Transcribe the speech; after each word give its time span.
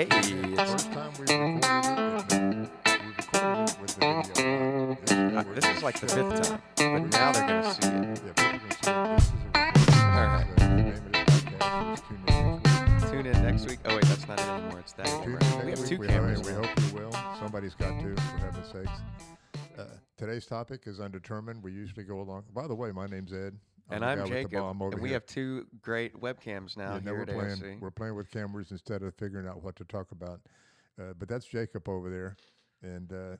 Hey, 0.00 0.06
First 0.56 0.90
time 0.92 1.12
we 1.18 1.24
recorded 1.26 2.70
it, 2.86 3.00
we 3.04 3.12
recorded 3.18 3.80
with 3.82 3.96
the 3.96 4.22
video. 4.32 4.96
This 5.02 5.12
is, 5.12 5.36
uh, 5.36 5.44
this 5.54 5.76
is 5.76 5.82
like 5.82 6.00
the 6.00 6.06
fifth 6.06 6.42
time, 6.42 6.62
but 6.76 7.10
now 7.10 7.32
they're 7.32 7.46
gonna 7.46 7.74
see 7.74 7.86
it. 7.86 8.22
Yeah, 8.24 8.52
people 8.52 8.70
see 8.80 8.90
it. 8.90 9.74
This 9.74 9.84
is 9.84 9.92
a 9.92 10.00
All 10.00 10.24
right. 10.24 10.46
the 10.56 10.68
name 10.68 10.88
of 10.88 11.12
podcast 11.12 11.92
is 11.92 12.00
Tune 12.00 12.16
In 12.16 12.32
Next 12.32 12.96
Week. 12.96 13.10
Tune 13.10 13.26
in 13.26 13.42
next 13.42 13.68
week. 13.68 13.78
Oh 13.84 13.94
wait, 13.94 14.04
that's 14.06 14.26
not 14.26 14.40
it 14.40 14.48
anymore. 14.48 14.80
It's 14.80 14.92
that. 14.94 15.06
Tune 15.22 15.36
camera. 15.38 15.60
in 15.60 15.66
We 15.66 15.70
have 15.72 15.86
two 15.86 15.98
week. 15.98 16.08
cameras. 16.08 16.40
We, 16.46 16.52
hope 16.54 16.70
you 16.80 16.94
will. 16.98 17.12
Somebody's 17.38 17.74
got 17.74 18.00
to, 18.00 18.16
for 18.16 18.38
heaven's 18.38 18.72
sakes. 18.72 19.02
Uh, 19.78 19.84
today's 20.16 20.46
topic 20.46 20.84
is 20.86 20.98
undetermined. 21.00 21.62
We 21.62 21.72
usually 21.72 22.04
go 22.04 22.20
along. 22.22 22.44
By 22.54 22.66
the 22.66 22.74
way, 22.74 22.90
my 22.90 23.06
name's 23.06 23.34
Ed. 23.34 23.54
And 23.90 24.04
I'm 24.04 24.18
guy 24.18 24.22
with 24.24 24.30
the 24.32 24.36
Jacob, 24.42 24.82
over 24.82 24.92
and 24.92 25.00
we 25.02 25.08
here. 25.10 25.16
have 25.16 25.26
two 25.26 25.66
great 25.82 26.14
webcams 26.20 26.76
now 26.76 26.94
Yeah, 26.94 27.00
here 27.00 27.14
we're 27.14 27.22
at 27.22 27.28
playing. 27.28 27.56
AOC. 27.76 27.80
We're 27.80 27.90
playing 27.90 28.14
with 28.16 28.30
cameras 28.30 28.70
instead 28.70 29.02
of 29.02 29.14
figuring 29.14 29.46
out 29.48 29.62
what 29.62 29.76
to 29.76 29.84
talk 29.84 30.12
about. 30.12 30.40
Uh, 31.00 31.12
but 31.18 31.28
that's 31.28 31.46
Jacob 31.46 31.88
over 31.88 32.10
there. 32.10 32.36
And 32.82 33.12
uh, 33.12 33.36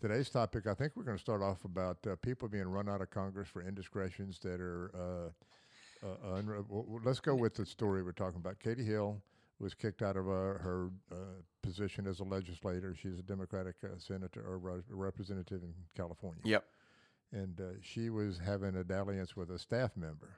today's 0.00 0.30
topic, 0.30 0.66
I 0.66 0.74
think 0.74 0.92
we're 0.94 1.02
going 1.04 1.16
to 1.16 1.20
start 1.22 1.42
off 1.42 1.64
about 1.64 1.98
uh, 2.06 2.16
people 2.22 2.48
being 2.48 2.68
run 2.68 2.88
out 2.88 3.00
of 3.00 3.10
Congress 3.10 3.48
for 3.48 3.62
indiscretions 3.62 4.38
that 4.40 4.60
are. 4.60 4.90
Uh, 4.94 5.30
uh, 6.06 6.36
unre- 6.36 6.62
w- 6.68 6.82
w- 6.82 7.00
let's 7.02 7.18
go 7.20 7.34
with 7.34 7.54
the 7.54 7.64
story 7.64 8.02
we're 8.02 8.12
talking 8.12 8.36
about. 8.38 8.60
Katie 8.60 8.84
Hill 8.84 9.22
was 9.58 9.72
kicked 9.72 10.02
out 10.02 10.18
of 10.18 10.28
uh, 10.28 10.58
her 10.58 10.90
uh, 11.10 11.14
position 11.62 12.06
as 12.06 12.20
a 12.20 12.24
legislator. 12.24 12.94
She's 12.94 13.18
a 13.18 13.22
Democratic 13.22 13.76
uh, 13.82 13.88
senator 13.96 14.42
or 14.46 14.58
re- 14.58 14.82
representative 14.90 15.62
in 15.62 15.72
California. 15.96 16.42
Yep, 16.44 16.64
And 17.34 17.60
uh, 17.60 17.64
she 17.82 18.10
was 18.10 18.38
having 18.38 18.76
a 18.76 18.84
dalliance 18.84 19.36
with 19.36 19.50
a 19.50 19.58
staff 19.58 19.90
member. 19.96 20.30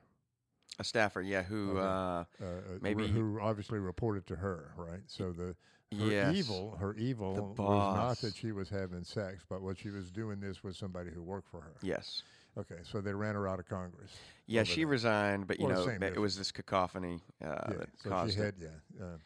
a 0.79 0.85
staffer. 0.85 1.21
Yeah, 1.21 1.43
who? 1.43 1.73
Okay. 1.73 1.81
Uh, 1.81 1.83
uh, 1.85 2.25
uh, 2.45 2.79
Maybe- 2.81 3.07
who 3.07 3.39
obviously 3.41 3.79
reported 3.79 4.27
to 4.29 4.37
her, 4.37 4.73
right? 4.77 5.03
So 5.07 5.33
the 5.33 5.55
her 5.97 6.11
yes. 6.11 6.35
evil, 6.35 6.77
her 6.81 6.95
evil 6.95 7.55
was 7.57 7.97
not 7.97 8.19
that 8.19 8.35
she 8.35 8.51
was 8.51 8.69
having 8.69 9.05
sex, 9.05 9.45
but 9.49 9.63
what 9.63 9.79
she 9.79 9.91
was 9.91 10.11
doing 10.11 10.41
this 10.41 10.65
with 10.65 10.75
somebody 10.77 11.11
who 11.15 11.23
worked 11.23 11.49
for 11.49 11.61
her. 11.61 11.75
Yes. 11.83 12.23
Okay, 12.59 12.81
so 12.83 13.01
they 13.03 13.13
ran 13.13 13.35
her 13.35 13.47
out 13.47 13.59
of 13.61 13.69
Congress. 13.69 14.11
Yeah, 14.47 14.63
she 14.65 14.83
that. 14.83 14.87
resigned, 14.89 15.47
but 15.47 15.61
you 15.61 15.67
Well, 15.67 15.75
know, 15.85 15.91
it 15.91 16.01
difference. 16.01 16.19
was 16.19 16.39
this 16.39 16.51
cacophony 16.51 17.21
uh, 17.45 17.49
yeah, 17.69 17.77
that 17.77 17.89
so 18.03 18.09
caused 18.09 18.35
she 18.35 18.41
it. 18.41 18.45
had 18.47 18.55
yeah. 18.59 19.05
Uh, 19.05 19.19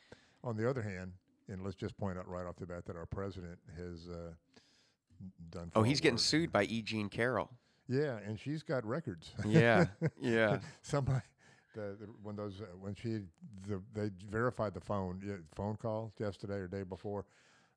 on 0.42 0.56
the 0.56 0.68
other 0.68 0.82
hand, 0.82 1.12
and 1.48 1.62
let's 1.62 1.76
just 1.76 1.96
point 1.96 2.18
out 2.18 2.28
right 2.28 2.44
off 2.46 2.56
the 2.56 2.66
bat 2.66 2.84
that 2.86 2.96
our 2.96 3.06
president 3.06 3.58
has 3.76 4.08
uh, 4.08 4.32
done. 5.50 5.70
Oh, 5.76 5.82
he's 5.82 6.00
getting 6.00 6.18
sued 6.18 6.50
by 6.52 6.64
E. 6.64 6.82
Jean 6.82 7.08
Carroll. 7.08 7.50
Yeah, 7.90 8.18
and 8.24 8.38
she's 8.38 8.62
got 8.62 8.86
records. 8.86 9.32
Yeah, 9.44 9.86
yeah. 10.20 10.60
Somebody, 10.80 11.22
the, 11.74 11.96
the 12.00 12.06
when 12.22 12.36
those 12.36 12.60
uh, 12.60 12.66
when 12.80 12.94
she 12.94 13.22
the 13.66 13.82
they 13.92 14.10
verified 14.30 14.74
the 14.74 14.80
phone 14.80 15.20
yeah, 15.26 15.34
phone 15.56 15.76
call 15.76 16.12
yesterday 16.18 16.54
or 16.54 16.68
day 16.68 16.84
before, 16.84 17.26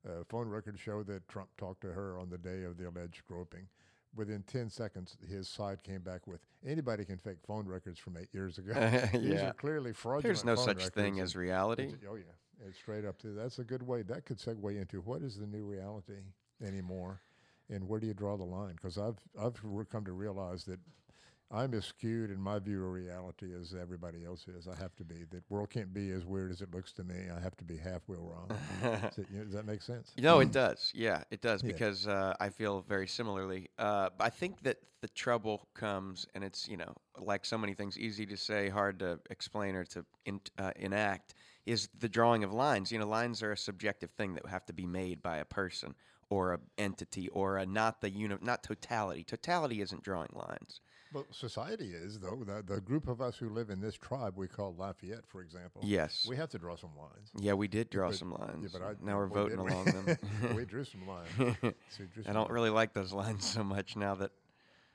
uh, 0.06 0.22
phone 0.28 0.48
records 0.48 0.80
show 0.80 1.02
that 1.02 1.28
Trump 1.28 1.48
talked 1.58 1.80
to 1.80 1.88
her 1.88 2.16
on 2.18 2.30
the 2.30 2.38
day 2.38 2.62
of 2.62 2.78
the 2.78 2.88
alleged 2.88 3.22
groping. 3.26 3.66
Within 4.14 4.44
ten 4.46 4.70
seconds, 4.70 5.16
his 5.28 5.48
side 5.48 5.82
came 5.82 6.00
back 6.00 6.28
with 6.28 6.38
anybody 6.64 7.04
can 7.04 7.18
fake 7.18 7.38
phone 7.44 7.66
records 7.66 7.98
from 7.98 8.16
eight 8.16 8.28
years 8.32 8.58
ago. 8.58 8.74
These 9.12 9.22
yeah. 9.22 9.48
are 9.48 9.52
clearly 9.54 9.92
fraudulent. 9.92 10.22
There's 10.22 10.44
no 10.44 10.54
such 10.54 10.86
thing 10.90 11.18
as 11.18 11.34
reality. 11.34 11.92
Oh 12.08 12.14
yeah, 12.14 12.22
it's 12.68 12.78
straight 12.78 13.04
up 13.04 13.18
to 13.22 13.34
that's 13.34 13.58
a 13.58 13.64
good 13.64 13.82
way. 13.82 14.02
That 14.02 14.24
could 14.24 14.38
segue 14.38 14.80
into 14.80 15.00
what 15.00 15.22
is 15.22 15.36
the 15.38 15.48
new 15.48 15.64
reality 15.64 16.20
anymore, 16.64 17.20
and 17.70 17.88
where 17.88 18.00
do 18.00 18.06
you 18.06 18.14
draw 18.14 18.36
the 18.36 18.44
line? 18.44 18.74
Because 18.76 18.98
I've 18.98 19.18
I've 19.40 19.54
come 19.90 20.04
to 20.04 20.12
realize 20.12 20.64
that 20.64 20.78
I'm 21.50 21.72
as 21.74 21.84
skewed 21.84 22.30
in 22.30 22.40
my 22.40 22.58
view 22.58 22.84
of 22.84 22.90
reality 22.90 23.54
as 23.58 23.74
everybody 23.80 24.24
else 24.24 24.48
is. 24.48 24.66
I 24.66 24.74
have 24.76 24.96
to 24.96 25.04
be. 25.04 25.24
That 25.30 25.42
world 25.50 25.70
can't 25.70 25.92
be 25.94 26.10
as 26.10 26.24
weird 26.24 26.50
as 26.50 26.62
it 26.62 26.74
looks 26.74 26.92
to 26.94 27.04
me. 27.04 27.14
I 27.34 27.38
have 27.40 27.56
to 27.58 27.64
be 27.64 27.76
half 27.76 28.02
wheel 28.08 28.22
wrong. 28.22 28.48
Does, 28.82 29.18
it- 29.18 29.26
you 29.30 29.38
know, 29.38 29.44
does 29.44 29.52
that 29.54 29.66
make 29.66 29.82
sense? 29.82 30.12
No, 30.18 30.40
it 30.40 30.50
does. 30.52 30.90
Yeah, 30.94 31.22
it 31.30 31.42
does 31.42 31.62
Yeah. 31.62 31.68
because 31.72 32.08
uh, 32.08 32.34
I 32.40 32.48
feel 32.48 32.80
very 32.88 33.06
similarly. 33.06 33.68
Uh, 33.78 34.08
I 34.18 34.30
think 34.30 34.62
that 34.62 34.78
the 35.00 35.08
trouble 35.08 35.68
comes, 35.74 36.26
and 36.34 36.42
it's 36.42 36.66
you 36.66 36.76
know 36.78 36.94
like 37.18 37.44
so 37.44 37.58
many 37.58 37.74
things, 37.74 37.98
easy 37.98 38.26
to 38.26 38.36
say, 38.36 38.68
hard 38.68 38.98
to 39.00 39.20
explain 39.30 39.74
or 39.76 39.84
to 39.84 40.04
in, 40.24 40.40
uh, 40.58 40.72
enact. 40.76 41.34
Is 41.66 41.88
the 41.98 42.08
drawing 42.08 42.42
of 42.42 42.52
lines? 42.52 42.90
You 42.90 42.98
know, 42.98 43.06
lines 43.08 43.42
are 43.42 43.52
a 43.52 43.56
subjective 43.56 44.10
thing 44.12 44.34
that 44.34 44.46
have 44.46 44.66
to 44.66 44.72
be 44.72 44.86
made 44.86 45.22
by 45.22 45.38
a 45.38 45.44
person 45.44 45.94
or 46.34 46.54
a 46.54 46.58
entity 46.78 47.28
or 47.28 47.58
a 47.58 47.64
not 47.66 48.00
the 48.00 48.10
uni- 48.10 48.36
not 48.42 48.62
totality. 48.64 49.22
Totality 49.22 49.80
isn't 49.80 50.02
drawing 50.02 50.30
lines. 50.34 50.80
Well, 51.12 51.26
society 51.30 51.92
is 51.92 52.18
though. 52.18 52.42
The, 52.44 52.60
the 52.74 52.80
group 52.80 53.06
of 53.06 53.20
us 53.20 53.36
who 53.36 53.48
live 53.48 53.70
in 53.70 53.80
this 53.80 53.94
tribe 53.94 54.34
we 54.36 54.48
call 54.48 54.74
Lafayette, 54.76 55.24
for 55.28 55.42
example. 55.42 55.80
Yes. 55.84 56.26
We 56.28 56.34
have 56.36 56.48
to 56.50 56.58
draw 56.58 56.74
some 56.74 56.90
lines. 56.98 57.30
Yeah, 57.38 57.52
we 57.52 57.68
did 57.68 57.88
draw 57.88 58.08
but- 58.08 58.16
some 58.18 58.32
lines. 58.32 58.72
Yeah, 58.72 58.80
but 58.80 58.82
I, 58.84 58.94
now 59.00 59.16
we're 59.18 59.28
voting 59.28 59.62
we? 59.62 59.70
along 59.70 59.84
them. 59.84 60.18
we 60.56 60.64
drew 60.64 60.84
some 60.84 61.06
lines. 61.06 61.28
So 61.90 62.04
drew 62.12 62.24
I 62.26 62.32
don't 62.32 62.36
lines. 62.36 62.50
really 62.50 62.70
like 62.70 62.94
those 62.94 63.12
lines 63.12 63.46
so 63.46 63.62
much 63.62 63.94
now 63.96 64.16
that 64.16 64.32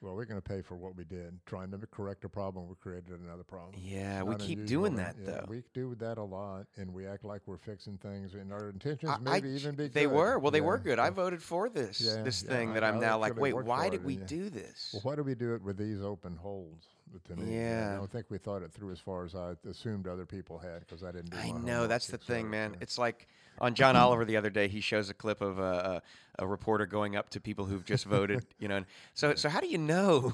Well, 0.02 0.16
we're 0.16 0.24
going 0.26 0.42
to 0.42 0.48
pay 0.48 0.62
for 0.62 0.76
what 0.76 0.96
we 0.96 1.04
did. 1.04 1.38
Trying 1.46 1.72
to 1.72 1.78
correct 1.92 2.24
a 2.24 2.30
problem, 2.30 2.70
we 2.70 2.76
created 2.76 3.10
another 3.20 3.44
problem. 3.44 3.74
Yeah, 3.84 4.24
we 4.24 4.36
keep 4.36 4.66
doing 4.66 4.96
that, 4.96 5.16
Yeah, 5.20 5.26
though. 5.32 5.46
We 5.50 5.64
do 5.74 5.94
that 5.96 6.18
a 6.18 6.24
lot, 6.24 6.68
and 6.78 6.94
we 6.94 7.06
act 7.06 7.26
like 7.26 7.42
we're 7.46 7.58
fixing 7.58 7.98
things, 7.98 8.34
and 8.34 8.54
our 8.54 8.70
intentions 8.70 9.12
I- 9.12 9.16
I 9.16 9.18
maybe 9.18 9.50
j- 9.50 9.56
even 9.56 9.76
be 9.76 9.88
they 9.90 10.06
good. 10.06 10.14
were 10.14 10.40
well 10.40 10.52
they 10.52 10.60
Yeah, 10.60 10.66
were 10.66 10.78
good 10.78 11.00
i 11.00 11.10
voted 11.10 11.44
for 11.44 11.68
this 11.70 12.00
Yeah, 12.00 12.24
this 12.24 12.42
thing 12.42 12.72
I- 12.72 12.74
that 12.76 12.84
i'm 12.84 12.98
I 12.98 13.00
now 13.00 13.18
like 13.18 13.36
wait 13.38 13.54
why 13.54 13.90
did 13.90 14.04
we 14.06 14.16
do 14.16 14.50
this 14.50 14.92
Well, 14.94 15.02
why 15.04 15.16
do 15.16 15.24
we 15.24 15.36
do 15.36 15.54
it 15.54 15.62
with 15.62 15.78
these 15.78 16.02
open 16.02 16.36
holes? 16.38 16.86
To 17.26 17.36
me, 17.36 17.56
Yeah. 17.58 17.94
I 17.94 17.98
don't 17.98 18.12
think 18.12 18.28
we 18.30 18.38
thought 18.38 18.62
it 18.62 18.72
through 18.72 18.92
as 18.92 19.00
far 19.00 19.26
as 19.26 19.34
I 19.34 19.56
assumed 19.68 20.08
other 20.08 20.28
people 20.28 20.60
had, 20.60 20.82
because 20.82 21.04
I 21.04 21.12
didn't. 21.12 21.32
Do 21.32 21.38
i 21.40 21.50
know 21.50 21.88
that's 21.88 22.06
the 22.06 22.20
thing 22.20 22.50
man 22.52 22.78
it's 22.82 22.98
like 23.00 23.28
on 23.60 23.74
john 23.76 23.96
oliver 23.96 24.26
the 24.26 24.38
other 24.38 24.50
day 24.50 24.68
he 24.68 24.82
shows 24.82 25.10
a 25.10 25.14
clip 25.14 25.42
of 25.42 25.60
a, 25.60 26.02
a, 26.40 26.44
a 26.44 26.48
reporter 26.48 26.86
going 26.86 27.16
up 27.16 27.30
to 27.30 27.40
people 27.40 27.66
who've 27.66 27.86
just 27.86 28.06
voted 28.06 28.46
you 28.60 28.68
know 28.68 28.78
and 28.78 28.86
so 29.14 29.36
so 29.36 29.50
how 29.50 29.60
do 29.60 29.68
you 29.68 29.78
know 29.78 30.34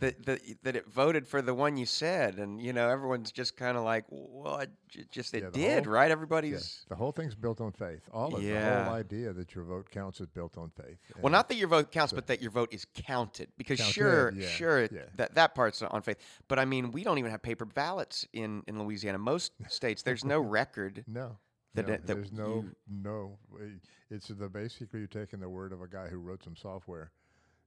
that, 0.00 0.24
that 0.24 0.40
that 0.62 0.76
it 0.76 0.86
voted 0.88 1.28
for 1.28 1.42
the 1.42 1.52
one 1.52 1.76
you 1.76 1.84
said 1.84 2.38
and 2.38 2.58
you 2.58 2.72
know 2.72 2.88
everyone's 2.88 3.30
just 3.30 3.54
kind 3.54 3.76
of 3.76 3.84
like 3.84 4.06
well 4.08 4.54
I 4.54 4.66
j- 4.88 5.04
just 5.10 5.34
it 5.34 5.42
Yeah, 5.42 5.50
did 5.74 5.84
whole- 5.84 5.92
right 5.92 6.06
Yeah, 6.06 6.12
everybody's 6.12 6.86
the 6.88 6.94
whole 6.96 7.12
thing's 7.12 7.34
built 7.34 7.60
on 7.60 7.72
faith. 7.72 8.00
All 8.10 8.34
of 8.34 8.40
the 8.42 8.48
whole 8.54 8.94
idea 8.94 9.34
that 9.34 9.54
your 9.54 9.64
vote 9.64 9.90
counts 9.90 10.18
is 10.22 10.26
built 10.28 10.56
on 10.56 10.70
faith. 10.70 10.96
Well, 11.20 11.30
not 11.30 11.48
that 11.48 11.56
your 11.56 11.68
vote 11.68 11.92
counts, 11.92 12.12
so- 12.12 12.16
but 12.16 12.28
that 12.28 12.40
your 12.40 12.50
vote 12.50 12.72
is 12.72 12.86
counted. 12.94 13.48
Because 13.58 13.78
Counted, 13.78 13.92
sure, 13.92 14.32
yeah, 14.34 14.48
sure, 14.48 14.80
yeah. 14.84 15.02
that 15.16 15.34
that 15.34 15.54
part's 15.54 15.82
on 15.82 16.00
faith. 16.00 16.16
But 16.48 16.58
I 16.58 16.64
mean, 16.64 16.92
we 16.92 17.04
don't 17.04 17.18
even 17.18 17.30
have 17.30 17.42
paper 17.42 17.66
ballots 17.66 18.26
in 18.32 18.62
in 18.66 18.78
Louisiana. 18.82 19.18
Most 19.18 19.52
states, 19.68 20.00
there's 20.02 20.24
no 20.24 20.40
record. 20.40 21.04
No. 21.06 21.36
That 21.74 21.88
it- 21.88 22.06
that 22.06 22.14
there's 22.14 22.32
no 22.32 22.62
you- 22.62 22.76
no. 22.88 23.38
way- 23.48 23.80
It's 24.10 24.28
the 24.28 24.48
basically 24.48 24.98
you're 25.00 25.08
taking 25.08 25.38
the 25.40 25.48
word 25.48 25.72
of 25.72 25.82
a 25.82 25.86
guy 25.88 26.08
who 26.08 26.18
wrote 26.18 26.42
some 26.42 26.56
software. 26.56 27.12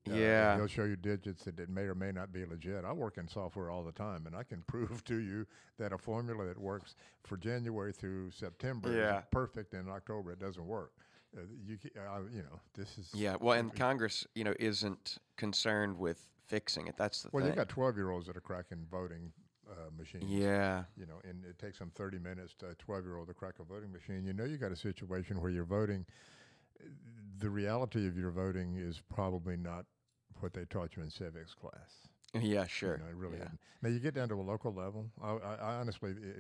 Uh, 0.10 0.14
Yeah. 0.16 0.58
he'll 0.58 0.68
show 0.68 0.84
you 0.84 0.98
digits 0.98 1.46
that 1.46 1.58
it 1.58 1.70
may 1.70 1.84
or 1.84 1.96
may 1.96 2.12
not 2.12 2.34
be 2.34 2.46
legit. 2.46 2.84
I 2.84 2.92
work 2.92 3.18
in 3.18 3.30
software 3.30 3.70
all 3.70 3.86
the 3.86 3.94
time, 3.94 4.28
and 4.28 4.36
I 4.36 4.44
can 4.44 4.62
prove 4.68 5.06
to 5.06 5.16
you 5.16 5.48
that 5.78 5.94
a 5.94 5.98
formula 5.98 6.46
that 6.46 6.58
works 6.58 6.96
for 7.24 7.38
January 7.38 7.94
through 7.94 8.32
September 8.32 8.92
Yeah. 8.92 9.20
is 9.20 9.26
perfect, 9.32 9.74
and 9.74 9.88
in 9.88 9.94
October 9.94 10.32
it 10.34 10.40
doesn't 10.40 10.68
work. 10.68 10.92
Uh, 11.36 11.42
you, 11.66 11.80
uh, 11.98 12.22
you 12.30 12.44
know, 12.44 12.60
this 12.74 12.98
is 12.98 13.14
Yeah. 13.16 13.38
Well, 13.40 13.58
and 13.58 13.74
Congress, 13.76 14.28
you 14.36 14.44
know, 14.44 14.54
isn't 14.60 15.20
concerned 15.38 15.98
with 15.98 16.28
fixing 16.44 16.88
it. 16.88 16.98
That's 16.98 17.24
the 17.24 17.30
Well, 17.32 17.44
you 17.46 17.52
thing. 17.52 17.56
got 17.56 17.70
12 17.70 17.96
year 17.96 18.10
olds 18.10 18.28
that 18.28 18.36
are 18.36 18.42
cracking 18.42 18.86
voting 18.92 19.32
uh, 19.74 19.90
machines. 19.98 20.24
yeah. 20.28 20.84
you 20.96 21.06
know, 21.06 21.20
and 21.28 21.44
it 21.46 21.58
takes 21.60 21.80
them 21.80 21.92
30 21.96 22.20
minutes 22.20 22.54
to 22.60 22.70
a 22.70 22.76
12 22.76 23.04
year 23.06 23.18
old 23.18 23.28
to 23.28 23.34
crack 23.34 23.56
a 23.60 23.64
voting 23.64 23.92
machine. 23.92 24.26
You 24.26 24.34
know, 24.34 24.46
you 24.46 24.58
got 24.58 24.72
a 24.72 24.76
situation 24.76 25.42
where 25.42 25.52
you're 25.52 25.64
voting. 25.66 26.06
The 27.40 27.50
reality 27.50 28.08
of 28.08 28.18
your 28.18 28.32
voting 28.32 28.78
is 28.78 29.02
probably 29.14 29.58
not 29.58 29.86
what 30.40 30.54
they 30.54 30.66
taught 30.66 30.96
you 30.96 31.04
in 31.04 31.10
civics 31.10 31.54
class. 31.54 32.08
Yeah. 32.34 32.64
You 32.64 32.68
Sure. 32.68 32.98
know, 32.98 33.06
it 33.10 33.16
really 33.16 33.38
yeah. 33.38 33.48
Now, 33.82 33.90
you 33.90 34.00
get 34.00 34.14
down 34.16 34.30
to 34.30 34.36
a 34.36 34.42
local 34.42 34.74
level. 34.74 35.06
I, 35.22 35.32
I, 35.34 35.56
I 35.56 35.76
honestly, 35.76 36.12
it- 36.12 36.38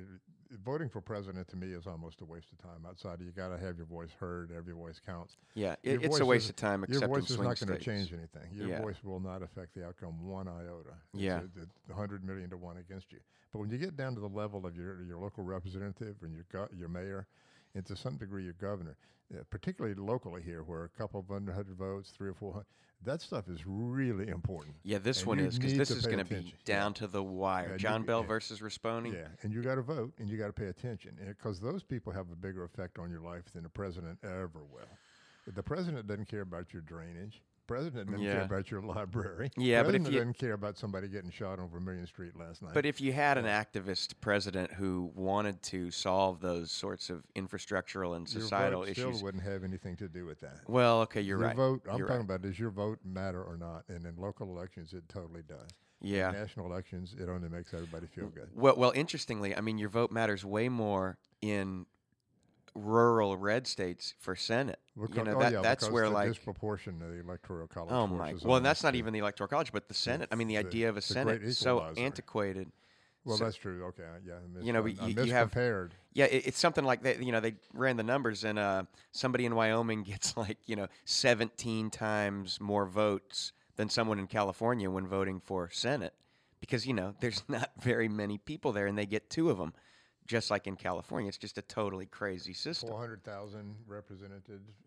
voting 0.63 0.89
for 0.89 1.01
president 1.01 1.47
to 1.49 1.55
me 1.55 1.67
is 1.73 1.87
almost 1.87 2.21
a 2.21 2.25
waste 2.25 2.51
of 2.51 2.57
time. 2.59 2.85
Outside, 2.87 3.19
you 3.21 3.31
got 3.31 3.49
to 3.49 3.57
have 3.57 3.77
your 3.77 3.85
voice 3.85 4.09
heard. 4.19 4.51
Every 4.55 4.73
voice 4.73 4.99
counts. 5.05 5.37
Yeah. 5.55 5.75
It, 5.83 6.03
it's 6.03 6.19
a 6.19 6.25
waste 6.25 6.45
is- 6.45 6.49
of 6.51 6.55
time, 6.57 6.85
Your 6.87 7.07
voice 7.07 7.29
is 7.29 7.37
not 7.39 7.59
going 7.59 7.77
to 7.77 7.83
change 7.83 8.13
anything. 8.13 8.49
Your 8.53 8.67
Yeah. 8.67 8.81
voice 8.81 8.97
will 9.03 9.19
not 9.19 9.41
affect 9.41 9.73
the 9.75 9.85
outcome 9.85 10.25
one 10.27 10.47
iota. 10.47 10.95
It's 11.13 11.21
Yeah. 11.23 11.41
a 11.89 11.93
hundred 11.93 12.23
million 12.23 12.49
to 12.51 12.57
one 12.57 12.77
against 12.77 13.11
you. 13.11 13.19
But 13.51 13.59
when 13.59 13.69
you 13.69 13.77
get 13.77 13.95
down 13.95 14.15
to 14.15 14.19
the 14.21 14.29
level 14.29 14.65
of 14.65 14.75
your 14.75 15.01
your 15.03 15.17
local 15.19 15.43
representative 15.43 16.15
and 16.23 16.33
your 16.35 16.69
your 16.77 16.89
mayor, 16.89 17.27
and 17.75 17.85
to 17.85 17.95
some 17.95 18.17
degree 18.17 18.43
your 18.43 18.53
governor, 18.53 18.95
uh, 19.33 19.43
particularly 19.49 19.95
locally 19.95 20.41
here, 20.41 20.63
where 20.63 20.83
a 20.83 20.89
couple 20.89 21.19
of 21.19 21.31
under 21.31 21.51
hundred 21.53 21.77
votes, 21.77 22.11
three 22.15 22.29
or 22.29 22.33
four 22.33 22.53
hundred, 22.53 22.65
that 23.05 23.21
stuff 23.21 23.49
is 23.49 23.65
really 23.65 24.29
important. 24.29 24.75
Yeah, 24.83 24.97
this 24.99 25.19
And 25.19 25.27
one 25.27 25.39
is 25.39 25.57
because 25.59 25.75
this 25.77 25.91
is 25.91 26.05
going 26.05 26.19
to 26.19 26.25
be 26.25 26.35
attention. 26.35 26.57
Yeah. 26.65 26.73
down 26.75 26.93
to 26.95 27.07
the 27.07 27.21
wire. 27.23 27.65
Yeah, 27.67 27.71
you- 27.73 27.79
John 27.79 28.03
Bel 28.03 28.21
yeah. 28.21 28.27
versus 28.27 28.59
Rispone. 28.61 29.11
Yeah, 29.13 29.27
and 29.41 29.53
you 29.53 29.61
got 29.61 29.75
to 29.75 29.81
vote 29.81 30.13
and 30.19 30.29
you 30.29 30.37
got 30.37 30.47
to 30.47 30.53
pay 30.53 30.67
attention 30.67 31.17
because 31.27 31.59
those 31.59 31.83
people 31.83 32.13
have 32.13 32.31
a 32.31 32.35
bigger 32.35 32.63
effect 32.63 32.99
on 32.99 33.09
your 33.09 33.21
life 33.21 33.43
than 33.53 33.63
the 33.63 33.69
president 33.69 34.19
ever 34.23 34.61
will. 34.71 34.87
The 35.53 35.63
president 35.63 36.07
doesn't 36.07 36.29
care 36.29 36.41
about 36.41 36.71
your 36.71 36.81
drainage. 36.83 37.41
President 37.67 38.09
didn't 38.09 38.21
Yeah. 38.23 38.33
care 38.33 38.41
about 38.43 38.71
your 38.71 38.81
library. 38.95 39.51
Yeah, 39.57 39.83
but 39.83 39.95
if 39.95 40.01
President 40.03 40.13
you- 40.13 40.19
doesn't 40.19 40.37
care 40.37 40.53
about 40.53 40.77
somebody 40.77 41.07
getting 41.07 41.31
shot 41.31 41.59
on 41.59 41.69
Vermilion 41.69 42.05
Street 42.07 42.35
last 42.37 42.61
night. 42.61 42.73
But 42.73 42.85
if 42.85 42.99
you 43.01 43.13
had 43.13 43.37
an 43.37 43.45
activist 43.45 44.13
president 44.21 44.71
who 44.73 45.11
wanted 45.15 45.61
to 45.63 45.91
solve 45.91 46.39
those 46.41 46.71
sorts 46.71 47.09
of 47.09 47.23
infrastructural 47.35 48.15
and 48.15 48.27
societal 48.27 48.83
issues, 48.83 49.15
still 49.15 49.23
wouldn't 49.23 49.43
have 49.43 49.63
anything 49.63 49.95
to 49.97 50.07
do 50.09 50.25
with 50.25 50.39
that. 50.41 50.59
well, 50.67 51.01
okay, 51.01 51.21
you're 51.21 51.39
your 51.39 51.47
right. 51.47 51.55
vote. 51.55 51.81
I'm 51.89 51.97
You're 51.97 52.07
talking 52.07 52.19
right. 52.27 52.35
about 52.37 52.41
does 52.41 52.59
your 52.59 52.69
vote 52.71 52.99
matter 53.05 53.41
or 53.43 53.57
not? 53.57 53.83
And 53.87 54.05
in 54.05 54.15
local 54.17 54.47
elections, 54.49 54.93
it 54.93 55.07
totally 55.09 55.43
does. 55.43 55.69
Yeah. 56.01 56.31
National 56.31 56.65
elections, 56.65 57.15
it 57.17 57.29
only 57.29 57.47
makes 57.47 57.73
everybody 57.73 58.07
feel 58.07 58.27
good. 58.27 58.49
Well, 58.53 58.75
well, 58.77 58.91
interestingly, 58.93 59.55
I 59.55 59.61
mean, 59.61 59.77
your 59.77 59.87
vote 59.87 60.11
matters 60.11 60.43
way 60.43 60.67
more 60.67 61.17
in 61.41 61.85
rural 62.75 63.37
red 63.37 63.67
states 63.67 64.13
for 64.19 64.35
Senate. 64.35 64.79
Because, 64.99 65.15
you 65.15 65.23
know 65.23 65.35
oh, 65.35 65.39
that 65.39 65.51
yeah, 65.51 65.61
that's 65.61 65.89
where 65.89 66.05
the 66.05 66.13
like 66.13 66.29
disproportion 66.29 67.01
of 67.01 67.11
the 67.11 67.19
electoral 67.19 67.67
college. 67.67 67.91
oh 67.91 68.07
my 68.07 68.35
well, 68.43 68.57
and 68.57 68.65
that's 68.65 68.83
not 68.83 68.95
even 68.95 69.13
the 69.13 69.19
electoral 69.19 69.47
college, 69.47 69.71
but 69.71 69.87
the 69.87 69.93
Senate. 69.93 70.29
I 70.31 70.35
mean, 70.35 70.47
the 70.47 70.55
the- 70.55 70.67
idea 70.67 70.89
of 70.89 70.97
a 70.97 71.01
Senate 71.01 71.53
so 71.55 71.91
antiquated. 71.97 72.71
Well, 73.25 73.37
so- 73.37 73.45
that's 73.45 73.55
true. 73.55 73.85
Okay, 73.85 74.03
yeah. 74.25 74.33
You 74.61 74.73
know, 74.73 74.79
I, 74.79 74.91
but 74.91 75.03
I 75.03 75.07
you- 75.07 75.23
you 75.25 75.33
have- 75.33 75.47
miscompared. 75.47 75.95
Yeah, 76.13 76.25
it, 76.25 76.47
it's 76.47 76.59
something 76.59 76.83
like 76.83 77.03
that. 77.03 77.23
You 77.23 77.31
know, 77.31 77.39
they 77.39 77.55
ran 77.73 77.97
the 77.97 78.03
numbers, 78.03 78.43
and 78.43 78.59
uh, 78.59 78.83
somebody 79.11 79.45
in 79.45 79.55
Wyoming 79.55 80.03
gets 80.11 80.37
like 80.37 80.57
you 80.65 80.75
know 80.75 80.87
17 81.05 81.89
times 81.89 82.59
more 82.59 82.85
votes 82.85 83.53
than 83.75 83.89
someone 83.89 84.19
in 84.19 84.27
California 84.27 84.89
when 84.89 85.07
voting 85.07 85.39
for 85.39 85.69
Senate, 85.71 86.13
because 86.59 86.85
you 86.85 86.93
know 86.93 87.15
there's 87.19 87.43
not 87.47 87.71
very 87.79 88.07
many 88.07 88.37
people 88.37 88.71
there, 88.71 88.85
and 88.85 88.97
they 88.97 89.05
get 89.05 89.29
two 89.29 89.49
of 89.49 89.57
them, 89.57 89.73
just 90.27 90.49
like 90.49 90.67
in 90.67 90.75
California. 90.75 91.27
It's 91.27 91.37
just 91.37 91.57
a 91.57 91.61
totally 91.61 92.05
crazy 92.05 92.53
system. 92.53 92.89
Four 92.89 92.99
hundred 92.99 93.23
thousand 93.23 93.75
represented. 93.87 94.41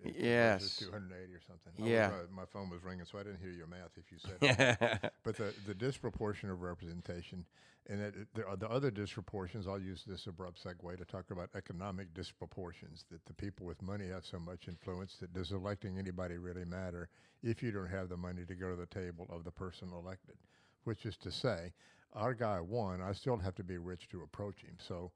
Yes. 0.04 0.76
two 0.76 0.90
hundred 0.90 1.12
eighty 1.22 1.34
or 1.34 1.40
something. 1.46 1.72
I 1.78 1.82
was, 1.82 1.90
Yeah. 1.90 2.10
uh, 2.12 2.26
my 2.34 2.44
phone 2.46 2.70
was 2.70 2.82
ringing, 2.82 3.04
so 3.04 3.18
I 3.18 3.22
didn't 3.22 3.40
hear 3.40 3.50
your 3.50 3.66
math. 3.66 3.90
If 3.96 4.10
you 4.10 4.18
said, 4.18 4.40
that. 4.80 5.12
but 5.24 5.36
the 5.36 5.52
the 5.66 5.74
disproportion 5.74 6.50
of 6.50 6.62
representation, 6.62 7.44
and 7.88 8.00
it, 8.00 8.14
there 8.34 8.48
are 8.48 8.56
the 8.56 8.68
other 8.70 8.90
disproportions. 8.90 9.66
I'll 9.66 9.78
use 9.80 10.04
this 10.06 10.26
abrupt 10.26 10.62
segue 10.64 10.96
to 10.96 11.04
talk 11.04 11.30
about 11.30 11.50
economic 11.54 12.14
disproportions. 12.14 13.04
That 13.10 13.24
the 13.26 13.34
people 13.34 13.66
with 13.66 13.82
money 13.82 14.08
have 14.08 14.24
so 14.24 14.38
much 14.38 14.68
influence 14.68 15.16
that 15.20 15.32
does 15.34 15.52
electing 15.52 15.98
anybody 15.98 16.38
really 16.38 16.64
matter 16.64 17.08
if 17.42 17.62
you 17.62 17.72
don't 17.72 17.90
have 17.90 18.08
the 18.08 18.16
money 18.16 18.44
to 18.46 18.54
go 18.54 18.70
to 18.70 18.76
the 18.76 18.86
table 18.86 19.26
of 19.30 19.44
the 19.44 19.50
person 19.50 19.90
elected? 19.92 20.36
Which 20.84 21.04
is 21.04 21.16
to 21.18 21.32
say, 21.32 21.72
our 22.12 22.32
guy 22.32 22.60
won. 22.60 23.02
I 23.02 23.12
still 23.12 23.36
have 23.38 23.56
to 23.56 23.64
be 23.64 23.76
rich 23.76 24.08
to 24.10 24.22
approach 24.22 24.62
him. 24.62 24.76
So 24.78 25.10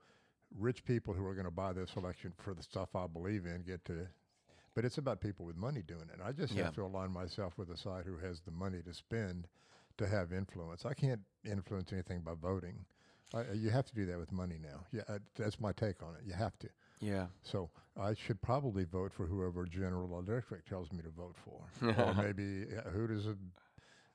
rich 0.58 0.84
people 0.84 1.14
who 1.14 1.24
are 1.26 1.34
going 1.34 1.44
to 1.46 1.50
buy 1.50 1.72
this 1.72 1.90
election 1.96 2.32
for 2.38 2.54
the 2.54 2.62
stuff 2.62 2.94
I 2.94 3.06
believe 3.06 3.46
in 3.46 3.62
get 3.62 3.84
to. 3.86 4.06
But 4.74 4.84
it's 4.84 4.98
about 4.98 5.20
people 5.20 5.44
with 5.44 5.56
money 5.56 5.82
doing 5.82 6.08
it. 6.12 6.20
I 6.24 6.32
just 6.32 6.54
Yeah. 6.54 6.64
have 6.64 6.74
to 6.74 6.82
align 6.84 7.10
myself 7.10 7.56
with 7.58 7.68
the 7.68 7.76
side 7.76 8.04
who 8.06 8.16
has 8.18 8.40
the 8.40 8.50
money 8.52 8.82
to 8.82 8.94
spend 8.94 9.48
to 9.98 10.06
have 10.06 10.32
influence. 10.32 10.84
I 10.86 10.94
can't 10.94 11.20
influence 11.44 11.92
anything 11.92 12.20
by 12.20 12.34
voting. 12.34 12.84
I, 13.34 13.52
you 13.52 13.70
have 13.70 13.86
to 13.86 13.94
do 13.94 14.06
that 14.06 14.18
with 14.18 14.32
money 14.32 14.58
now. 14.62 14.84
Yeah, 14.92 15.02
uh, 15.08 15.18
that's 15.36 15.60
my 15.60 15.72
take 15.72 16.02
on 16.02 16.14
it. 16.14 16.22
You 16.24 16.32
have 16.34 16.58
to. 16.60 16.68
yeah, 17.00 17.26
So 17.42 17.70
I 18.00 18.14
should 18.14 18.40
probably 18.42 18.84
vote 18.84 19.12
for 19.12 19.26
whoever 19.26 19.66
General 19.66 20.18
Electric 20.18 20.64
tells 20.66 20.90
me 20.92 21.02
to 21.02 21.10
vote 21.10 21.36
for, 21.44 21.60
or 22.04 22.14
maybe 22.14 22.66
uh, 22.76 22.90
who 22.90 23.06
does 23.06 23.26
it? 23.26 23.36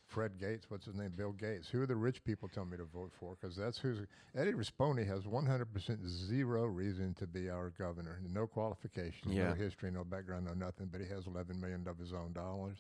Fred 0.08 0.38
Gates, 0.40 0.66
what's 0.70 0.86
his 0.86 0.96
name? 0.96 1.12
Bill 1.16 1.32
Gates. 1.32 1.68
Who 1.70 1.82
are 1.82 1.86
the 1.86 1.96
rich 1.96 2.24
people 2.24 2.48
telling 2.48 2.70
me 2.70 2.78
to 2.78 2.86
vote 2.86 3.12
for? 3.20 3.36
Because 3.40 3.56
that's 3.56 3.78
who's 3.80 4.00
Eddie 4.36 4.54
Rispone 4.54 5.06
has 5.08 5.24
100% 5.24 6.08
zero 6.08 6.66
reason 6.66 7.14
to 7.16 7.28
be 7.28 7.50
our 7.50 7.72
governor. 7.72 8.20
No 8.32 8.46
qualifications, 8.48 9.34
Yeah. 9.34 9.50
no 9.50 9.54
history, 9.56 9.92
no 9.92 10.04
background, 10.04 10.46
no 10.46 10.54
nothing. 10.54 10.90
But 10.92 11.02
he 11.02 11.08
has 11.08 11.26
11 11.28 11.60
million 11.60 11.88
of 11.88 11.98
his 11.98 12.14
own 12.14 12.34
dollars, 12.34 12.78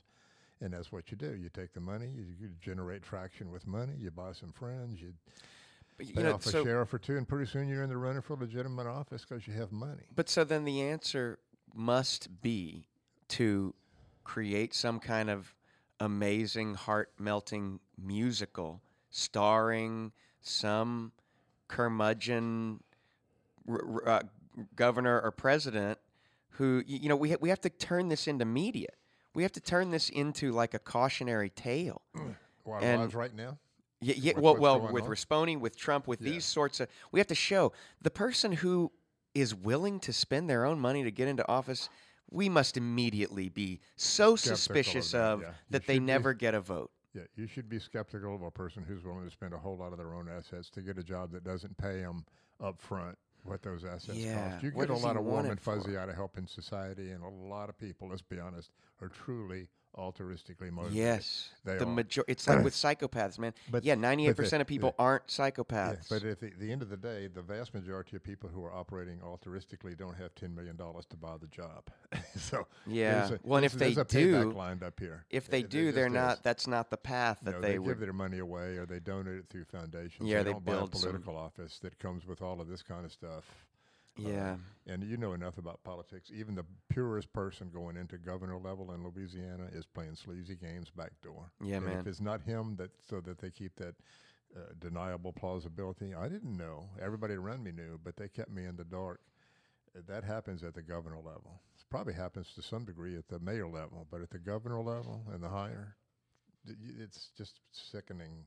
and 0.62 0.72
that's 0.74 0.92
what 0.92 1.10
you 1.12 1.18
do. 1.18 1.36
You 1.36 1.50
take 1.50 1.74
the 1.74 1.80
money, 1.81 2.07
you, 2.16 2.25
you 2.39 2.50
generate 2.62 3.01
traction 3.04 3.51
with 3.51 3.66
money, 3.66 3.94
you 3.98 4.12
buy 4.12 4.31
some 4.33 4.51
friends, 4.51 5.01
you 5.01 5.13
but 5.98 6.07
you 6.07 6.13
pay 6.13 6.24
know, 6.24 6.33
off 6.36 6.45
a 6.45 6.51
sheriff 6.51 6.94
or 6.94 7.00
two, 7.00 7.18
and 7.18 7.27
pretty 7.27 7.50
soon 7.50 7.68
you're 7.69 7.81
in 7.83 7.89
the 7.89 7.98
running 7.98 8.22
for 8.22 8.36
legitimate 8.36 8.86
office 8.88 9.25
because 9.27 9.48
you 9.48 9.54
have 9.54 9.72
money. 9.72 10.04
but 10.16 10.30
so 10.30 10.44
then 10.44 10.63
the 10.66 10.81
answer 10.81 11.39
must 11.74 12.42
be 12.42 12.88
to 13.30 13.74
create 14.24 14.74
some 14.74 15.00
kind 15.00 15.30
of 15.30 15.54
amazing, 16.00 16.75
heart 16.75 17.12
melting 17.19 17.80
musical 17.97 18.81
starring 19.09 20.12
some 20.42 21.12
curmudgeon 21.69 22.81
r- 23.68 23.81
r- 24.06 24.07
uh, 24.09 24.21
governor 24.75 25.21
or 25.21 25.31
president 25.31 25.97
who 26.51 26.83
you 26.86 27.09
know 27.09 27.15
we 27.15 27.31
ha- 27.31 27.38
we 27.42 27.50
have 27.50 27.62
to 27.62 27.69
turn 27.69 28.07
this 28.09 28.27
into 28.27 28.45
media. 28.45 28.89
We 29.33 29.44
have 29.44 29.51
to 29.53 29.59
turn 29.62 29.92
this 29.92 30.09
into 30.09 30.51
like 30.51 30.74
a 30.74 30.80
cautionary 30.80 31.50
tale. 31.50 32.01
Well, 32.63 32.80
And- 32.81 33.01
lives 33.01 33.15
right 33.15 33.33
now. 33.33 33.57
Yeah, 34.01 34.15
yeah 34.18 34.33
well, 34.38 34.56
well, 34.57 34.80
with 34.91 35.03
on? 35.06 35.09
With 35.62 35.75
Trump, 35.77 36.07
with 36.07 36.21
Yeah. 36.21 36.31
these 36.33 36.45
sorts 36.45 36.80
of, 36.80 36.89
we 37.12 37.19
have 37.19 37.27
to 37.27 37.36
show 37.36 37.71
the 38.01 38.12
person 38.12 38.51
who 38.51 38.91
is 39.33 39.56
willing 39.56 40.00
to 40.01 40.13
spend 40.13 40.50
their 40.50 40.65
own 40.65 40.80
money 40.80 41.03
to 41.03 41.12
get 41.12 41.27
into 41.27 41.48
office. 41.48 41.89
We 42.31 42.50
must 42.50 42.75
immediately 42.77 43.50
be 43.50 43.80
so 43.95 44.36
Skeptical 44.36 44.57
suspicious 44.57 45.13
of 45.13 45.42
yeah. 45.42 45.51
That 45.69 45.86
they 45.88 45.95
should 45.95 46.01
be. 46.01 46.06
never 46.06 46.33
get 46.33 46.54
a 46.56 46.62
vote. 46.62 46.92
Yeah, 47.13 47.22
you 47.36 47.48
should 47.48 47.69
be 47.69 47.80
skeptical 47.80 48.36
of 48.36 48.42
a 48.42 48.51
person 48.51 48.83
who's 48.86 49.04
willing 49.06 49.24
to 49.24 49.31
spend 49.31 49.54
a 49.54 49.57
whole 49.57 49.77
lot 49.77 49.94
of 49.94 49.98
their 49.98 50.13
own 50.13 50.27
assets 50.27 50.69
to 50.72 50.81
get 50.81 50.98
a 50.98 51.04
job 51.04 51.31
that 51.31 51.44
doesn't 51.45 51.77
pay 51.77 52.01
them 52.01 52.25
up 52.60 52.81
front 52.81 53.18
what 53.44 53.62
those 53.62 53.86
assets 53.86 54.18
Yeah, 54.18 54.50
cost. 54.51 54.63
You 54.63 54.72
what 54.72 54.88
get 54.88 54.98
a 54.98 55.00
lot 55.00 55.16
of 55.16 55.24
warm 55.24 55.45
and 55.45 55.54
it 55.54 55.60
for? 55.62 55.77
fuzzy 55.80 55.95
out 55.95 56.10
of 56.10 56.16
helping 56.16 56.48
society, 56.48 57.12
and 57.12 57.24
a 57.24 57.30
lot 57.30 57.69
of 57.69 57.77
people, 57.77 58.10
let's 58.10 58.22
be 58.22 58.39
honest, 58.39 58.72
are 59.01 59.07
truly 59.07 59.68
altruistically 59.97 60.71
motivated. 60.71 60.97
Yes, 60.97 61.50
They 61.63 61.77
the 61.77 61.86
major. 61.86 62.24
It's 62.27 62.47
like 62.50 62.63
with 62.63 62.74
psychopaths, 62.74 63.39
man. 63.39 63.53
But- 63.69 63.83
yeah, 63.83 63.95
ninety-eight 63.95 64.36
percent 64.36 64.62
of 64.62 64.68
people 64.68 64.94
yeah. 64.97 65.03
aren't 65.06 65.24
Yeah, 65.27 65.50
psychopaths. 65.50 66.09
but 66.09 66.24
at 66.24 66.39
the, 66.39 66.51
the 66.59 66.71
end 66.71 66.81
of 66.81 66.89
the 66.89 66.97
day, 66.97 67.27
the 67.27 67.42
vast 67.42 67.74
majority 67.74 68.15
of 68.15 68.24
people 68.24 68.50
who 68.50 68.63
are 68.63 68.74
operating 68.74 69.19
altruistically 69.19 69.97
don't 69.97 70.15
have 70.15 70.33
ten 70.36 70.53
million 70.56 70.75
dollars 70.75 71.06
to 71.12 71.18
buy 71.18 71.36
the 71.39 71.47
job. 71.47 71.83
so 72.36 72.68
Yeah. 72.88 73.30
a, 73.33 73.39
Well, 73.44 73.57
and 73.57 73.65
if 73.65 73.74
they 73.74 73.94
do- 73.94 74.51
lined 74.51 74.83
up 74.83 75.00
here. 75.00 75.25
if 75.30 75.50
they 75.50 75.59
It- 75.59 75.69
do, 75.69 75.92
they're 75.92 76.07
is. 76.07 76.13
not. 76.13 76.44
That's 76.44 76.68
not 76.68 76.89
the 76.89 76.98
path 76.98 77.39
that 77.44 77.51
No, 77.56 77.62
they, 77.62 77.77
they, 77.77 77.83
give 77.83 78.00
their 78.00 78.13
money 78.13 78.39
away 78.39 78.77
or 78.77 78.86
they 78.86 79.00
donate 79.00 79.38
it 79.39 79.45
through 79.50 79.65
foundations. 79.65 80.27
Yeah, 80.30 80.39
they, 80.39 80.44
they 80.45 80.51
don't 80.53 80.65
buy 80.65 80.74
a 80.74 80.75
build 80.77 80.91
political 80.91 81.38
office 81.38 81.80
that 81.80 81.98
comes 82.00 82.25
with 82.25 82.41
all 82.41 82.62
of 82.62 82.68
this 82.68 82.81
kind 82.81 83.06
of 83.06 83.12
stuff. 83.12 83.44
Uh, 84.17 84.29
yeah. 84.29 84.56
and 84.88 85.03
you 85.03 85.17
know 85.17 85.33
enough 85.33 85.57
about 85.57 85.83
politics. 85.83 86.31
Even 86.33 86.56
the 86.56 86.65
purest 86.89 87.31
person 87.33 87.69
going 87.73 87.97
into 87.97 88.17
governor 88.17 88.57
level 88.57 88.91
in 88.94 89.03
Louisiana 89.03 89.67
is 89.73 89.85
playing 89.85 90.15
sleazy 90.15 90.56
games 90.56 90.89
backdoor. 90.95 91.51
Yeah, 91.62 91.77
and 91.77 91.85
man. 91.85 91.97
If 92.00 92.07
it's 92.07 92.21
not 92.21 92.41
him, 92.41 92.75
that 92.77 92.91
so 93.09 93.19
that 93.21 93.39
they 93.39 93.50
keep 93.51 93.75
that 93.75 93.95
uh, 94.56 94.59
deniable 94.79 95.33
plausibility. 95.33 96.13
I 96.15 96.29
didn't 96.29 96.56
know. 96.56 96.85
Everybody 97.01 97.33
around 97.33 97.63
me 97.63 97.71
knew, 97.71 98.00
but 98.03 98.15
they 98.15 98.29
kept 98.29 98.51
me 98.51 98.63
in 98.65 98.77
the 98.77 98.85
dark. 98.85 99.19
Uh, 99.95 100.00
That 100.07 100.23
happens 100.23 100.63
at 100.63 100.73
the 100.73 100.81
governor 100.81 101.17
level. 101.17 101.59
It 101.77 101.83
probably 101.89 102.13
happens 102.13 102.53
to 102.56 102.62
some 102.62 102.86
degree 102.86 103.17
at 103.17 103.27
the 103.27 103.39
mayor 103.39 103.67
level, 103.67 104.07
but 104.10 104.22
at 104.22 104.29
the 104.29 104.39
governor 104.39 104.81
level 104.81 105.24
and 105.34 105.43
the 105.43 105.50
higher, 105.50 105.98
it's 106.65 107.31
just 107.38 107.60
sickening 107.72 108.45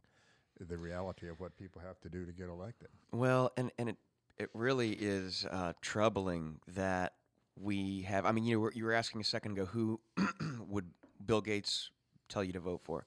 the 0.61 0.77
reality 0.77 1.29
of 1.29 1.39
what 1.41 1.57
people 1.57 1.81
have 1.81 2.01
to 2.01 2.09
do 2.09 2.25
to 2.25 2.33
get 2.33 2.49
elected. 2.49 2.89
Well, 3.13 3.53
and 3.57 3.71
and 3.79 3.91
it 3.91 3.97
it 4.39 4.51
really 4.55 4.93
is 4.93 5.47
uh, 5.51 5.73
troubling 5.81 6.61
that 6.69 7.15
we 7.57 8.03
have. 8.03 8.25
I 8.25 8.33
mean, 8.33 8.45
you 8.45 8.61
were, 8.61 8.73
you 8.75 8.85
were 8.85 8.93
asking 8.93 9.21
a 9.21 9.25
second 9.25 9.53
ago 9.53 9.67
who 9.67 10.01
would 10.69 10.87
Bill 11.25 11.41
Gates 11.41 11.91
tell 12.29 12.45
you 12.45 12.53
to 12.53 12.61
vote 12.61 12.81
for, 12.85 13.07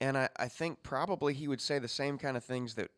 and 0.00 0.16
I, 0.16 0.28
I 0.36 0.48
think 0.48 0.82
probably 0.82 1.34
he 1.34 1.48
would 1.48 1.60
say 1.60 1.78
the 1.78 1.88
same 1.88 2.18
kind 2.18 2.36
of 2.36 2.44
things 2.44 2.74
that 2.74 2.90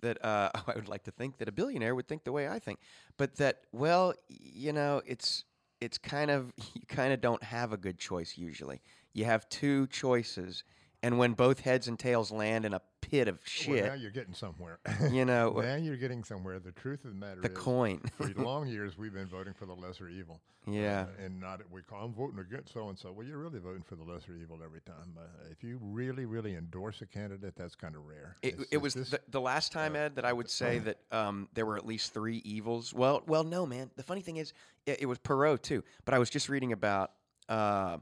that 0.00 0.24
uh, 0.24 0.50
I 0.66 0.74
would 0.74 0.88
like 0.88 1.04
to 1.04 1.10
think 1.10 1.38
that 1.38 1.48
a 1.48 1.52
billionaire 1.52 1.94
would 1.94 2.08
think 2.08 2.24
the 2.24 2.32
way 2.32 2.48
I 2.48 2.58
think, 2.58 2.80
but 3.16 3.36
that 3.36 3.60
well, 3.72 4.14
you 4.28 4.72
know, 4.72 5.02
it's 5.06 5.44
it's 5.80 5.98
kind 5.98 6.30
of 6.30 6.52
you 6.74 6.82
kind 6.88 7.12
of 7.12 7.20
don't 7.20 7.42
have 7.42 7.72
a 7.72 7.76
good 7.76 7.98
choice 7.98 8.34
usually. 8.36 8.80
You 9.12 9.24
have 9.24 9.48
two 9.48 9.86
choices, 9.88 10.64
and 11.02 11.18
when 11.18 11.32
both 11.32 11.60
heads 11.60 11.88
and 11.88 11.98
tails 11.98 12.30
land 12.30 12.64
in 12.64 12.74
a 12.74 12.80
pit 13.10 13.28
of 13.28 13.38
shit. 13.44 13.82
Well, 13.82 13.86
now 13.86 13.94
you're 13.94 14.10
getting 14.10 14.34
somewhere. 14.34 14.78
you 15.10 15.24
know, 15.24 15.50
now 15.52 15.76
you're 15.76 15.96
getting 15.96 16.24
somewhere. 16.24 16.58
The 16.58 16.72
truth 16.72 17.04
of 17.04 17.10
the 17.10 17.16
matter 17.16 17.40
the 17.40 17.50
is, 17.50 17.58
coin. 17.58 18.00
for 18.16 18.28
long 18.36 18.66
years 18.68 18.96
we've 18.98 19.14
been 19.14 19.26
voting 19.28 19.54
for 19.54 19.66
the 19.66 19.74
lesser 19.74 20.08
evil. 20.08 20.40
Yeah. 20.70 21.06
Uh, 21.18 21.24
and 21.24 21.40
not 21.40 21.60
we 21.70 21.82
call 21.82 22.04
I'm 22.04 22.12
voting 22.12 22.38
against 22.38 22.72
so 22.72 22.88
and 22.88 22.98
so. 22.98 23.12
Well, 23.12 23.26
you're 23.26 23.38
really 23.38 23.58
voting 23.58 23.82
for 23.82 23.96
the 23.96 24.04
lesser 24.04 24.34
evil 24.34 24.58
every 24.64 24.80
time. 24.80 25.16
Uh, 25.16 25.22
if 25.50 25.62
you 25.64 25.78
really, 25.82 26.26
really 26.26 26.56
endorse 26.56 27.00
a 27.00 27.06
candidate, 27.06 27.54
that's 27.56 27.74
kind 27.74 27.96
of 27.96 28.06
rare. 28.06 28.36
It, 28.42 28.56
it 28.70 28.76
was 28.78 28.94
this- 28.94 29.10
the, 29.10 29.20
the 29.30 29.40
last 29.40 29.72
time, 29.72 29.96
Ed, 29.96 30.16
that 30.16 30.24
I 30.24 30.32
would 30.32 30.50
say 30.50 30.78
that 30.80 30.98
um, 31.10 31.48
there 31.54 31.66
were 31.66 31.76
at 31.76 31.86
least 31.86 32.12
three 32.12 32.38
evils. 32.38 32.92
Well, 32.92 33.22
well, 33.26 33.44
no, 33.44 33.66
man. 33.66 33.90
The 33.96 34.02
funny 34.02 34.20
thing 34.20 34.36
is, 34.36 34.52
it, 34.86 35.02
it 35.02 35.06
was 35.06 35.18
Perot 35.18 35.62
too. 35.62 35.82
But 36.04 36.14
I 36.14 36.18
was 36.18 36.30
just 36.30 36.48
reading 36.48 36.72
about 36.72 37.12
uh, 37.48 37.98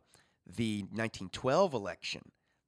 the 0.56 0.80
1912 0.82 1.75
election, 1.75 2.22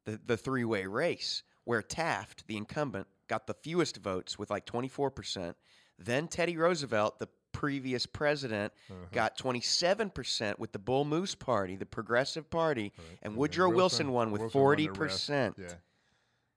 the 0.05 0.21
the 0.27 0.37
three 0.37 0.65
way 0.65 0.87
race, 0.87 1.43
where 1.69 1.83
Taft, 1.83 2.47
the 2.47 2.57
incumbent, 2.57 3.07
got 3.29 3.47
the 3.47 3.53
fewest 3.53 3.99
votes 3.99 4.39
with 4.39 4.49
like 4.49 4.65
24 4.65 5.11
percent. 5.11 5.55
Then 5.99 6.27
Teddy 6.27 6.57
Roosevelt, 6.57 7.19
the 7.19 7.29
previous 7.53 8.07
president 8.07 8.73
Uh-huh. 8.91 8.97
got 9.13 9.37
27% 9.37 10.59
with 10.59 10.73
the 10.73 10.79
Bull 10.79 11.05
Moose 11.05 11.35
Party, 11.35 11.77
the 11.77 11.85
Progressive 11.85 12.49
Party, 12.49 12.93
Right. 12.97 13.19
and 13.23 13.37
Woodrow 13.37 13.69
Wilson, 13.69 14.13
won 14.13 14.31
with 14.31 14.41
Wilson 14.41 14.59
40%. 14.61 15.59
rest. 15.59 15.73
Yeah, 15.73 15.79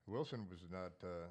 Wilson 0.08 0.48
was 0.50 0.60
not. 0.72 0.94
Uh, 1.04 1.28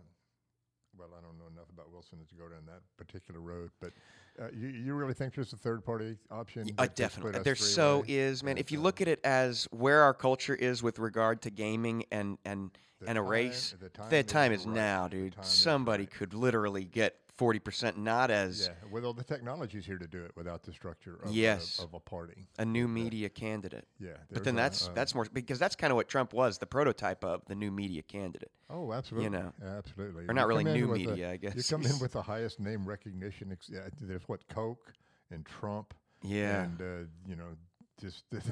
well, 0.99 1.09
I 1.17 1.23
don't 1.23 1.39
know 1.39 1.47
enough 1.47 1.71
about 1.71 1.91
Wilson 1.91 2.19
to 2.29 2.35
go 2.35 2.49
down 2.51 2.67
that 2.67 2.83
particular 2.99 3.41
road, 3.41 3.71
but 3.81 3.93
uh, 4.41 4.45
you, 4.57 4.69
you 4.69 4.95
really 4.95 5.15
think 5.15 5.35
there's 5.35 5.53
a 5.53 5.57
third 5.57 5.85
party 5.85 6.17
option? 6.31 6.63
Uh, 6.79 6.83
that 6.85 6.97
could 6.97 7.11
split 7.13 7.33
definitely. 7.33 7.43
There 7.43 7.55
so 7.55 8.05
is, 8.09 8.43
man. 8.43 8.59
If 8.59 8.73
you 8.73 8.81
look 8.81 9.01
at 9.01 9.09
it 9.09 9.21
as 9.25 9.69
where 9.71 10.03
our 10.03 10.15
culture 10.15 10.55
is 10.55 10.83
with 10.83 10.99
regard 10.99 11.43
to 11.43 11.51
gaming 11.51 12.05
and 12.11 12.39
and 12.45 12.71
The 13.01 13.09
and 13.09 13.19
a 13.19 13.21
time- 13.21 13.31
race, 13.31 13.75
the 13.81 13.89
time 13.89 14.11
the 14.11 14.19
is 14.19 14.25
time 14.27 14.53
is 14.53 14.67
right. 14.67 14.75
now, 14.75 15.09
dude. 15.09 15.37
Somebody 15.43 16.05
right. 16.05 16.11
could 16.11 16.35
literally 16.35 16.85
get 16.85 17.17
40% 17.41 17.97
not 17.97 18.31
as 18.31 18.69
Yeah, 18.93 19.01
all 19.05 19.15
the 19.15 19.25
technology's 19.25 19.87
here 19.87 19.97
to 19.97 20.07
do 20.07 20.23
it 20.23 20.33
without 20.37 20.63
the 20.63 20.73
structure 20.73 21.19
of, 21.25 21.33
Yes. 21.33 21.79
a, 21.81 21.85
of 21.85 21.95
a 21.95 22.01
party. 22.01 22.47
a 22.59 22.65
new 22.67 22.87
media 22.87 23.31
candidate. 23.31 23.87
Yeah, 23.99 24.11
But 24.31 24.45
then 24.45 24.55
a, 24.55 24.59
that's 24.59 24.89
uh, 24.89 24.93
that's 24.95 25.15
more 25.15 25.27
because 25.33 25.59
that's 25.59 25.75
kind 25.75 25.91
of 25.91 25.97
what 25.97 26.09
Trump 26.09 26.35
was, 26.35 26.59
the 26.59 26.67
prototype 26.67 27.25
of 27.25 27.43
the 27.47 27.55
new 27.55 27.71
media 27.71 28.03
candidate. 28.03 28.51
Oh, 28.69 28.93
absolutely. 28.93 29.25
You 29.25 29.31
know. 29.31 29.53
absolutely. 29.79 30.27
Or 30.29 30.35
not 30.35 30.47
really 30.49 30.65
new 30.65 30.89
with 30.89 31.01
the- 31.03 31.07
media, 31.07 31.31
I 31.31 31.37
guess. 31.39 31.55
You 31.57 31.63
come 31.65 31.87
in 31.91 31.99
with 32.05 32.13
the 32.13 32.23
highest 32.23 32.61
name 32.61 32.85
recognition. 32.87 33.53
Ex- 33.53 33.71
yeah, 33.73 33.89
there's 34.01 34.29
what 34.29 34.47
Coke 34.49 34.93
and 35.31 35.47
Trump. 35.47 35.95
Yeah. 36.23 36.65
And 36.65 36.81
uh, 36.83 37.09
you 37.27 37.37
know, 37.37 37.57
just 38.01 38.25
it's 38.33 38.47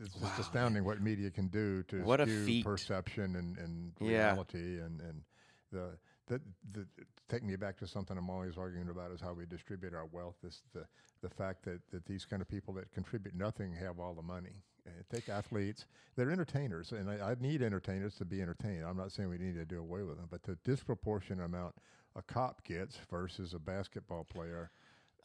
just 0.00 0.22
Wow, 0.22 0.30
astounding 0.38 0.84
what 0.84 1.02
media 1.02 1.30
can 1.30 1.48
do 1.48 1.82
to 1.84 2.02
What 2.02 2.20
skew 2.22 2.62
perception 2.64 3.36
and, 3.36 3.58
and 3.58 3.92
Yeah. 4.00 4.28
reality 4.30 4.80
and 4.80 5.00
and 5.02 5.22
the. 5.70 5.98
The, 6.28 6.40
the, 6.72 6.86
take 7.28 7.42
me 7.42 7.56
back 7.56 7.76
to 7.78 7.86
something 7.86 8.16
I'm 8.16 8.30
always 8.30 8.56
arguing 8.56 8.88
about 8.88 9.10
is 9.12 9.20
how 9.20 9.32
we 9.32 9.46
distribute 9.46 9.94
our 9.94 10.06
wealth. 10.06 10.36
This 10.42 10.62
the 10.72 10.84
the 11.20 11.28
fact 11.28 11.64
that, 11.64 11.80
that 11.90 12.06
these 12.06 12.24
kind 12.24 12.40
of 12.40 12.48
people 12.48 12.72
that 12.74 12.92
contribute 12.92 13.34
nothing 13.34 13.72
have 13.74 13.98
all 13.98 14.14
the 14.14 14.22
money. 14.22 14.62
Uh, 14.86 14.90
take 15.12 15.28
athletes; 15.28 15.86
they're 16.16 16.30
entertainers, 16.30 16.92
and 16.92 17.10
I, 17.10 17.30
I 17.30 17.36
need 17.40 17.62
entertainers 17.62 18.14
to 18.16 18.24
be 18.24 18.40
entertained. 18.40 18.84
I'm 18.84 18.96
not 18.96 19.12
saying 19.12 19.28
we 19.28 19.38
need 19.38 19.56
to 19.56 19.64
do 19.64 19.80
away 19.80 20.02
with 20.02 20.16
them, 20.16 20.28
but 20.30 20.42
the 20.42 20.56
disproportionate 20.64 21.44
amount 21.44 21.74
a 22.16 22.22
cop 22.22 22.64
gets 22.64 22.98
versus 23.10 23.54
a 23.54 23.58
basketball 23.58 24.24
player 24.24 24.70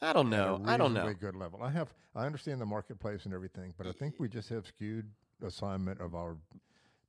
I 0.02 0.12
don't 0.12 0.28
know. 0.28 0.60
I 0.66 0.76
don't 0.76 0.92
know. 0.92 1.12
good 1.14 1.34
level. 1.34 1.62
I 1.62 1.70
have 1.70 1.94
I 2.14 2.26
understand 2.26 2.60
the 2.60 2.66
marketplace 2.66 3.24
and 3.24 3.32
everything, 3.34 3.72
but 3.76 3.86
I 3.86 3.92
think 3.92 4.16
we 4.18 4.28
just 4.28 4.48
have 4.50 4.66
skewed 4.66 5.06
assignment 5.44 6.00
of 6.00 6.14
our 6.14 6.36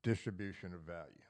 distribution 0.03 0.73
of 0.73 0.81
value. 0.81 1.21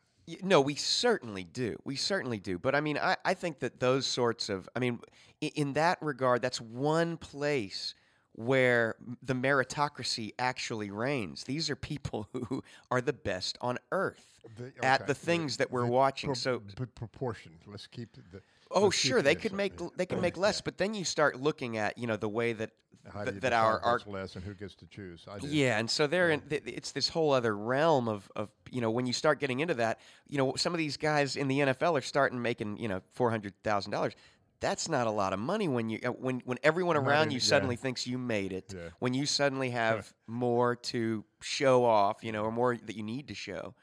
No, 0.41 0.59
we 0.61 0.75
certainly 0.75 1.43
do. 1.43 1.77
We 1.83 1.95
certainly 1.95 2.39
do. 2.39 2.57
But 2.57 2.73
I 2.75 2.81
mean, 2.81 2.97
I, 2.97 3.15
I 3.23 3.33
think 3.35 3.59
that 3.59 3.79
those 3.79 4.07
sorts 4.07 4.49
of, 4.49 4.67
I 4.75 4.79
mean, 4.79 4.99
in, 5.41 5.49
in 5.55 5.73
that 5.73 5.99
regard, 6.01 6.41
that's 6.41 6.59
one 6.59 7.17
place 7.17 7.93
where 8.33 8.95
the 9.23 9.33
meritocracy 9.35 10.31
actually 10.39 10.89
reigns. 10.91 11.43
These 11.43 11.69
are 11.69 11.75
people 11.75 12.27
who 12.33 12.63
are 12.91 13.01
the 13.01 13.13
best 13.13 13.57
on 13.61 13.77
earth 13.91 14.39
The- 14.57 14.73
at 14.83 15.07
the 15.07 15.13
things 15.13 15.57
that 15.57 15.71
we're 15.71 15.85
the 15.85 15.91
watching. 15.91 16.29
pro- 16.29 16.33
so, 16.33 16.61
but 16.77 16.93
proportion. 16.95 17.53
Let's 17.67 17.87
keep 17.87 18.09
the. 18.31 18.41
Oh, 18.71 18.89
sure, 18.89 19.21
they 19.21 19.35
could 19.35 19.53
make 19.53 19.79
yeah. 19.79 19.87
they 19.95 20.05
can 20.05 20.21
make 20.21 20.37
less. 20.37 20.61
But 20.61 20.77
then 20.77 20.93
you 20.93 21.05
start 21.05 21.39
looking 21.39 21.77
at 21.77 21.97
you 21.97 22.07
know 22.07 22.17
the 22.17 22.29
way 22.29 22.53
that 22.53 22.71
th- 23.13 23.41
that 23.41 23.53
our 23.53 23.79
our 23.81 24.01
less 24.05 24.35
and 24.35 24.43
who 24.43 24.53
gets 24.53 24.75
to 24.75 24.85
choose? 24.87 25.25
Yeah, 25.41 25.77
and 25.77 25.89
so 25.89 26.07
they're 26.07 26.31
in. 26.31 26.41
Th- 26.41 26.63
it's 26.65 26.91
this 26.91 27.09
whole 27.09 27.31
other 27.31 27.55
realm 27.55 28.07
of 28.07 28.29
of 28.35 28.49
you 28.71 28.81
know 28.81 28.91
when 28.91 29.05
you 29.05 29.13
start 29.13 29.39
getting 29.39 29.59
into 29.59 29.75
that, 29.75 29.99
you 30.27 30.37
know 30.37 30.55
some 30.55 30.73
of 30.73 30.77
these 30.77 30.97
guys 30.97 31.35
in 31.35 31.47
the 31.47 31.59
NFL 31.59 31.97
are 31.97 32.01
starting 32.01 32.41
making 32.41 32.77
you 32.77 32.87
know 32.87 33.01
four 33.13 33.29
hundred 33.29 33.53
thousand 33.63 33.91
dollars. 33.91 34.13
That's 34.61 34.87
not 34.87 35.05
a 35.05 35.11
lot 35.11 35.33
of 35.33 35.39
money 35.39 35.67
when 35.67 35.89
you 35.89 35.99
uh, 36.05 36.09
when 36.09 36.41
when 36.45 36.57
everyone 36.63 36.97
around 36.97 37.31
you 37.31 37.37
yeah. 37.37 37.43
suddenly 37.43 37.75
thinks 37.75 38.07
you 38.07 38.17
made 38.17 38.53
it. 38.53 38.73
Yeah. 38.73 38.89
When 38.99 39.13
you 39.13 39.25
suddenly 39.25 39.69
have 39.71 40.11
more 40.27 40.75
to 40.75 41.23
show 41.41 41.85
off, 41.85 42.23
you 42.23 42.31
know, 42.31 42.43
or 42.43 42.51
more 42.51 42.75
that 42.75 42.95
you 42.95 43.03
need 43.03 43.27
to 43.27 43.35
show. 43.35 43.75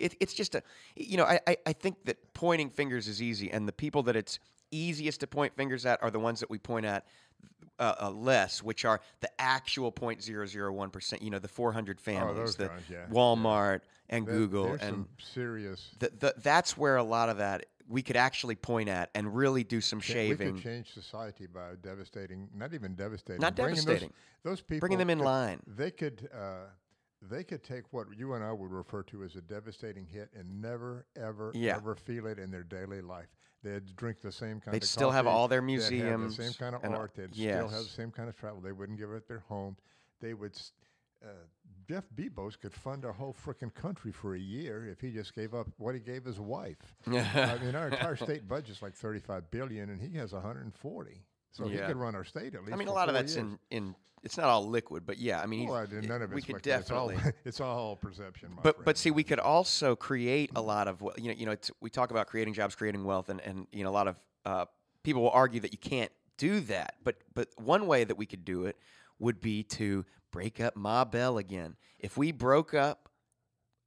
It, 0.00 0.16
it's 0.20 0.34
just 0.34 0.54
a, 0.54 0.62
you 0.96 1.16
know, 1.16 1.24
I, 1.24 1.56
I 1.66 1.72
think 1.72 2.04
that 2.06 2.32
pointing 2.34 2.70
fingers 2.70 3.06
is 3.06 3.20
easy, 3.20 3.50
and 3.50 3.68
the 3.68 3.72
people 3.72 4.02
that 4.04 4.16
it's 4.16 4.38
easiest 4.70 5.20
to 5.20 5.26
point 5.26 5.54
fingers 5.56 5.84
at 5.86 6.02
are 6.02 6.10
the 6.10 6.20
ones 6.20 6.40
that 6.40 6.50
we 6.50 6.58
point 6.58 6.86
at 6.86 7.06
uh, 7.78 7.94
uh, 8.02 8.10
less, 8.10 8.62
which 8.62 8.84
are 8.84 9.00
the 9.20 9.30
actual 9.38 9.92
0.001 9.92 10.92
percent. 10.92 11.22
You 11.22 11.30
know, 11.30 11.38
the 11.38 11.48
400 11.48 12.00
families, 12.00 12.56
Oh, 12.58 12.62
the 12.62 12.68
guys, 12.68 12.80
yeah. 12.90 13.06
Walmart 13.10 13.80
and 14.08 14.26
There- 14.26 14.34
Google, 14.34 14.72
and 14.72 14.80
some 14.80 15.08
serious. 15.18 15.90
the, 15.98 16.10
the, 16.18 16.34
that's 16.38 16.76
where 16.76 16.96
a 16.96 17.02
lot 17.04 17.28
of 17.28 17.38
that 17.38 17.66
we 17.88 18.02
could 18.02 18.16
actually 18.16 18.54
point 18.54 18.88
at 18.88 19.10
and 19.16 19.34
really 19.34 19.64
do 19.64 19.80
some 19.80 19.98
shaving, 20.00 20.54
We 20.54 20.60
could 20.60 20.62
change 20.62 20.94
society 20.94 21.46
by 21.46 21.74
devastating, 21.82 22.48
not 22.54 22.72
even 22.72 22.94
devastating. 22.94 23.40
Not 23.40 23.56
bringing 23.56 23.74
those- 23.76 23.84
devastating. 23.84 24.12
Those, 24.42 24.60
people. 24.62 24.80
bringing 24.80 24.98
them 24.98 25.10
in 25.10 25.18
line. 25.18 25.60
They 25.66 25.90
could. 25.90 26.30
Uh, 26.32 26.66
they 27.22 27.44
could 27.44 27.62
take 27.62 27.84
what 27.92 28.06
you 28.16 28.32
and 28.34 28.42
I 28.44 28.52
would 28.52 28.70
refer 28.70 29.02
to 29.04 29.22
as 29.24 29.36
a 29.36 29.40
devastating 29.40 30.06
hit 30.06 30.30
and 30.34 30.60
never, 30.60 31.06
ever, 31.16 31.52
Yeah. 31.54 31.76
ever 31.76 31.94
feel 31.94 32.26
it 32.26 32.38
in 32.38 32.50
their 32.50 32.62
daily 32.62 33.02
life. 33.02 33.28
They'd 33.62 33.94
drink 33.94 34.20
the 34.22 34.32
same 34.32 34.60
kind 34.60 34.74
They'd 34.74 34.82
of 34.84 34.88
still 34.88 35.10
have 35.10 35.26
all 35.26 35.46
their 35.46 35.60
they'd 35.60 35.72
have 35.72 35.90
museums 35.90 36.36
the 36.36 36.44
same 36.44 36.54
kind 36.54 36.74
of 36.74 36.82
and, 36.82 36.94
art. 36.94 37.14
They'd 37.14 37.34
still 37.34 37.68
have 37.68 37.82
the 37.82 37.88
same 37.90 38.10
kind 38.10 38.28
of 38.28 38.36
travel. 38.36 38.60
They 38.60 38.72
wouldn't 38.72 38.98
give 38.98 39.12
up 39.12 39.26
their 39.28 39.40
home. 39.40 39.76
They 40.20 40.32
would. 40.34 40.58
Uh, 41.22 41.28
Jeff 41.86 42.04
Bezos 42.14 42.58
could 42.58 42.72
fund 42.72 43.04
our 43.04 43.12
whole 43.12 43.34
freaking 43.34 43.74
country 43.74 44.12
for 44.12 44.34
a 44.34 44.38
year 44.38 44.86
if 44.86 45.00
he 45.00 45.10
just 45.10 45.34
gave 45.34 45.52
up 45.54 45.66
what 45.76 45.94
he 45.94 46.00
gave 46.00 46.24
his 46.24 46.40
wife. 46.40 46.94
I 47.06 47.58
mean, 47.62 47.74
our 47.74 47.88
entire 47.88 48.16
state 48.16 48.48
budget's 48.48 48.80
like 48.80 48.94
35 48.94 49.50
billion, 49.50 49.90
and 49.90 50.00
he 50.00 50.16
has 50.16 50.32
140. 50.32 51.26
So 51.52 51.66
he 51.66 51.76
Yeah. 51.76 51.86
could 51.88 51.96
run 51.96 52.14
our 52.14 52.24
state 52.24 52.54
at 52.54 52.60
least. 52.62 52.72
I 52.72 52.76
mean, 52.76 52.88
a 52.88 52.92
lot 52.92 53.08
of 53.08 53.14
that's 53.14 53.34
years. 53.36 53.46
in 53.46 53.58
in. 53.70 53.94
It's 54.22 54.36
not 54.36 54.46
all 54.48 54.68
liquid, 54.68 55.06
but 55.06 55.16
yeah, 55.16 55.40
I 55.40 55.46
mean, 55.46 55.66
Well, 55.70 55.78
I- 55.78 55.86
none 56.06 56.20
of 56.20 56.30
we 56.30 56.38
it's 56.38 56.46
could 56.46 56.56
liquid. 56.56 56.66
It's 56.80 56.90
all- 56.90 57.08
definitely. 57.08 57.32
It's 57.46 57.58
all, 57.60 57.96
perception. 57.96 58.50
But 58.62 58.74
friend. 58.76 58.84
but 58.84 58.98
see, 58.98 59.10
we 59.10 59.24
could 59.24 59.38
also 59.38 59.96
create 59.96 60.50
a 60.54 60.60
lot 60.60 60.88
of 60.88 61.00
we- 61.00 61.12
you 61.16 61.28
know 61.28 61.34
you 61.34 61.46
know 61.46 61.52
it's, 61.52 61.70
we 61.80 61.88
talk 61.88 62.10
about 62.10 62.26
creating 62.26 62.52
jobs, 62.54 62.74
creating 62.74 63.04
wealth, 63.04 63.30
and 63.30 63.40
and 63.40 63.66
you 63.72 63.82
know 63.82 63.88
a 63.90 63.96
lot 64.00 64.08
of 64.08 64.16
uh, 64.44 64.66
people 65.04 65.22
will 65.22 65.30
argue 65.30 65.60
that 65.60 65.72
you 65.72 65.78
can't 65.78 66.12
do 66.36 66.60
that. 66.60 66.96
But 67.02 67.16
but 67.34 67.48
one 67.56 67.86
way 67.86 68.04
that 68.04 68.16
we 68.16 68.26
could 68.26 68.44
do 68.44 68.66
it 68.66 68.76
would 69.18 69.40
be 69.40 69.62
to 69.64 70.04
break 70.30 70.60
up 70.60 70.76
Ma 70.76 71.04
Bell 71.04 71.38
again. 71.38 71.76
If 71.98 72.16
we 72.16 72.30
broke 72.32 72.74
up. 72.74 73.06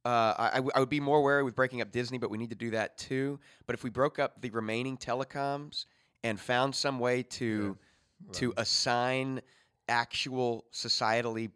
Uh, 0.06 0.60
I 0.74 0.78
would 0.80 0.90
be 0.90 1.00
more 1.00 1.22
wary 1.22 1.42
with 1.42 1.54
breaking 1.54 1.80
up 1.80 1.90
Disney, 1.90 2.18
but 2.18 2.28
we 2.28 2.36
need 2.36 2.50
to 2.50 2.54
do 2.56 2.72
that 2.72 2.98
too. 2.98 3.40
But 3.66 3.72
if 3.72 3.82
we 3.82 3.88
broke 3.88 4.18
up 4.18 4.38
the 4.42 4.50
remaining 4.50 4.98
telecoms 4.98 5.86
and 6.24 6.40
found 6.40 6.74
some 6.74 6.98
way 6.98 7.22
to 7.22 7.76
to 8.32 8.54
assign 8.56 9.42
actual 9.86 10.64
societally 10.72 11.50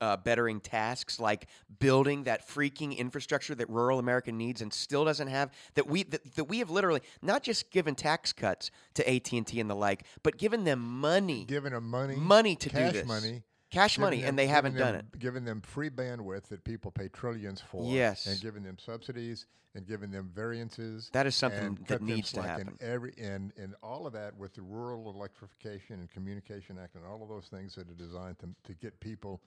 uh, 0.00 0.16
bettering 0.16 0.60
tasks 0.60 1.18
like 1.18 1.46
building 1.78 2.24
that 2.24 2.46
freaking 2.46 2.96
infrastructure 2.96 3.54
that 3.54 3.68
rural 3.68 3.98
America 3.98 4.30
needs 4.30 4.62
and 4.62 4.72
still 4.72 5.04
doesn't 5.04 5.28
have 5.28 5.50
that 5.74 5.86
we 5.86 6.02
that, 6.04 6.34
that 6.34 6.44
we 6.44 6.58
have 6.58 6.70
literally 6.70 7.00
not 7.22 7.42
just 7.42 7.70
given 7.70 7.94
tax 7.94 8.32
cuts 8.32 8.70
to 8.94 9.08
AT&T 9.08 9.58
and 9.60 9.70
the 9.70 9.74
like 9.74 10.04
but 10.22 10.36
given 10.38 10.64
them 10.64 10.80
money. 10.80 11.44
Giving 11.44 11.72
them 11.72 11.88
money, 11.88 12.16
money 12.16 12.56
to 12.56 12.68
do 12.68 12.90
this. 12.90 13.06
money, 13.06 13.42
cash 13.70 13.96
giving 13.96 14.06
money 14.06 14.20
them- 14.20 14.28
and 14.30 14.38
they 14.38 14.46
haven't 14.46 14.76
done 14.76 14.94
it 14.94 15.18
Giving 15.18 15.44
them 15.44 15.60
free 15.60 15.90
bandwidth 15.90 16.44
that 16.48 16.64
people 16.64 16.90
pay 16.90 17.08
trillions 17.08 17.60
for. 17.60 17.84
Yes. 17.92 18.26
and 18.26 18.40
giving 18.40 18.62
them 18.62 18.78
subsidies 18.78 19.46
and 19.74 19.86
giving 19.86 20.10
them 20.10 20.30
variances. 20.34 21.10
That 21.12 21.26
is 21.26 21.34
something 21.36 21.78
that 21.88 22.02
needs 22.02 22.32
to 22.32 22.42
happen. 22.42 22.76
every 22.80 23.12
and 23.18 23.52
and 23.56 23.74
all 23.82 24.06
of 24.06 24.12
that 24.14 24.36
with 24.36 24.54
the 24.54 24.62
Rural 24.62 25.10
Electrification 25.10 26.00
and 26.00 26.10
Communication 26.10 26.78
Act 26.78 26.94
and 26.94 27.04
all 27.04 27.22
of 27.22 27.28
those 27.28 27.48
things 27.48 27.74
that 27.74 27.88
are 27.88 27.94
designed 27.94 28.38
to 28.40 28.48
to 28.64 28.74
get 28.74 28.98
people 29.00 29.42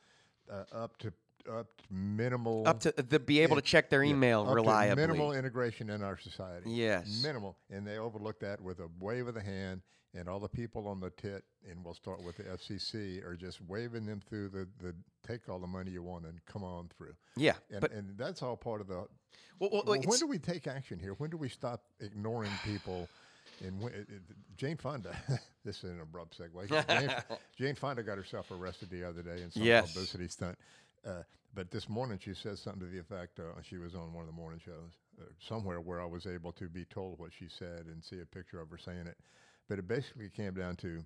uh, 0.49 0.63
up 0.71 0.97
to 0.97 1.11
up 1.49 1.67
to 1.77 1.83
minimal 1.93 2.67
up 2.67 2.79
to 2.81 2.89
uh, 2.97 3.03
the, 3.09 3.19
be 3.19 3.39
able 3.41 3.55
to 3.55 3.61
check 3.61 3.89
their 3.89 4.03
email 4.03 4.45
to 4.45 4.51
reliably 4.53 4.95
minimal 5.01 5.33
integration 5.33 5.89
in 5.89 6.01
our 6.03 6.17
society. 6.17 6.69
Yes. 6.69 7.21
minimal, 7.23 7.57
and 7.69 7.85
they 7.85 7.97
overlook 7.97 8.39
that 8.41 8.61
with 8.61 8.79
a 8.79 8.87
wave 8.99 9.27
of 9.27 9.33
the 9.33 9.41
hand. 9.41 9.81
And 10.13 10.27
all 10.27 10.41
the 10.41 10.49
people 10.49 10.89
on 10.89 10.99
the 10.99 11.09
tit, 11.11 11.45
and 11.69 11.85
we'll 11.85 11.93
start 11.93 12.21
with 12.21 12.35
the 12.35 12.43
FCC, 12.43 13.25
are 13.25 13.33
just 13.37 13.61
waving 13.65 14.05
them 14.05 14.19
through 14.27 14.49
the, 14.49 14.67
the 14.83 14.93
take 15.25 15.47
all 15.47 15.57
the 15.57 15.67
money 15.67 15.91
you 15.91 16.03
want 16.03 16.25
and 16.25 16.37
come 16.45 16.65
on 16.65 16.89
through. 16.97 17.13
yeah 17.37 17.53
And, 17.71 17.79
but 17.79 17.93
and 17.93 18.17
that's 18.17 18.43
all 18.43 18.57
part 18.57 18.81
of 18.81 18.87
the. 18.87 19.05
well, 19.59 19.69
well, 19.71 19.83
Well, 19.85 20.01
when 20.01 20.19
do 20.19 20.27
we 20.27 20.37
take 20.37 20.67
action 20.67 20.99
here? 20.99 21.13
When 21.13 21.29
do 21.29 21.37
we 21.37 21.47
stop 21.47 21.83
ignoring 22.01 22.51
people? 22.65 23.07
And 23.65 23.79
when, 23.79 24.05
Jane 24.57 24.75
Fonda, 24.75 25.15
this 25.63 25.77
is 25.77 25.91
an 25.91 26.01
abrupt 26.01 26.37
segue. 26.37 26.67
Jane, 26.99 27.15
Jane 27.57 27.75
Fonda 27.75 28.03
got 28.03 28.17
herself 28.17 28.51
arrested 28.51 28.89
the 28.89 29.07
other 29.07 29.21
day 29.21 29.41
in 29.41 29.49
some 29.49 29.63
Yes. 29.63 29.93
publicity 29.93 30.27
stunt. 30.27 30.57
Uh, 31.05 31.23
but 31.53 31.71
this 31.71 31.89
morning 31.89 32.19
she 32.23 32.33
said 32.33 32.57
something 32.57 32.81
to 32.81 32.87
the 32.87 32.99
effect 32.99 33.39
uh, 33.39 33.61
she 33.61 33.77
was 33.77 33.95
on 33.95 34.13
one 34.13 34.21
of 34.21 34.27
the 34.27 34.35
morning 34.35 34.59
shows 34.63 34.91
uh, 35.19 35.25
somewhere 35.39 35.81
where 35.81 36.01
I 36.01 36.05
was 36.05 36.25
able 36.27 36.51
to 36.53 36.69
be 36.69 36.85
told 36.85 37.19
what 37.19 37.31
she 37.33 37.47
said 37.49 37.85
and 37.87 38.03
see 38.03 38.19
a 38.21 38.25
picture 38.25 38.61
of 38.61 38.69
her 38.69 38.77
saying 38.77 39.07
it. 39.07 39.17
But 39.67 39.79
it 39.79 39.87
basically 39.87 40.29
came 40.29 40.53
down 40.53 40.75
to 40.77 41.03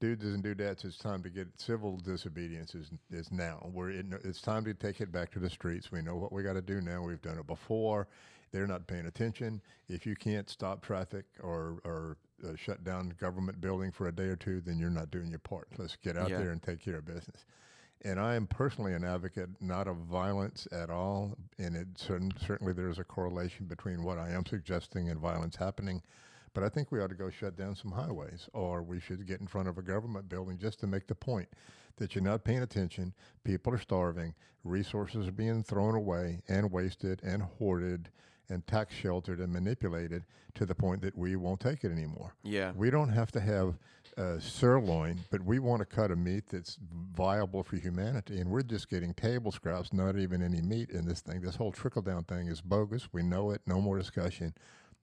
dudes 0.00 0.24
and 0.24 0.42
dudettes, 0.42 0.84
it's 0.84 0.98
time 0.98 1.22
to 1.22 1.30
get 1.30 1.48
civil 1.60 1.96
disobedience 1.98 2.74
is, 2.74 2.90
is 3.10 3.30
now. 3.30 3.68
We're 3.72 3.90
in, 3.90 4.18
it's 4.24 4.40
time 4.40 4.64
to 4.64 4.74
take 4.74 5.00
it 5.00 5.12
back 5.12 5.30
to 5.32 5.38
the 5.38 5.50
streets. 5.50 5.92
We 5.92 6.02
know 6.02 6.16
what 6.16 6.32
we 6.32 6.42
got 6.42 6.54
to 6.54 6.62
do 6.62 6.80
now. 6.80 7.02
We've 7.02 7.20
done 7.22 7.38
it 7.38 7.46
before. 7.46 8.08
They're 8.52 8.66
not 8.66 8.86
paying 8.86 9.06
attention. 9.06 9.60
If 9.88 10.06
you 10.06 10.14
can't 10.16 10.48
stop 10.48 10.82
traffic 10.82 11.24
or, 11.42 11.78
or 11.84 12.16
uh, 12.46 12.56
shut 12.56 12.84
down 12.84 13.14
government 13.18 13.60
building 13.60 13.90
for 13.90 14.08
a 14.08 14.12
day 14.12 14.28
or 14.28 14.36
two, 14.36 14.60
then 14.60 14.78
you're 14.78 14.90
not 14.90 15.10
doing 15.10 15.28
your 15.28 15.40
part. 15.40 15.68
Let's 15.78 15.96
get 15.96 16.16
out 16.16 16.30
Yeah. 16.30 16.38
there 16.38 16.50
and 16.50 16.62
take 16.62 16.80
care 16.80 16.96
of 16.96 17.04
business. 17.04 17.44
And 18.02 18.20
I 18.20 18.34
am 18.34 18.46
personally 18.46 18.92
an 18.94 19.04
advocate 19.04 19.48
not 19.60 19.88
of 19.88 19.96
violence 19.96 20.68
at 20.70 20.90
all. 20.90 21.36
And 21.58 21.74
it 21.74 21.88
certain, 21.96 22.32
certainly 22.44 22.72
there's 22.72 22.98
a 22.98 23.04
correlation 23.04 23.66
between 23.66 24.04
what 24.04 24.18
I 24.18 24.30
am 24.30 24.46
suggesting 24.46 25.08
and 25.08 25.18
violence 25.18 25.56
happening. 25.56 26.02
But 26.54 26.64
I 26.64 26.68
think 26.68 26.90
we 26.90 27.00
ought 27.00 27.10
to 27.10 27.14
go 27.14 27.28
shut 27.28 27.56
down 27.56 27.74
some 27.74 27.92
highways, 27.92 28.48
or 28.54 28.82
we 28.82 28.98
should 28.98 29.26
get 29.26 29.40
in 29.40 29.46
front 29.46 29.68
of 29.68 29.76
a 29.76 29.82
government 29.82 30.28
building 30.28 30.56
just 30.56 30.80
to 30.80 30.86
make 30.86 31.06
the 31.06 31.14
point 31.14 31.48
that 31.96 32.14
you're 32.14 32.24
not 32.24 32.44
paying 32.44 32.62
attention. 32.62 33.12
People 33.44 33.74
are 33.74 33.78
starving, 33.78 34.34
resources 34.64 35.26
are 35.28 35.32
being 35.32 35.62
thrown 35.62 35.94
away 35.94 36.40
and 36.48 36.70
wasted 36.70 37.20
and 37.22 37.42
hoarded 37.42 38.10
and 38.48 38.66
tax 38.66 38.94
sheltered 38.94 39.40
and 39.40 39.52
manipulated 39.52 40.24
to 40.54 40.66
the 40.66 40.74
point 40.74 41.02
that 41.02 41.16
we 41.16 41.36
won't 41.36 41.60
take 41.60 41.84
it 41.84 41.92
anymore. 41.92 42.34
Yeah. 42.42 42.72
We 42.74 42.90
don't 42.90 43.10
have 43.10 43.30
to 43.32 43.40
have 43.40 43.74
uh, 44.16 44.38
sirloin, 44.38 45.20
but 45.30 45.42
we 45.42 45.58
want 45.58 45.80
to 45.80 45.86
cut 45.86 46.10
a 46.10 46.16
meat 46.16 46.44
that's 46.50 46.78
viable 47.14 47.62
for 47.62 47.76
humanity. 47.76 48.40
And 48.40 48.50
we're 48.50 48.62
just 48.62 48.88
getting 48.88 49.12
table 49.14 49.52
scraps, 49.52 49.92
not 49.92 50.16
even 50.16 50.42
any 50.42 50.62
meat 50.62 50.90
in 50.90 51.06
this 51.06 51.20
thing. 51.20 51.40
This 51.40 51.56
whole 51.56 51.72
trickle 51.72 52.02
down 52.02 52.24
thing 52.24 52.46
is 52.46 52.60
bogus. 52.60 53.08
We 53.12 53.22
know 53.22 53.50
it. 53.50 53.60
No 53.66 53.80
more 53.80 53.98
discussion. 53.98 54.54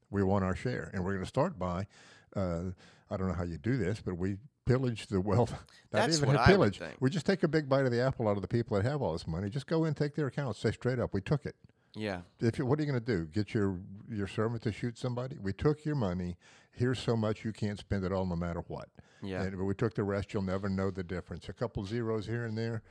We 0.09 0.23
want 0.23 0.43
our 0.43 0.55
share. 0.55 0.89
And 0.93 1.03
we're 1.03 1.13
going 1.13 1.23
to 1.23 1.29
start 1.29 1.59
by, 1.59 1.87
uh, 2.35 2.61
I 3.09 3.17
don't 3.17 3.27
know 3.27 3.35
how 3.35 3.43
you 3.43 3.57
do 3.57 3.77
this, 3.77 4.01
but 4.03 4.17
we 4.17 4.37
pillage 4.65 5.07
the 5.07 5.21
wealth. 5.21 5.51
Not 5.91 6.07
That's 6.07 6.17
even 6.17 6.29
what 6.29 6.37
a 6.37 6.53
I 6.53 6.57
would 6.57 6.75
think. 6.75 6.95
We 6.99 7.09
just 7.09 7.25
take 7.25 7.43
a 7.43 7.47
big 7.47 7.69
bite 7.69 7.85
of 7.85 7.91
the 7.91 8.01
apple 8.01 8.27
out 8.27 8.37
of 8.37 8.41
the 8.41 8.47
people 8.47 8.77
that 8.77 8.85
have 8.89 9.01
all 9.01 9.13
this 9.13 9.27
money. 9.27 9.49
Just 9.49 9.67
go 9.67 9.85
in, 9.85 9.93
take 9.93 10.15
their 10.15 10.27
accounts, 10.27 10.59
say 10.59 10.71
straight 10.71 10.99
up, 10.99 11.13
we 11.13 11.21
took 11.21 11.45
it 11.45 11.55
Yeah. 11.95 12.21
if 12.39 12.57
you, 12.57 12.65
what 12.65 12.79
are 12.79 12.83
you 12.83 12.89
going 12.91 12.99
to 13.03 13.05
do? 13.05 13.25
Get 13.25 13.53
your 13.53 13.77
your 14.09 14.27
servant 14.27 14.61
to 14.63 14.71
shoot 14.71 14.97
somebody? 14.97 15.37
We 15.41 15.53
took 15.53 15.85
your 15.85 15.95
money. 15.95 16.37
Here's 16.71 16.99
so 16.99 17.15
much 17.15 17.45
you 17.45 17.53
can't 17.53 17.77
spend 17.79 18.03
it 18.03 18.11
all, 18.11 18.25
no 18.25 18.35
matter 18.35 18.63
what. 18.67 18.89
Yeah. 19.21 19.43
And 19.43 19.57
we 19.57 19.73
took 19.75 19.93
the 19.93 20.03
rest. 20.03 20.33
You'll 20.33 20.41
never 20.43 20.69
know 20.69 20.89
the 20.89 21.03
difference. 21.03 21.47
A 21.49 21.53
couple 21.53 21.85
zeros 21.85 22.25
here 22.25 22.45
and 22.45 22.57
there, 22.57 22.81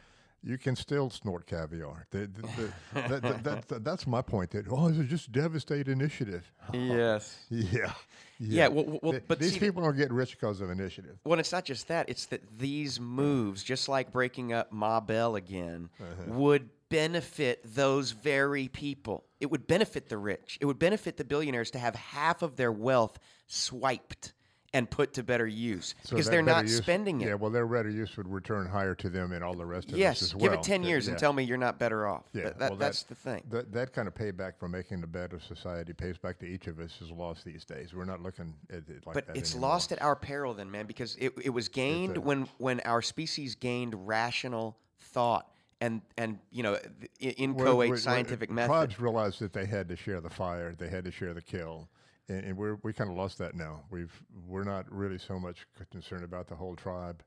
you 0.45 0.57
can 0.57 0.77
still 0.77 1.11
snort 1.11 1.47
caviar. 1.47 2.07
The, 2.11 2.19
the, 2.29 2.43
the, 2.43 2.73
that, 3.09 3.23
that, 3.23 3.45
that, 3.45 3.69
that- 3.69 3.85
that's 3.85 4.07
my 4.07 4.23
point. 4.23 4.51
That 4.53 4.67
oh, 4.71 4.89
this 4.89 4.99
is 4.99 5.09
just 5.11 5.33
devastating 5.33 5.93
initiative. 5.93 6.51
yes. 6.73 7.39
Yeah. 7.51 7.93
Yeah, 8.39 8.69
well- 8.69 9.01
well, 9.03 9.13
Th- 9.13 9.25
but 9.27 9.41
these 9.41 9.55
see- 9.55 9.61
people 9.61 9.85
are 9.85 9.93
getting 9.93 10.15
rich 10.15 10.33
because 10.39 10.61
of 10.61 10.71
initiative. 10.71 11.19
Well, 11.25 11.39
it's 11.41 11.53
not 11.53 11.65
just 11.65 11.89
that. 11.89 12.09
It's 12.09 12.27
that 12.27 12.59
these 12.59 12.99
moves, 13.01 13.63
just 13.65 13.89
like 13.89 14.13
breaking 14.13 14.53
up 14.53 14.73
Ma 14.73 15.01
Bell 15.01 15.35
again, 15.37 15.91
Uh-huh. 16.01 16.33
would 16.35 16.71
benefit 16.93 17.61
those 17.75 18.13
very 18.13 18.69
people. 18.69 19.25
It 19.41 19.51
would 19.51 19.67
benefit 19.67 20.09
the 20.09 20.19
rich. 20.19 20.59
It 20.61 20.67
would 20.67 20.79
benefit 20.79 21.17
the 21.17 21.25
billionaires 21.25 21.71
to 21.73 21.79
have 21.79 21.97
half 21.97 22.43
of 22.43 22.57
their 22.57 22.71
wealth 22.71 23.19
swiped 23.47 24.33
and 24.75 24.89
put 24.91 25.13
to 25.13 25.23
better 25.23 25.47
use 25.47 25.95
So 26.05 26.17
because 26.17 26.31
they're 26.31 26.41
not 26.41 26.65
use- 26.65 26.79
spending 26.79 27.21
it. 27.21 27.29
Yeah, 27.29 27.35
well, 27.35 27.51
their 27.51 27.67
better 27.67 27.91
use 27.91 28.17
would 28.17 28.27
return 28.27 28.67
higher 28.67 28.95
to 28.95 29.11
them 29.11 29.33
and 29.33 29.45
all 29.45 29.53
the 29.55 29.67
rest 29.67 29.89
of 29.89 29.95
us 29.95 29.99
yes, 30.01 30.23
as 30.23 30.35
well. 30.35 30.45
give 30.51 30.53
it 30.59 30.63
10 30.63 30.81
That- 30.81 30.89
years 30.89 31.09
and 31.09 31.19
tell 31.19 31.35
me 31.35 31.43
you're 31.43 31.59
not 31.59 31.79
better 31.79 32.07
off. 32.07 32.25
Yeah, 32.33 32.45
That- 32.45 32.59
that- 32.59 32.71
well, 32.71 32.79
that- 32.79 32.87
that's 32.87 33.03
the 33.03 33.15
thing. 33.15 33.43
That 33.51 33.71
that 33.73 33.93
kind 33.93 34.09
of 34.09 34.15
payback 34.15 34.53
for 34.59 34.69
making 34.71 35.03
the 35.03 35.07
better 35.07 35.39
society 35.41 35.93
pays 35.93 36.17
back 36.17 36.39
to 36.39 36.47
each 36.47 36.69
of 36.69 36.79
us 36.81 36.99
is 37.03 37.11
lost 37.11 37.45
these 37.45 37.67
days. 37.67 37.93
We're 37.93 38.07
not 38.07 38.23
looking 38.23 38.55
at 38.71 38.89
it 38.89 39.07
like 39.07 39.13
But 39.15 39.27
that 39.27 39.37
it's 39.37 39.53
anymore. 39.53 39.71
lost 39.71 39.93
at 39.93 40.01
our 40.01 40.17
peril, 40.17 40.55
then, 40.55 40.71
man, 40.71 40.87
because 40.87 41.17
it, 41.17 41.35
it 41.43 41.51
was 41.51 41.69
gained 41.69 42.17
when 42.17 42.49
when 42.57 42.81
our 42.81 43.03
species 43.03 43.55
gained 43.55 44.07
rational 44.09 44.79
thought 44.99 45.53
and 45.83 46.01
and 46.17 46.39
you 46.51 46.63
know 46.63 46.79
inchoate 47.21 47.77
we- 47.77 47.91
we- 47.91 47.97
scientific 47.99 48.51
method. 48.51 48.69
Tribes 48.69 49.01
realized 49.01 49.41
that 49.41 49.53
they 49.53 49.67
had 49.67 49.89
to 49.89 49.97
share 49.97 50.21
the 50.21 50.31
fire, 50.31 50.75
they 50.79 50.89
had 50.89 51.05
to 51.05 51.11
share 51.11 51.35
the 51.35 51.43
kill, 51.43 51.89
and, 52.29 52.45
and 52.45 52.57
we're 52.57 52.77
we 52.83 52.93
kind 52.93 53.11
of 53.11 53.17
lost 53.17 53.37
that 53.39 53.55
now. 53.55 53.83
We've 53.91 54.13
we're 54.47 54.65
not 54.65 54.91
really 54.91 55.19
so 55.19 55.39
much 55.39 55.67
concerned 55.91 56.25
about 56.25 56.47
the 56.47 56.55
whole 56.55 56.77
tribe. 56.77 57.23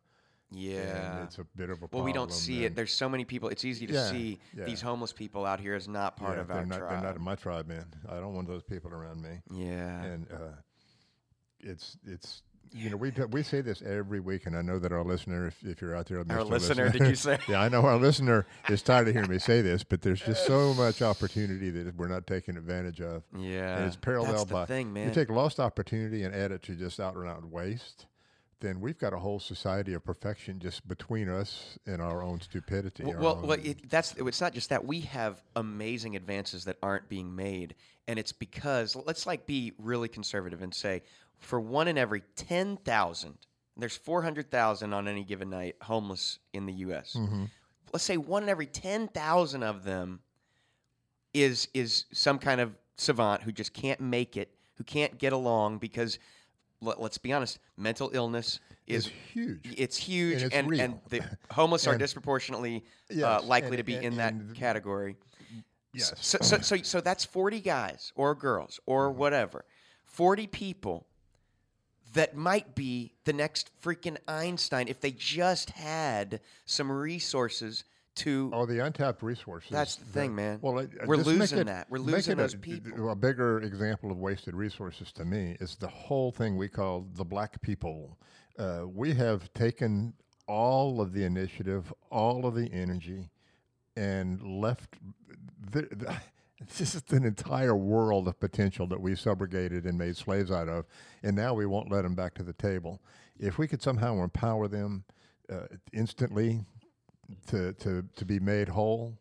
Yeah. 0.52 1.18
and 1.18 1.24
it's 1.26 1.40
a 1.40 1.44
bit 1.56 1.70
of 1.70 1.82
a 1.84 1.90
well, 1.92 2.04
we 2.04 2.14
don't 2.14 2.32
see 2.32 2.64
it. 2.66 2.76
There's 2.76 2.94
so 2.94 3.10
many 3.10 3.26
people. 3.26 3.50
It's 3.50 3.66
easy 3.66 3.88
to 3.88 3.94
Yeah, 3.94 4.12
see 4.12 4.40
yeah. 4.56 4.64
these 4.64 4.80
homeless 4.80 5.12
people 5.12 5.44
out 5.46 5.60
here 5.60 5.74
as 5.74 5.88
not 5.88 6.16
part 6.16 6.36
yeah, 6.38 6.42
of 6.44 6.52
our 6.52 6.66
not, 6.66 6.78
tribe. 6.78 6.92
They're 6.92 7.02
not 7.10 7.16
in 7.18 7.22
my 7.24 7.36
tribe, 7.36 7.68
man. 7.68 7.86
I 8.08 8.16
don't 8.22 8.34
want 8.36 8.48
those 8.48 8.64
people 8.64 8.92
around 8.94 9.22
me. 9.22 9.42
yeah. 9.52 10.04
and 10.04 10.28
uh, 10.32 10.38
it's 11.60 11.98
it's 12.06 12.44
you 12.74 12.90
know 12.90 12.98
we 12.98 13.12
we 13.32 13.44
say 13.44 13.62
this 13.62 13.82
every 13.82 14.20
week, 14.20 14.46
and 14.46 14.56
I 14.56 14.62
know 14.62 14.80
that 14.80 14.92
our 14.92 15.04
listener, 15.04 15.48
if, 15.48 15.64
if 15.64 15.82
you're 15.82 15.96
out 15.96 16.08
there, 16.08 16.20
Our 16.20 16.26
Mr. 16.26 16.50
listener, 16.50 16.90
did 16.90 17.08
you 17.08 17.16
say? 17.16 17.38
yeah, 17.48 17.62
I 17.62 17.70
know 17.70 17.82
our 17.82 17.98
listener 17.98 18.46
is 18.70 18.82
tired 18.82 19.08
of 19.08 19.14
hearing 19.14 19.30
me 19.30 19.40
say 19.40 19.62
this, 19.62 19.84
but 19.84 20.02
there's 20.02 20.22
just 20.22 20.46
so 20.46 20.74
much 20.78 21.02
opportunity 21.02 21.70
that 21.70 21.96
we're 21.96 22.08
not 22.08 22.28
taking 22.28 22.58
advantage 22.58 23.02
of. 23.02 23.24
yeah. 23.38 23.78
and 23.78 23.86
it's 23.86 23.96
paralleled 23.96 24.50
by 24.50 24.66
thing, 24.66 24.94
man. 24.94 25.08
you 25.08 25.14
take 25.14 25.30
lost 25.30 25.60
opportunity 25.60 26.24
and 26.24 26.34
add 26.34 26.52
it 26.52 26.64
to 26.64 26.76
just 26.76 27.00
out 27.00 27.16
and 27.16 27.28
out 27.28 27.46
waste. 27.46 28.06
Then 28.62 28.80
we've 28.80 28.98
got 28.98 29.14
a 29.14 29.20
whole 29.20 29.40
society 29.40 29.94
of 29.94 30.04
perfection 30.04 30.60
just 30.60 30.88
between 30.88 31.30
us 31.30 31.78
and 31.86 32.02
our 32.02 32.24
own 32.24 32.40
stupidity. 32.40 33.04
Well, 33.04 33.20
well, 33.20 33.42
well 33.42 33.60
it, 33.62 33.90
that's 33.90 34.16
it's 34.16 34.40
not 34.40 34.54
just 34.54 34.70
that 34.70 34.86
we 34.86 35.02
have 35.02 35.42
amazing 35.56 36.16
advances 36.16 36.64
that 36.66 36.78
aren't 36.82 37.10
being 37.10 37.36
made, 37.36 37.76
and 38.08 38.18
it's 38.18 38.32
because 38.32 38.96
let's 38.96 39.28
like 39.28 39.46
be 39.46 39.74
really 39.78 40.08
conservative 40.08 40.62
and 40.62 40.74
say 40.74 41.04
for 41.40 41.60
one 41.60 41.88
in 41.88 41.98
every 41.98 42.24
ten 42.36 42.78
thousand, 42.78 43.38
there's 43.78 43.96
four 43.98 44.22
hundred 44.24 44.50
thousand 44.52 44.94
on 44.94 45.08
any 45.08 45.24
given 45.24 45.50
night 45.50 45.76
homeless 45.82 46.40
in 46.54 46.66
the 46.66 46.74
U.S. 46.74 47.16
Mm-hmm. 47.18 47.46
Let's 47.94 48.06
say 48.06 48.18
one 48.18 48.44
in 48.44 48.50
every 48.50 48.68
ten 48.68 49.08
thousand 49.08 49.64
of 49.64 49.84
them 49.84 50.20
is 51.34 51.68
is 51.74 52.06
some 52.12 52.40
kind 52.40 52.62
of 52.62 52.74
savant 52.98 53.44
who 53.44 53.52
just 53.52 53.74
can't 53.74 54.00
make 54.00 54.38
it, 54.38 54.54
who 54.76 54.84
can't 54.84 55.18
get 55.18 55.34
along 55.34 55.80
because. 55.80 56.20
Let, 56.82 57.02
let's 57.02 57.18
be 57.18 57.32
honest. 57.32 57.58
Mental 57.78 58.12
illness 58.14 58.60
is 58.86 59.10
huge. 59.34 59.62
it's 59.78 59.96
huge, 59.96 60.42
And 60.42 60.54
and 60.54 60.72
it's 60.72 60.80
and, 60.82 60.94
real. 60.94 61.02
the 61.10 61.54
homeless 61.54 61.88
are 61.88 61.92
And- 61.94 62.00
disproportionately 62.00 62.84
uh, 63.24 63.42
likely 63.44 63.70
and- 63.70 63.78
to 63.78 63.84
be 63.84 63.96
and- 63.96 64.04
in 64.06 64.16
that 64.18 64.34
and- 64.34 64.54
category. 64.56 65.16
Yes. 65.94 66.14
So, 66.20 66.38
so, 66.42 66.58
so, 66.60 66.76
so 66.84 67.00
that's 67.00 67.24
forty 67.24 67.62
guys 67.62 68.12
or 68.16 68.36
girls 68.36 68.80
or 68.86 69.10
Mm-hmm. 69.10 69.18
whatever, 69.20 69.66
forty 70.04 70.48
people 70.48 71.08
that 72.16 72.36
might 72.36 72.76
be 72.76 73.14
the 73.24 73.34
next 73.34 73.70
freaking 73.82 74.18
Einstein 74.28 74.88
if 74.88 75.00
they 75.00 75.12
just 75.12 75.70
had 75.72 76.42
some 76.66 76.92
resources 76.92 77.84
to. 78.16 78.50
Oh, 78.54 78.66
the 78.66 78.80
untapped 78.84 79.22
resources. 79.22 79.70
That's 79.70 79.96
the 79.98 80.06
thing, 80.06 80.34
man. 80.36 80.60
Well, 80.62 80.80
it- 80.80 80.90
We're 81.06 81.18
losing 81.18 81.60
it- 81.60 81.64
that. 81.68 81.90
We're 81.90 82.00
losing 82.00 82.34
a- 82.34 82.36
those 82.38 82.54
d- 82.54 82.58
people. 82.60 83.10
A 83.10 83.16
bigger 83.16 83.60
example 83.62 84.12
of 84.12 84.18
wasted 84.18 84.56
resources 84.56 85.12
to 85.14 85.26
me 85.26 85.56
is 85.60 85.76
the 85.76 85.88
whole 85.90 86.32
thing 86.32 86.58
we 86.58 86.68
call 86.70 87.08
the 87.16 87.26
black 87.26 87.62
people. 87.62 88.18
Uh, 88.58 88.86
we 88.88 89.14
have 89.14 89.54
taken 89.54 90.14
all 90.48 91.02
of 91.02 91.12
the 91.14 91.24
initiative, 91.26 91.94
all 92.10 92.46
of 92.46 92.56
the 92.56 92.72
energy, 92.72 93.30
and 93.98 94.42
left. 94.62 94.96
The, 95.72 95.82
the, 95.82 96.16
this 96.78 96.96
is 96.96 97.04
an 97.10 97.26
entire 97.26 97.76
world 97.76 98.28
of 98.28 98.40
potential 98.40 98.88
that 98.88 99.02
we 99.02 99.12
subrogated 99.14 99.86
and 99.86 99.98
made 99.98 100.16
slaves 100.18 100.52
out 100.52 100.70
of, 100.70 100.86
and 101.24 101.36
now 101.36 101.54
we 101.54 101.66
won't 101.66 101.92
let 101.92 102.04
them 102.04 102.16
back 102.16 102.34
to 102.36 102.44
the 102.44 102.54
table. 102.54 103.02
If 103.40 103.58
we 103.58 103.68
could 103.68 103.82
somehow 103.82 104.24
empower 104.24 104.68
them 104.68 105.04
uh, 105.52 105.68
instantly 105.92 106.64
to, 107.48 107.74
to, 107.74 108.04
to 108.16 108.26
be 108.26 108.40
made 108.40 108.70
whole, 108.70 109.18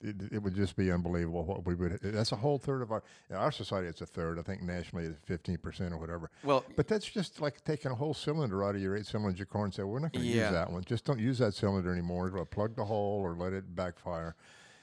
it, 0.00 0.14
it 0.30 0.42
would 0.42 0.54
just 0.54 0.76
be 0.76 0.92
unbelievable 0.92 1.44
what 1.44 1.66
we 1.66 1.74
would. 1.74 1.98
That's 2.02 2.30
a 2.30 2.36
whole 2.36 2.58
third 2.58 2.82
of 2.82 2.92
our 2.92 3.02
our 3.34 3.50
society. 3.50 3.88
It's 3.88 4.00
a 4.00 4.06
third. 4.06 4.38
I 4.38 4.42
think 4.42 4.62
nationally 4.62 5.06
it's 5.06 5.18
fifteen 5.24 5.58
percent 5.58 5.92
or 5.92 5.96
whatever. 5.98 6.30
Well, 6.44 6.64
But 6.76 6.86
that's 6.86 7.06
just 7.06 7.40
like 7.40 7.64
taking 7.64 7.90
a 7.90 7.96
whole 7.96 8.14
cylinder 8.14 8.62
out 8.62 8.76
of 8.76 8.80
your 8.80 8.96
eight 8.96 9.06
cylinder 9.06 9.44
car 9.44 9.64
and 9.64 9.74
say, 9.74 9.82
we're 9.82 9.98
not 9.98 10.12
going 10.12 10.24
to 10.24 10.30
Yeah. 10.30 10.44
use 10.44 10.52
that 10.52 10.70
one. 10.70 10.84
Just 10.84 11.04
don't 11.04 11.18
use 11.18 11.38
that 11.38 11.52
cylinder 11.54 11.90
anymore. 11.92 12.30
Or 12.32 12.44
plug 12.44 12.76
the 12.76 12.84
hole 12.84 13.20
or 13.24 13.34
let 13.34 13.52
it 13.52 13.74
backfire. 13.74 14.36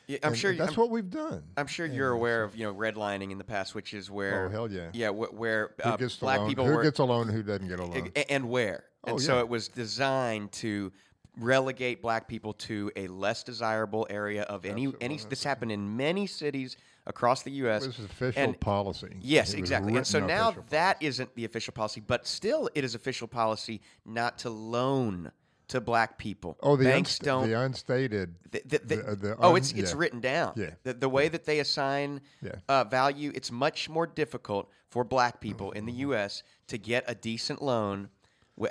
Yeah, 0.07 0.17
I'm 0.23 0.29
And 0.29 0.37
sure. 0.37 0.53
that's 0.53 0.71
I'm, 0.73 0.75
what 0.81 0.89
we've 0.89 1.09
done. 1.09 1.43
I'm 1.57 1.67
sure 1.67 1.85
you're 1.85 2.11
aware 2.11 2.43
of 2.43 2.55
you 2.55 2.63
know 2.65 2.73
redlining 2.73 3.31
in 3.31 3.37
the 3.37 3.43
past, 3.43 3.75
which 3.75 3.93
is 3.93 4.09
where 4.11 4.45
oh 4.45 4.49
hell 4.49 4.71
yeah! 4.71 4.89
yeah, 4.93 5.09
wh- 5.09 5.33
where 5.33 5.71
Who 5.83 5.89
uh, 5.89 5.97
black 6.19 6.47
people 6.47 6.65
Who 6.65 6.73
were 6.75 6.83
gets 6.83 6.99
a 6.99 7.03
loan? 7.03 7.27
Who 7.29 7.43
doesn't 7.43 7.67
get 7.67 7.79
a 7.79 7.85
loan? 7.85 8.11
And 8.29 8.49
where. 8.49 8.83
And 9.05 9.15
Oh, 9.15 9.17
so 9.19 9.35
yeah. 9.35 9.39
it 9.41 9.49
was 9.49 9.67
designed 9.67 10.51
to 10.53 10.91
relegate 11.37 12.01
black 12.01 12.27
people 12.27 12.53
to 12.53 12.91
a 12.95 13.07
less 13.07 13.43
desirable 13.43 14.07
area 14.09 14.43
of 14.43 14.65
any 14.65 14.93
any 15.01 15.17
this 15.29 15.43
happened 15.43 15.71
in 15.71 15.95
many 15.97 16.27
cities 16.27 16.77
across 17.07 17.43
the 17.43 17.51
US. 17.51 17.85
This 17.85 17.99
is 17.99 18.05
official 18.05 18.41
and- 18.41 18.59
policy. 18.59 19.15
Yes, 19.19 19.53
It 19.53 19.59
exactly. 19.59 19.95
And 19.95 20.07
so 20.07 20.19
now 20.25 20.55
that 20.69 20.97
isn't 21.01 21.35
the 21.35 21.45
official 21.45 21.73
policy, 21.73 22.01
but 22.05 22.25
still 22.25 22.69
it 22.73 22.83
is 22.83 22.95
official 22.95 23.27
policy 23.27 23.81
not 24.05 24.37
to 24.39 24.49
loan 24.49 25.31
to 25.69 25.81
black 25.81 26.17
people. 26.17 26.57
Oh, 26.61 26.75
the, 26.75 26.85
banks 26.85 27.17
unst- 27.17 27.23
don't 27.23 27.49
the 27.49 27.59
unstated. 27.59 28.35
the, 28.51 28.61
the, 28.65 28.77
the- 28.79 29.15
the- 29.15 29.35
oh, 29.39 29.51
un- 29.51 29.57
it's 29.57 29.71
it's 29.71 29.91
yeah. 29.91 29.97
written 29.97 30.19
down. 30.19 30.53
Yeah. 30.55 30.71
The, 30.83 30.93
the 30.93 31.09
way 31.09 31.27
that 31.29 31.45
they 31.45 31.59
assign 31.59 32.21
Yeah. 32.41 32.55
uh, 32.69 32.83
value, 32.83 33.31
it's 33.33 33.51
much 33.51 33.89
more 33.89 34.07
difficult 34.07 34.69
for 34.89 35.03
black 35.03 35.41
people 35.41 35.71
in 35.71 35.85
the 35.85 35.91
Mm-hmm. 35.91 36.01
U.S. 36.11 36.43
to 36.67 36.77
get 36.77 37.03
a 37.07 37.15
decent 37.15 37.61
loan 37.61 38.09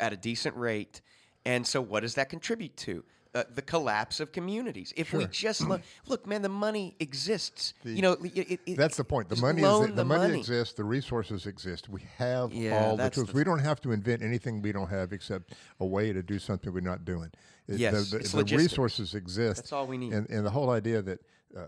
at 0.00 0.12
a 0.12 0.16
decent 0.16 0.56
rate. 0.56 1.00
And 1.44 1.66
so, 1.66 1.80
what 1.82 2.00
does 2.00 2.14
that 2.14 2.28
contribute 2.30 2.76
to? 2.78 3.04
Uh, 3.34 3.42
the 3.54 3.62
collapse 3.62 4.20
of 4.20 4.30
communities. 4.32 4.92
If 4.96 5.12
we 5.12 5.26
just 5.26 5.60
look, 5.62 5.82
look, 6.06 6.26
man, 6.26 6.42
the 6.42 6.48
money 6.48 6.94
exists. 7.00 7.74
The- 7.82 7.92
you 7.92 8.02
know, 8.02 8.12
it, 8.22 8.60
it, 8.66 8.76
That's 8.76 8.96
the 8.96 9.04
point. 9.04 9.28
The 9.28 9.36
money 9.36 9.60
is 9.60 9.64
loan 9.64 9.90
the, 9.90 9.96
the 9.96 10.04
money, 10.04 10.28
money. 10.28 10.38
exists. 10.38 10.74
The 10.74 10.84
resources 10.84 11.46
exist. 11.46 11.88
We 11.88 12.02
have 12.18 12.52
Yeah, 12.52 12.84
all 12.84 12.96
the 12.96 13.10
tools. 13.10 13.28
the- 13.28 13.32
we 13.36 13.44
don't 13.44 13.58
have 13.58 13.80
to 13.82 13.92
invent 13.92 14.22
anything 14.22 14.62
we 14.62 14.72
don't 14.72 14.88
have 14.90 15.12
except 15.12 15.54
a 15.80 15.86
way 15.86 16.12
to 16.12 16.22
do 16.22 16.38
something 16.38 16.72
we're 16.72 16.80
not 16.80 17.04
doing. 17.04 17.30
It- 17.66 17.78
Yes, 17.78 18.10
the, 18.10 18.18
the, 18.18 18.44
the 18.44 18.56
resources 18.56 19.14
exist. 19.14 19.56
That's 19.56 19.72
all 19.72 19.86
we 19.86 19.98
need. 19.98 20.12
And, 20.12 20.28
and 20.30 20.46
the 20.46 20.50
whole 20.50 20.70
idea 20.70 21.02
that 21.02 21.18
uh, 21.56 21.62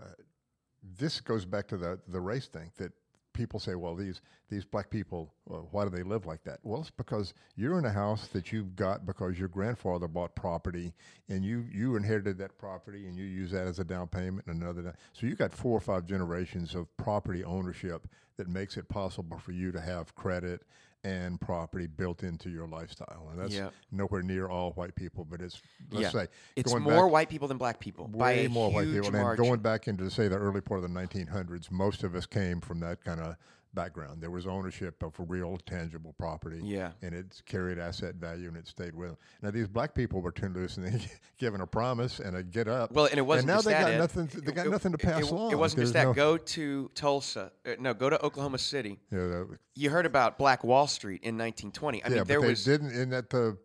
this 0.97 1.19
goes 1.21 1.43
back 1.45 1.67
to 1.67 1.77
the 1.77 1.99
the 2.07 2.19
race 2.21 2.47
thing 2.47 2.71
that 2.77 2.91
people 3.37 3.59
say, 3.59 3.75
well, 3.75 3.95
these 3.95 4.21
these 4.49 4.65
black 4.65 4.89
people, 4.89 5.31
well, 5.45 5.67
why 5.71 5.83
do 5.83 5.89
they 5.91 6.03
live 6.03 6.25
like 6.25 6.43
that? 6.43 6.59
Well, 6.63 6.81
it's 6.81 6.89
because 6.89 7.33
you're 7.55 7.77
in 7.77 7.85
a 7.85 7.91
house 7.91 8.27
that 8.29 8.51
you've 8.51 8.75
got 8.75 9.05
because 9.05 9.37
your 9.37 9.47
grandfather 9.47 10.07
bought 10.07 10.35
property 10.35 10.93
and 11.29 11.45
you 11.45 11.65
you 11.71 11.95
inherited 11.95 12.37
that 12.39 12.57
property 12.57 13.07
and 13.07 13.15
you 13.15 13.25
use 13.25 13.51
that 13.51 13.67
as 13.67 13.79
a 13.79 13.83
down 13.83 14.07
payment 14.07 14.47
and 14.47 14.61
another. 14.61 14.81
Down. 14.81 14.93
So 15.13 15.27
you 15.27 15.35
got 15.35 15.53
four 15.53 15.77
or 15.77 15.81
five 15.81 16.05
generations 16.05 16.73
of 16.75 16.85
property 16.97 17.43
ownership 17.43 18.07
that 18.37 18.49
makes 18.49 18.75
it 18.75 18.89
possible 18.89 19.37
for 19.37 19.51
you 19.51 19.71
to 19.71 19.79
have 19.79 20.15
credit 20.15 20.63
and 21.03 21.39
property 21.39 21.87
built 21.87 22.23
into 22.23 22.49
your 22.49 22.67
lifestyle, 22.67 23.29
and 23.31 23.39
that's 23.39 23.53
nowhere 23.91 24.21
near 24.21 24.47
all 24.47 24.71
white 24.71 24.95
people. 24.95 25.25
But 25.25 25.41
it's 25.41 25.61
let's 25.91 26.13
yeah, 26.13 26.21
say 26.21 26.27
it's 26.55 26.73
more 26.73 27.03
back- 27.05 27.11
white 27.11 27.29
people 27.29 27.47
than 27.47 27.57
black 27.57 27.79
people 27.79 28.07
by 28.07 28.17
way 28.17 28.47
more 28.47 28.71
white 28.71 28.87
people. 28.87 29.11
margin. 29.11 29.43
And 29.43 29.49
going 29.49 29.59
back 29.61 29.87
into 29.87 30.09
say 30.09 30.27
the 30.27 30.37
early 30.37 30.61
part 30.61 30.83
of 30.83 30.91
the 30.91 30.99
1900s, 30.99 31.71
most 31.71 32.03
of 32.03 32.15
us 32.15 32.25
came 32.25 32.61
from 32.61 32.79
that 32.81 33.03
kind 33.03 33.19
of 33.19 33.35
background. 33.77 34.21
There 34.21 34.31
was 34.31 34.45
ownership 34.47 35.01
of 35.03 35.13
real 35.19 35.57
tangible 35.65 36.13
property. 36.17 36.59
Yeah. 36.63 36.91
and 37.01 37.13
it 37.13 37.41
carried 37.45 37.77
asset 37.79 38.15
value 38.15 38.47
and 38.47 38.57
it 38.57 38.67
stayed 38.67 38.95
with 38.95 39.09
them. 39.09 39.17
Now 39.41 39.51
these 39.51 39.67
black 39.67 39.93
people 39.93 40.21
were 40.21 40.31
turned 40.31 40.55
loose 40.55 40.77
and 40.77 40.85
they 40.87 40.99
given 41.37 41.61
a 41.61 41.67
promise 41.67 42.19
and 42.19 42.35
a 42.35 42.43
get 42.43 42.67
up. 42.67 42.91
Well, 42.91 43.05
and 43.05 43.17
it 43.17 43.21
wasn't 43.21 43.47
now 43.47 43.55
just 43.55 43.65
they 43.67 43.73
that, 43.73 43.81
got 43.81 43.91
Ed. 43.91 43.97
nothing. 43.99 44.27
To, 44.29 44.41
they 44.41 44.51
got 44.51 44.65
it- 44.67 44.71
nothing 44.71 44.91
to 44.93 44.97
pass 44.97 45.21
it, 45.21 45.31
along. 45.31 45.51
It 45.51 45.59
wasn't 45.59 45.81
just 45.83 45.93
that. 45.93 46.05
no- 46.05 46.13
Go 46.13 46.37
to 46.37 46.89
Tulsa. 46.95 47.51
Uh, 47.65 47.71
no, 47.79 47.93
go 47.93 48.09
to 48.09 48.19
Oklahoma 48.25 48.57
City. 48.57 48.99
Yeah, 49.11 49.19
the- 49.19 49.57
You 49.75 49.89
heard 49.91 50.05
about 50.05 50.37
Black 50.37 50.63
Wall 50.63 50.87
Street 50.87 51.21
in 51.23 51.37
1920. 51.37 52.03
I 52.03 52.07
yeah, 52.07 52.15
mean, 52.15 52.23
there 52.25 52.41
they 52.41 52.47
was 52.47 52.63
didn't 52.63 52.91
in 52.91 53.09
that 53.11 53.29
the. 53.29 53.57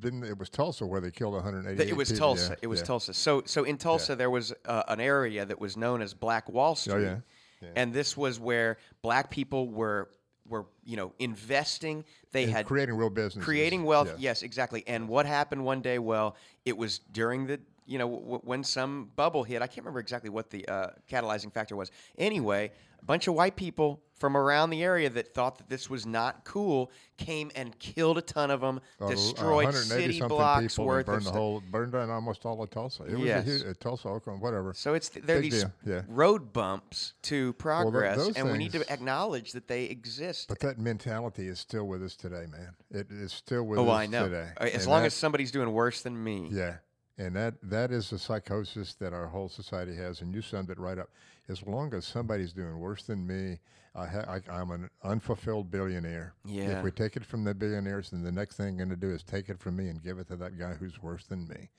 Didn't 0.00 0.22
it 0.24 0.36
was 0.38 0.50
Tulsa 0.50 0.84
where 0.84 1.00
they 1.00 1.10
killed 1.10 1.32
180? 1.32 1.78
Th- 1.78 1.88
It 1.90 1.96
was 1.96 2.10
people. 2.12 2.26
Tulsa. 2.26 2.50
Yeah, 2.50 2.56
it 2.60 2.66
was 2.66 2.80
yeah. 2.80 2.84
Tulsa. 2.84 3.14
So, 3.14 3.42
so 3.46 3.64
in 3.64 3.78
Tulsa, 3.78 4.14
there 4.14 4.28
was 4.28 4.52
uh, 4.66 4.82
an 4.86 5.00
area 5.00 5.46
that 5.46 5.58
was 5.58 5.78
known 5.78 6.02
as 6.02 6.12
Black 6.12 6.46
Wall 6.50 6.74
Street, 6.74 7.06
Oh, 7.06 7.22
yeah. 7.60 7.68
And 7.76 7.92
this 7.92 8.16
was 8.16 8.38
where 8.40 8.78
black 9.02 9.30
people 9.30 9.68
were 9.68 10.08
were 10.48 10.66
you 10.84 10.96
know 10.96 11.12
investing. 11.18 12.04
They 12.32 12.44
And 12.44 12.52
had 12.52 12.66
creating 12.66 12.96
real 12.96 13.10
business. 13.10 13.44
creating 13.44 13.84
wealth. 13.84 14.08
Yes. 14.12 14.18
Yes, 14.20 14.42
exactly. 14.42 14.82
And 14.86 15.08
what 15.08 15.26
happened 15.26 15.64
one 15.64 15.80
day? 15.82 15.98
Well, 15.98 16.36
it 16.64 16.76
was 16.76 16.98
during 17.12 17.46
the 17.46 17.60
you 17.86 17.98
know 17.98 18.08
w- 18.10 18.40
when 18.44 18.64
some 18.64 19.10
bubble 19.16 19.44
hit. 19.44 19.60
I 19.62 19.66
can't 19.66 19.78
remember 19.78 20.00
exactly 20.00 20.30
what 20.30 20.50
the 20.50 20.66
uh, 20.68 20.90
catalyzing 21.10 21.52
factor 21.52 21.76
was. 21.76 21.90
Anyway, 22.16 22.70
a 23.00 23.04
bunch 23.04 23.26
of 23.28 23.34
white 23.34 23.56
people 23.56 24.02
from 24.14 24.36
around 24.36 24.70
the 24.70 24.82
area 24.82 25.08
that 25.08 25.32
thought 25.32 25.58
that 25.58 25.68
this 25.68 25.88
was 25.88 26.04
not 26.04 26.44
cool 26.44 26.90
came 27.18 27.52
and 27.54 27.78
killed 27.78 28.18
a 28.18 28.20
ton 28.20 28.50
of 28.50 28.60
them, 28.60 28.80
Uh, 29.00 29.08
destroyed 29.08 29.72
city 29.72 30.20
blocks 30.20 30.76
worth 30.76 31.06
burned 31.06 31.18
of 31.18 31.24
the 31.24 31.30
whole, 31.30 31.62
burned 31.70 31.92
down 31.92 32.10
almost 32.10 32.44
all 32.44 32.60
of 32.60 32.68
Tulsa. 32.68 33.04
It 33.04 33.12
was 33.12 33.20
Yes. 33.20 33.46
a 33.46 33.50
huge, 33.50 33.62
uh, 33.64 33.74
Tulsa, 33.78 34.08
Oklahoma, 34.08 34.42
whatever. 34.42 34.74
So 34.74 34.94
it's 34.94 35.08
there 35.10 35.36
are 35.38 35.40
these 35.40 35.64
yeah. 35.86 36.02
road 36.08 36.52
bumps 36.52 37.12
to 37.22 37.52
progress, 37.54 38.16
those 38.16 38.36
and 38.36 38.50
we 38.50 38.58
need 38.58 38.72
to 38.72 38.92
acknowledge 38.92 39.52
that 39.52 39.68
they 39.68 39.84
exist. 39.84 40.48
But 40.48 40.58
that 40.60 40.78
mentality 40.80 41.46
is 41.46 41.60
still 41.60 41.84
with 41.86 42.02
us 42.02 42.16
today, 42.16 42.46
man. 42.50 42.74
It 42.90 43.12
is 43.12 43.32
still 43.32 43.62
with 43.62 43.78
oh, 43.78 43.88
us 43.88 43.98
I 44.00 44.06
know. 44.06 44.24
today. 44.24 44.50
Uh, 44.60 44.64
As 44.64 44.82
And 44.82 44.90
long 44.90 45.04
as 45.04 45.14
somebody's 45.14 45.52
doing 45.52 45.72
worse 45.72 46.02
than 46.02 46.20
me. 46.24 46.48
yeah, 46.50 46.78
and 47.18 47.34
that 47.36 47.54
that 47.62 47.90
is 47.90 48.10
the 48.10 48.18
psychosis 48.18 48.94
that 48.94 49.12
our 49.12 49.26
whole 49.26 49.48
society 49.48 49.94
has, 49.96 50.20
and 50.20 50.34
you 50.34 50.40
summed 50.42 50.70
it 50.70 50.78
right 50.78 50.98
up. 50.98 51.10
As 51.48 51.62
long 51.66 51.92
as 51.94 52.06
somebody's 52.06 52.52
doing 52.52 52.78
worse 52.78 53.02
than 53.04 53.26
me, 53.26 53.58
I 53.94 54.06
ha- 54.06 54.38
I'm 54.50 54.70
an 54.70 54.90
unfulfilled 55.02 55.70
billionaire. 55.70 56.34
Yeah. 56.44 56.78
If 56.78 56.84
we 56.84 56.90
take 56.90 57.16
it 57.16 57.24
from 57.24 57.42
the 57.44 57.54
billionaires, 57.54 58.10
then 58.10 58.22
the 58.22 58.30
next 58.32 58.56
thing 58.56 58.68
I'm 58.68 58.76
going 58.76 58.90
to 58.90 58.96
do 58.96 59.10
is 59.10 59.22
take 59.22 59.48
it 59.48 59.58
from 59.58 59.76
me 59.76 59.88
and 59.88 60.02
give 60.02 60.18
it 60.18 60.28
to 60.28 60.36
that 60.36 60.58
guy 60.58 60.74
who's 60.74 61.02
worse 61.02 61.24
than 61.24 61.48
me. 61.48 61.70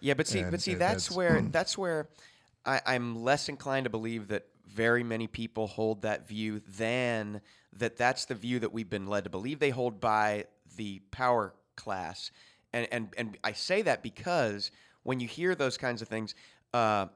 Yeah, 0.00 0.14
but 0.14 0.26
see, 0.26 0.42
but 0.44 0.60
see, 0.60 0.74
uh, 0.74 0.78
that's, 0.78 1.08
that's- 1.08 1.10
where 1.16 1.40
that's 1.50 1.76
where 1.78 2.08
I, 2.64 2.80
I'm 2.86 3.22
less 3.22 3.48
inclined 3.48 3.84
to 3.84 3.90
believe 3.90 4.28
that 4.28 4.46
very 4.68 5.02
many 5.02 5.26
people 5.26 5.66
hold 5.66 6.02
that 6.02 6.28
view 6.28 6.60
than 6.76 7.40
that 7.72 7.96
that's 7.96 8.24
the 8.26 8.34
view 8.34 8.58
that 8.58 8.72
we've 8.72 8.90
been 8.90 9.06
led 9.06 9.24
to 9.24 9.30
believe 9.30 9.58
they 9.60 9.70
hold 9.70 10.00
by 10.00 10.44
the 10.76 11.00
power 11.10 11.54
class, 11.76 12.30
and 12.76 12.88
and 12.92 13.08
and 13.18 13.38
I 13.44 13.52
say 13.52 13.82
that 13.82 14.02
because 14.02 14.70
when 15.02 15.20
you 15.20 15.28
hear 15.28 15.54
those 15.54 15.76
kinds 15.78 16.02
of 16.02 16.08
things. 16.08 16.34
Uh, 16.74 17.06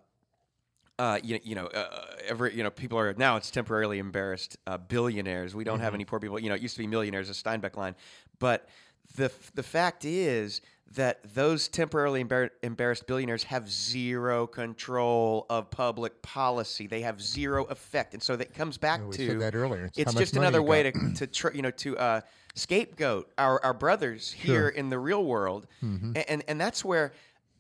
uh, 0.99 1.19
you, 1.23 1.41
you 1.43 1.55
know, 1.55 1.67
uh, 1.67 2.05
every 2.29 2.55
you 2.55 2.63
know, 2.63 2.71
people 2.71 2.99
are 2.99 3.15
now 3.15 3.37
it's 3.37 3.51
temporarily 3.51 3.99
embarrassed 3.99 4.59
uh, 4.67 4.77
billionaires. 4.77 5.55
We 5.55 5.65
don't 5.65 5.77
Mm-hmm. 5.77 5.85
have 5.85 5.95
any 5.95 6.05
poor 6.05 6.21
people. 6.21 6.39
You 6.39 6.51
know, 6.51 6.55
it 6.55 6.61
used 6.61 6.77
to 6.77 6.83
be 6.83 6.87
millionaires, 6.87 7.31
a 7.31 7.33
Steinbeck 7.33 7.77
line, 7.77 7.95
but 8.39 8.69
the 9.17 9.33
the 9.55 9.63
fact 9.63 10.05
is 10.05 10.61
that 10.93 11.21
those 11.35 11.69
temporarily 11.69 12.25
embar- 12.25 12.51
embarrassed 12.63 13.07
billionaires 13.07 13.45
have 13.45 13.71
zero 13.71 14.47
control 14.47 15.47
of 15.49 15.71
public 15.71 16.21
policy. 16.23 16.87
They 16.89 17.03
have 17.03 17.23
zero 17.23 17.65
effect, 17.67 18.13
and 18.15 18.23
so 18.23 18.35
that 18.37 18.55
comes 18.55 18.77
back 18.77 19.01
we 19.07 19.17
to 19.17 19.27
said 19.29 19.41
that 19.41 19.55
earlier. 19.55 19.85
It's 19.87 19.99
It's 19.99 20.15
just 20.15 20.37
another 20.37 20.63
way 20.63 20.91
got. 20.91 20.95
to 21.01 21.15
to 21.15 21.27
tr- 21.29 21.53
you 21.55 21.63
know 21.63 21.71
to 21.73 21.97
uh, 21.97 22.21
scapegoat 22.55 23.31
our, 23.39 23.63
our 23.65 23.73
brothers 23.75 24.33
here 24.33 24.69
in 24.69 24.91
the 24.91 24.99
real 24.99 25.25
world, 25.25 25.67
Mm-hmm. 25.83 26.13
A- 26.17 26.31
and 26.31 26.43
and 26.49 26.61
that's 26.61 26.85
where. 26.85 27.13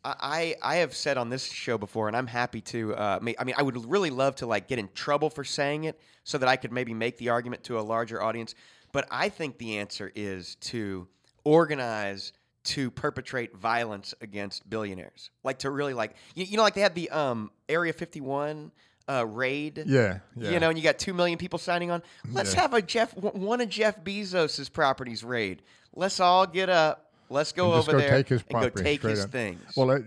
I, 0.02 0.56
I 0.62 0.76
have 0.76 0.94
said 0.96 1.18
on 1.18 1.28
this 1.28 1.44
show 1.52 1.76
before, 1.76 2.08
and 2.08 2.16
I'm 2.16 2.26
happy 2.26 2.62
to. 2.62 2.94
Uh, 2.94 3.18
I 3.20 3.44
mean, 3.44 3.54
I 3.58 3.62
would 3.62 3.84
really 3.84 4.08
love 4.08 4.34
to 4.36 4.46
like 4.46 4.66
get 4.66 4.78
in 4.78 4.88
trouble 4.94 5.28
for 5.28 5.44
saying 5.44 5.84
it, 5.84 6.00
so 6.24 6.38
that 6.38 6.48
I 6.48 6.56
could 6.56 6.72
maybe 6.72 6.94
make 6.94 7.18
the 7.18 7.28
argument 7.28 7.64
to 7.64 7.78
a 7.78 7.82
larger 7.82 8.22
audience. 8.22 8.54
But 8.92 9.06
I 9.10 9.28
think 9.28 9.58
the 9.58 9.76
answer 9.76 10.10
is 10.14 10.54
to 10.72 11.06
organize 11.44 12.32
to 12.62 12.90
perpetrate 12.90 13.56
violence 13.56 14.14
against 14.20 14.68
billionaires, 14.68 15.30
like 15.44 15.58
to 15.60 15.70
really 15.70 15.94
like 15.94 16.14
you, 16.34 16.44
you 16.44 16.56
know, 16.56 16.62
like 16.62 16.74
they 16.74 16.80
had 16.82 16.94
the 16.94 17.08
um, 17.10 17.50
Area 17.68 17.92
51 17.92 18.70
uh, 19.08 19.26
raid. 19.26 19.82
Yeah, 19.86 20.18
yeah. 20.36 20.50
You 20.50 20.60
know, 20.60 20.68
and 20.68 20.78
you 20.78 20.84
got 20.84 20.98
two 20.98 21.14
million 21.14 21.38
people 21.38 21.58
signing 21.58 21.90
on. 21.90 22.02
Let's 22.30 22.54
Yeah. 22.54 22.60
have 22.62 22.74
a 22.74 22.82
Jeff, 22.82 23.16
one 23.16 23.60
of 23.60 23.68
Jeff 23.68 24.04
Bezos's 24.04 24.68
properties 24.68 25.24
raid. 25.24 25.62
Let's 25.94 26.20
all 26.20 26.46
get 26.46 26.68
up. 26.68 27.06
Let's 27.32 27.52
go 27.52 27.74
over 27.74 27.92
go 27.92 27.98
there 27.98 28.10
take 28.10 28.28
his 28.28 28.42
and 28.50 28.60
go 28.60 28.68
take 28.70 29.02
his 29.02 29.24
up. 29.24 29.30
things. 29.30 29.60
Well, 29.76 29.92
I, 29.92 30.00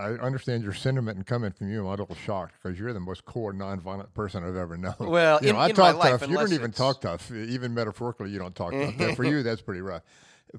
I 0.00 0.10
understand 0.12 0.62
your 0.62 0.72
sentiment 0.72 1.16
and 1.16 1.26
coming 1.26 1.50
from 1.50 1.68
you. 1.68 1.80
I'm 1.80 1.86
a 1.86 1.90
little 1.90 2.14
shocked 2.14 2.54
because 2.62 2.78
you're 2.78 2.92
the 2.92 3.00
most 3.00 3.24
core 3.24 3.52
nonviolent 3.52 4.14
person 4.14 4.44
I've 4.44 4.54
ever 4.54 4.76
known. 4.76 4.94
Well, 5.00 5.40
you 5.42 5.48
in- 5.48 5.54
know, 5.56 5.60
I 5.60 5.68
in 5.68 5.76
my 5.76 5.90
talk 5.92 5.96
life, 5.98 6.20
tough. 6.20 6.30
You 6.30 6.36
don't 6.36 6.52
even 6.52 6.70
talk 6.70 7.00
tough. 7.00 7.30
Even 7.32 7.74
metaphorically, 7.74 8.30
you 8.30 8.38
don't 8.38 8.54
talk 8.54 8.72
tough. 8.72 8.94
But 8.96 9.16
for 9.16 9.24
you, 9.28 9.42
that's 9.42 9.60
pretty 9.62 9.80
rough. 9.80 10.02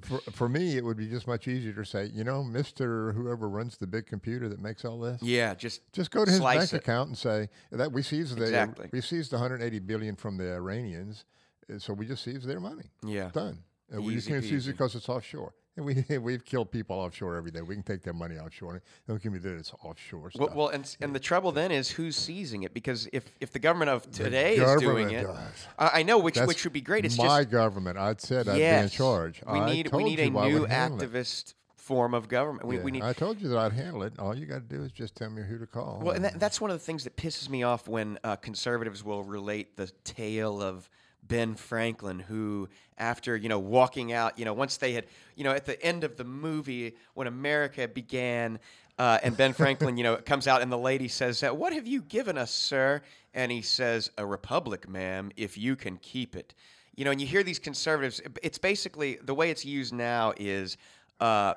For, 0.01 0.19
for 0.31 0.49
me, 0.49 0.77
it 0.77 0.83
would 0.83 0.97
be 0.97 1.07
just 1.07 1.27
much 1.27 1.47
easier 1.47 1.73
to 1.73 1.85
say, 1.85 2.05
you 2.13 2.23
know, 2.23 2.43
Mister 2.43 3.13
whoever 3.13 3.47
runs 3.49 3.77
the 3.77 3.87
big 3.87 4.05
computer 4.05 4.49
that 4.49 4.59
makes 4.61 4.83
all 4.85 4.99
this. 4.99 5.21
yeah, 5.23 5.53
just 5.55 5.81
Just 5.93 6.11
go 6.11 6.25
to 6.25 6.29
his 6.31 6.39
bank 6.41 6.61
it. 6.63 6.73
account 6.73 7.07
and 7.09 7.17
say 7.17 7.49
that 7.71 7.91
we 7.91 8.01
seized 8.01 8.37
the 8.37 8.43
Exactly. 8.43 8.89
we 8.91 9.01
seized 9.01 9.31
180 9.31 9.79
billion 9.79 10.15
from 10.15 10.37
the 10.37 10.53
Iranians, 10.53 11.25
uh, 11.73 11.79
so 11.79 11.93
we 11.93 12.05
just 12.05 12.23
seized 12.23 12.45
their 12.47 12.59
money. 12.59 12.91
yeah. 13.03 13.29
Done. 13.33 13.59
And 13.91 14.03
we 14.05 14.15
just 14.15 14.27
can't 14.27 14.43
seize 14.43 14.67
it 14.67 14.73
because 14.73 14.95
it's 14.95 15.07
offshore. 15.09 15.53
And 15.75 15.85
we 15.85 16.03
we've 16.17 16.43
killed 16.43 16.71
people 16.71 16.97
offshore 16.97 17.35
every 17.35 17.51
day. 17.51 17.61
We 17.61 17.75
can 17.75 17.83
take 17.83 18.03
their 18.03 18.13
money 18.13 18.37
offshore. 18.37 18.81
Don't 19.07 19.21
give 19.21 19.31
me 19.31 19.39
that 19.39 19.55
it's 19.57 19.71
offshore 19.83 20.21
Well, 20.21 20.47
stuff. 20.47 20.55
well, 20.55 20.67
and 20.69 20.97
and 21.01 21.13
the 21.13 21.19
trouble 21.19 21.51
then 21.51 21.71
is 21.71 21.89
who's 21.91 22.15
seizing 22.17 22.63
it 22.63 22.73
because 22.73 23.07
if 23.13 23.31
if 23.39 23.51
the 23.51 23.59
government 23.59 23.89
of 23.89 24.09
today 24.11 24.55
is 24.55 24.81
doing 24.81 25.07
government 25.07 25.11
it, 25.13 25.23
does. 25.23 25.67
I, 25.77 25.89
I 25.99 26.03
know 26.03 26.17
which 26.17 26.35
That's 26.35 26.47
which 26.47 26.63
would 26.63 26.73
be 26.73 26.81
great. 26.81 27.05
It's 27.05 27.17
my 27.17 27.41
just 27.41 27.51
government. 27.51 27.97
I'd 27.97 28.19
said 28.21 28.47
I'd 28.47 28.55
be 28.57 28.63
in 28.63 28.89
charge. 28.89 29.41
We 29.51 29.59
need 29.61 29.91
we 29.93 30.03
need 30.03 30.19
a 30.19 30.29
new 30.29 30.61
would 30.61 30.69
handle 30.69 31.01
it. 31.01 31.11
activist 31.11 31.53
form 31.75 32.13
of 32.13 32.27
government. 32.27 32.67
We, 32.67 32.77
Yeah, 32.77 32.83
we 32.83 32.91
need 32.91 33.03
I 33.03 33.13
told 33.13 33.39
you 33.39 33.47
that 33.49 33.57
I'd 33.57 33.71
handle 33.71 34.03
it. 34.03 34.13
All 34.19 34.35
you 34.35 34.45
got 34.45 34.67
to 34.69 34.75
do 34.75 34.83
is 34.83 34.91
just 34.91 35.15
tell 35.15 35.29
me 35.29 35.41
who 35.43 35.57
to 35.57 35.65
call. 35.65 36.01
Well, 36.03 36.15
and 36.15 36.25
that, 36.25 36.37
that's 36.37 36.59
one 36.59 36.69
of 36.69 36.75
the 36.77 36.83
things 36.83 37.05
that 37.05 37.15
pisses 37.15 37.49
me 37.49 37.63
off 37.63 37.87
when 37.87 38.19
uh, 38.25 38.35
conservatives 38.35 39.05
will 39.05 39.23
relate 39.23 39.77
the 39.77 39.89
tale 40.03 40.61
of 40.61 40.89
Ben 41.27 41.55
Franklin, 41.55 42.19
who, 42.19 42.69
after 42.97 43.35
you 43.35 43.49
know 43.49 43.59
walking 43.59 44.13
out, 44.13 44.37
you 44.39 44.45
know, 44.45 44.53
once 44.53 44.77
they 44.77 44.93
had, 44.93 45.05
you 45.35 45.43
know, 45.43 45.51
at 45.51 45.65
the 45.65 45.81
end 45.83 46.03
of 46.03 46.17
the 46.17 46.23
movie 46.23 46.95
when 47.13 47.27
America 47.27 47.87
began, 47.87 48.59
uh, 48.97 49.19
and 49.23 49.35
Ben 49.35 49.53
Franklin, 49.53 49.97
you 49.97 50.03
know, 50.03 50.15
comes 50.25 50.47
out 50.47 50.61
and 50.61 50.71
the 50.71 50.77
lady 50.77 51.07
says, 51.07 51.41
"What 51.41 51.73
have 51.73 51.87
you 51.87 52.01
given 52.01 52.37
us, 52.37 52.51
sir?" 52.51 53.01
And 53.33 53.51
he 53.51 53.61
says, 53.61 54.11
"A 54.17 54.25
republic, 54.25 54.87
ma'am, 54.87 55.31
if 55.35 55.57
you 55.57 55.75
can 55.75 55.97
keep 55.97 56.35
it." 56.35 56.53
You 56.95 57.05
know, 57.05 57.11
and 57.11 57.21
you 57.21 57.27
hear 57.27 57.43
these 57.43 57.59
conservatives. 57.59 58.21
It's 58.41 58.57
basically 58.57 59.19
the 59.23 59.35
way 59.35 59.51
it's 59.51 59.63
used 59.63 59.93
now 59.93 60.33
is 60.37 60.77
uh, 61.19 61.55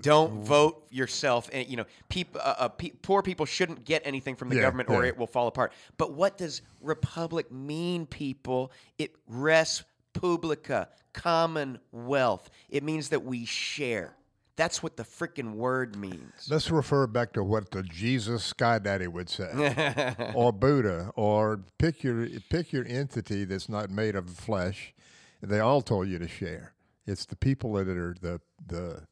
don't 0.00 0.40
vote 0.44 0.86
yourself. 0.90 1.50
And 1.52 1.68
you 1.68 1.76
know, 1.76 1.84
peop, 2.08 2.36
uh, 2.36 2.54
uh, 2.58 2.68
pe- 2.68 2.90
poor 3.02 3.22
people 3.22 3.46
shouldn't 3.46 3.84
get 3.84 4.02
anything 4.04 4.36
from 4.36 4.48
the 4.48 4.56
Yeah, 4.56 4.62
government, 4.62 4.90
or 4.90 5.02
yeah. 5.02 5.08
it 5.08 5.18
will 5.18 5.26
fall 5.26 5.46
apart. 5.46 5.72
But 5.98 6.12
what 6.12 6.38
does 6.38 6.62
republic 6.80 7.50
mean, 7.52 8.06
people? 8.06 8.72
It 8.98 9.14
res 9.28 9.84
publica, 10.12 10.88
commonwealth. 11.12 12.50
It 12.68 12.82
means 12.82 13.10
that 13.10 13.24
we 13.24 13.44
share. 13.44 14.14
That's 14.56 14.82
what 14.82 14.96
the 14.96 15.02
freaking 15.02 15.52
word 15.56 15.96
means. 15.96 16.48
Let's 16.48 16.70
refer 16.70 17.06
back 17.06 17.34
to 17.34 17.44
what 17.44 17.70
the 17.70 17.82
Jesus 17.82 18.42
Sky 18.42 18.78
Daddy 18.78 19.06
would 19.06 19.28
say, 19.28 20.14
or 20.34 20.50
Buddha, 20.50 21.12
or 21.14 21.60
pick 21.78 22.02
your 22.02 22.26
pick 22.48 22.72
your 22.72 22.86
entity 22.88 23.44
that's 23.44 23.68
not 23.68 23.90
made 23.90 24.16
of 24.16 24.30
flesh. 24.30 24.94
They 25.42 25.60
all 25.60 25.82
told 25.82 26.08
you 26.08 26.18
to 26.18 26.26
share. 26.26 26.72
It's 27.06 27.24
the 27.26 27.36
people 27.36 27.72
that 27.74 27.88
are 27.88 28.14
the 28.20 28.40
the 28.66 29.02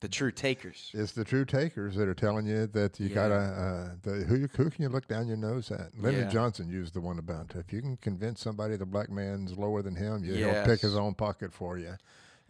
the 0.00 0.08
true 0.08 0.30
takers. 0.32 0.90
It's 0.94 1.12
the 1.12 1.24
true 1.24 1.44
takers 1.44 1.94
that 1.96 2.08
are 2.08 2.14
telling 2.14 2.46
you 2.46 2.66
that 2.68 2.98
you 2.98 3.08
Yeah. 3.08 3.14
gotta. 3.14 3.34
Uh, 3.34 3.94
the, 4.02 4.10
who 4.24 4.36
you- 4.36 4.48
who 4.56 4.70
can 4.70 4.82
you 4.82 4.88
look 4.88 5.06
down 5.06 5.28
your 5.28 5.36
nose 5.36 5.70
at? 5.70 5.94
Lyndon 5.98 6.24
Yeah. 6.24 6.30
Johnson 6.30 6.70
used 6.70 6.94
the 6.94 7.00
one 7.02 7.18
about 7.18 7.54
if 7.54 7.70
you 7.72 7.82
can 7.82 7.96
convince 7.98 8.40
somebody 8.40 8.76
the 8.76 8.86
black 8.86 9.10
man's 9.10 9.58
lower 9.58 9.82
than 9.82 9.94
him, 9.94 10.24
you, 10.24 10.34
he'll 10.34 10.64
pick 10.64 10.80
his 10.80 10.96
own 10.96 11.14
pocket 11.14 11.52
for 11.52 11.76
you. 11.76 11.94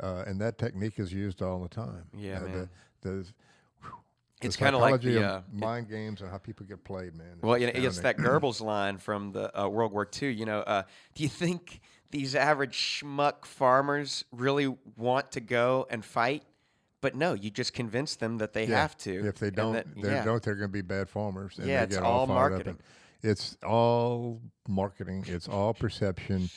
Uh, 0.00 0.24
and 0.26 0.40
that 0.40 0.58
technique 0.58 0.98
is 1.00 1.12
used 1.12 1.42
all 1.42 1.60
the 1.60 1.68
time. 1.68 2.04
Yeah, 2.16 2.38
uh, 2.38 2.40
man. 2.44 2.70
The, 3.02 3.10
the, 3.10 3.26
It's 4.42 4.56
kind 4.56 4.74
of 4.74 4.80
like 4.80 4.94
of 4.94 5.04
Uh, 5.04 5.42
it- 5.48 5.52
mind 5.52 5.88
games 5.90 6.22
and 6.22 6.30
how 6.30 6.38
people 6.38 6.64
get 6.66 6.84
played, 6.84 7.14
man. 7.14 7.38
well, 7.42 7.58
you 7.58 7.66
know, 7.66 7.72
it's 7.74 7.98
that 8.00 8.16
Goebbels 8.18 8.60
line 8.62 8.96
from 8.96 9.32
the 9.32 9.60
uh, 9.60 9.68
World 9.68 9.92
War 9.92 10.08
II. 10.22 10.30
You 10.32 10.46
know, 10.46 10.60
uh, 10.60 10.84
do 11.14 11.22
you 11.24 11.28
think 11.28 11.80
these 12.10 12.34
average 12.34 12.74
schmuck 12.76 13.44
farmers 13.44 14.24
really 14.32 14.74
want 14.96 15.32
to 15.32 15.40
go 15.40 15.86
and 15.90 16.04
fight? 16.04 16.44
But 17.02 17.14
no, 17.14 17.32
you 17.32 17.50
just 17.50 17.72
convince 17.72 18.16
them 18.16 18.38
that 18.38 18.52
they 18.52 18.66
Yeah. 18.66 18.82
have 18.82 18.96
to. 18.98 19.26
If 19.26 19.38
they 19.38 19.50
don't, 19.50 19.72
that- 19.72 19.86
they 19.94 20.08
yeah. 20.10 20.24
don't. 20.24 20.42
They're 20.42 20.54
going 20.54 20.68
to 20.68 20.72
be 20.72 20.82
bad 20.82 21.08
farmers. 21.08 21.58
And 21.58 21.66
Yeah, 21.66 21.78
they 21.78 21.84
it's 21.84 21.96
get 21.96 22.04
all 22.04 22.22
up 22.24 22.28
marketing. 22.28 22.78
It's 23.22 23.56
all 23.66 24.40
marketing. 24.68 25.24
It's 25.26 25.48
all 25.48 25.72
perception. 25.74 26.50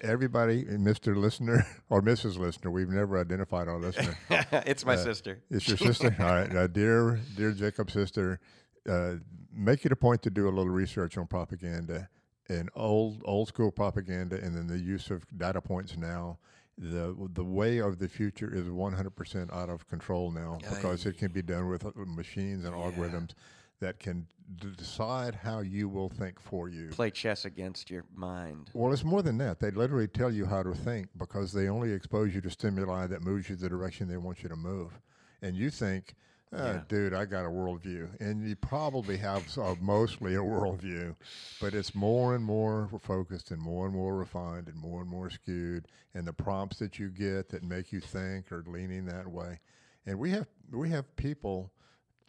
Everybody, 0.00 0.64
Mr. 0.64 1.16
Listener 1.16 1.64
or 1.88 2.02
Mrs. 2.02 2.38
Listener, 2.38 2.70
we've 2.70 2.88
never 2.88 3.18
identified 3.18 3.68
our 3.68 3.78
listener. 3.78 4.16
it's 4.66 4.84
my 4.84 4.96
sister. 4.96 5.40
It's 5.50 5.66
your 5.68 5.76
sister. 5.88 6.14
All 6.18 6.26
right, 6.26 6.54
uh, 6.54 6.66
dear, 6.66 7.20
dear 7.36 7.52
Jacob 7.52 7.90
sister. 7.90 8.40
Uh, 8.88 9.14
make 9.52 9.86
it 9.86 9.92
a 9.92 9.96
point 9.96 10.22
to 10.22 10.30
do 10.30 10.44
a 10.46 10.50
little 10.50 10.68
research 10.68 11.16
on 11.16 11.26
propaganda 11.26 12.08
and 12.48 12.70
old 12.74 13.22
old 13.24 13.48
school 13.48 13.70
propaganda, 13.70 14.36
and 14.40 14.54
then 14.56 14.66
the 14.66 14.78
use 14.78 15.10
of 15.10 15.24
data 15.36 15.60
points 15.60 15.96
now. 15.96 16.38
The 16.76 17.14
the 17.32 17.44
way 17.44 17.78
of 17.78 18.00
the 18.00 18.08
future 18.08 18.52
is 18.52 18.64
100% 18.64 19.52
out 19.52 19.68
of 19.68 19.86
control 19.86 20.32
now 20.32 20.58
because 20.68 21.06
it 21.06 21.16
can 21.18 21.30
be 21.30 21.40
done 21.40 21.68
with 21.68 21.86
uh, 21.86 21.92
machines 21.94 22.64
and 22.64 22.74
algorithms 22.74 23.30
that 23.78 24.00
can 24.00 24.26
d- 24.56 24.72
decide 24.76 25.36
how 25.36 25.60
you 25.60 25.88
will 25.88 26.08
think 26.08 26.40
for 26.40 26.68
you. 26.68 26.88
Play 26.88 27.12
chess 27.12 27.44
against 27.44 27.90
your 27.90 28.04
mind. 28.12 28.70
Well, 28.74 28.92
it's 28.92 29.04
more 29.04 29.22
than 29.22 29.38
that. 29.38 29.60
They 29.60 29.70
literally 29.70 30.08
tell 30.08 30.32
you 30.32 30.46
how 30.46 30.64
to 30.64 30.74
think 30.74 31.10
because 31.16 31.52
they 31.52 31.68
only 31.68 31.92
expose 31.92 32.34
you 32.34 32.40
to 32.40 32.50
stimuli 32.50 33.06
that 33.06 33.22
moves 33.22 33.48
you 33.48 33.54
the 33.54 33.68
direction 33.68 34.08
they 34.08 34.16
want 34.16 34.42
you 34.42 34.48
to 34.48 34.56
move. 34.56 34.98
And 35.42 35.54
you 35.56 35.70
think, 35.70 36.14
oh, 36.54 36.64
Yeah. 36.64 36.82
dude, 36.88 37.14
I 37.14 37.24
got 37.24 37.44
a 37.44 37.48
worldview. 37.48 38.20
And 38.20 38.46
you 38.48 38.56
probably 38.56 39.16
have 39.18 39.56
uh, 39.58 39.74
mostly 39.80 40.34
a 40.34 40.38
worldview, 40.38 41.16
but 41.60 41.74
it's 41.74 41.94
more 41.94 42.34
and 42.34 42.44
more 42.44 42.88
focused 43.02 43.50
and 43.50 43.60
more 43.60 43.86
and 43.86 43.94
more 43.94 44.16
refined 44.16 44.68
and 44.68 44.76
more 44.76 45.00
and 45.00 45.10
more 45.10 45.30
skewed. 45.30 45.86
And 46.14 46.26
the 46.26 46.32
prompts 46.32 46.78
that 46.78 46.98
you 46.98 47.08
get 47.08 47.48
that 47.50 47.62
make 47.62 47.92
you 47.92 48.00
think 48.00 48.52
are 48.52 48.64
leaning 48.66 49.06
that 49.06 49.26
way. 49.26 49.60
And 50.06 50.18
we 50.18 50.30
have 50.30 50.46
we 50.70 50.90
have 50.90 51.16
people 51.16 51.72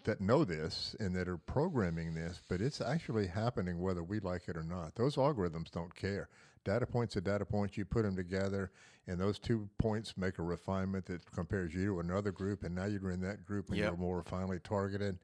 that 0.05 0.21
know 0.21 0.43
this 0.43 0.95
and 0.99 1.15
that 1.15 1.27
are 1.27 1.37
programming 1.37 2.13
this, 2.13 2.41
but 2.47 2.61
it's 2.61 2.79
actually 2.79 3.27
happening 3.27 3.79
whether 3.79 4.03
we 4.03 4.19
like 4.19 4.47
it 4.47 4.55
or 4.55 4.63
not. 4.63 4.95
Those 4.95 5.15
algorithms 5.15 5.71
don't 5.71 5.95
care. 5.95 6.29
Data 6.65 6.85
points 6.85 7.15
are 7.15 7.21
data 7.21 7.45
points. 7.45 7.77
You 7.77 7.85
put 7.85 8.03
them 8.03 8.15
together, 8.15 8.71
and 9.07 9.19
those 9.19 9.39
two 9.39 9.69
points 9.77 10.17
make 10.17 10.39
a 10.39 10.41
refinement 10.43 11.05
that 11.05 11.31
compares 11.31 11.73
you 11.73 11.85
to 11.85 11.99
another 11.99 12.31
group, 12.31 12.63
and 12.63 12.75
now 12.75 12.85
you're 12.85 13.11
in 13.11 13.21
that 13.21 13.45
group 13.45 13.69
and 13.69 13.77
Yep. 13.77 13.85
you're 13.85 13.97
more 13.97 14.23
finely 14.23 14.59
targeted. 14.59 15.19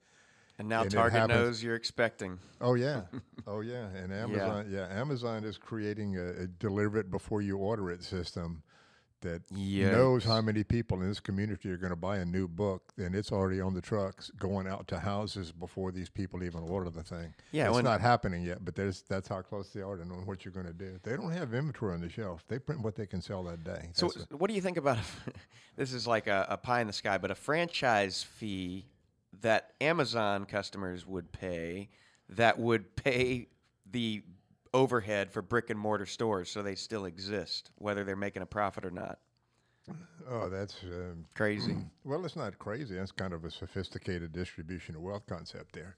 And 0.59 0.69
now 0.69 0.83
And 0.83 0.91
Target 0.91 1.27
knows 1.27 1.63
you're 1.63 1.75
expecting. 1.75 2.37
Oh 2.61 2.75
yeah, 2.75 3.01
oh 3.47 3.61
yeah, 3.61 3.87
and 3.87 4.13
Amazon, 4.13 4.67
yeah, 4.69 4.87
Amazon 4.91 5.43
is 5.43 5.57
creating 5.57 6.17
a, 6.17 6.43
a 6.43 6.47
deliver 6.47 6.99
it 6.99 7.09
before 7.09 7.41
you 7.41 7.57
order 7.57 7.89
it 7.89 8.03
system 8.03 8.61
that 9.21 9.41
knows 9.51 10.23
how 10.23 10.41
many 10.41 10.63
people 10.63 11.01
in 11.01 11.07
this 11.07 11.19
community 11.19 11.71
are 11.71 11.77
going 11.77 11.91
to 11.91 11.95
buy 11.95 12.17
a 12.17 12.25
new 12.25 12.47
book, 12.47 12.91
and 12.97 13.15
it's 13.15 13.31
already 13.31 13.61
on 13.61 13.73
the 13.73 13.81
trucks 13.81 14.29
going 14.37 14.67
out 14.67 14.87
to 14.89 14.99
houses 14.99 15.51
before 15.51 15.91
these 15.91 16.09
people 16.09 16.43
even 16.43 16.61
order 16.61 16.89
the 16.89 17.03
thing. 17.03 17.33
Yeah, 17.51 17.69
it's 17.69 17.83
not 17.83 18.01
happening 18.01 18.43
yet, 18.43 18.63
but 18.65 18.75
there's 18.75 19.03
that's 19.03 19.27
how 19.27 19.41
close 19.41 19.69
they 19.69 19.81
are 19.81 19.97
to 19.97 20.05
knowing 20.05 20.25
what 20.25 20.45
you're 20.45 20.53
going 20.53 20.67
to 20.67 20.73
do. 20.73 20.99
They 21.03 21.15
don't 21.15 21.31
have 21.31 21.53
inventory 21.53 21.93
on 21.93 22.01
the 22.01 22.09
shelf; 22.09 22.43
they 22.47 22.59
print 22.59 22.81
what 22.81 22.95
they 22.95 23.05
can 23.05 23.21
sell 23.21 23.43
that 23.43 23.63
day. 23.63 23.89
So, 23.93 24.07
That's 24.07 24.29
what 24.31 24.49
do 24.49 24.53
you 24.53 24.61
think 24.61 24.77
about? 24.77 24.97
this 25.75 25.93
is 25.93 26.07
like 26.07 26.27
a, 26.27 26.45
a 26.49 26.57
pie 26.57 26.81
in 26.81 26.87
the 26.87 26.93
sky, 26.93 27.17
but 27.17 27.31
a 27.31 27.35
franchise 27.35 28.23
fee 28.23 28.85
that 29.41 29.71
Amazon 29.79 30.45
customers 30.45 31.05
would 31.05 31.31
pay 31.31 31.89
that 32.31 32.57
would 32.59 32.95
pay 32.95 33.47
the 33.89 34.23
overhead 34.73 35.31
for 35.31 35.41
brick 35.41 35.69
and 35.69 35.79
mortar 35.79 36.05
stores 36.05 36.49
so 36.49 36.61
they 36.61 36.75
still 36.75 37.05
exist, 37.05 37.71
whether 37.77 38.03
they're 38.03 38.15
making 38.15 38.41
a 38.41 38.45
profit 38.45 38.85
or 38.85 38.91
not. 38.91 39.19
oh, 40.29 40.49
that's 40.49 40.77
um, 40.83 41.25
Crazy. 41.35 41.75
Well, 42.03 42.25
it's 42.25 42.35
not 42.35 42.57
crazy. 42.57 42.95
That's 42.95 43.11
kind 43.11 43.31
of 43.33 43.45
a 43.45 43.51
sophisticated 43.51 44.31
distribution 44.33 44.95
of 44.95 45.01
wealth 45.01 45.27
concept 45.27 45.73
there. 45.73 45.97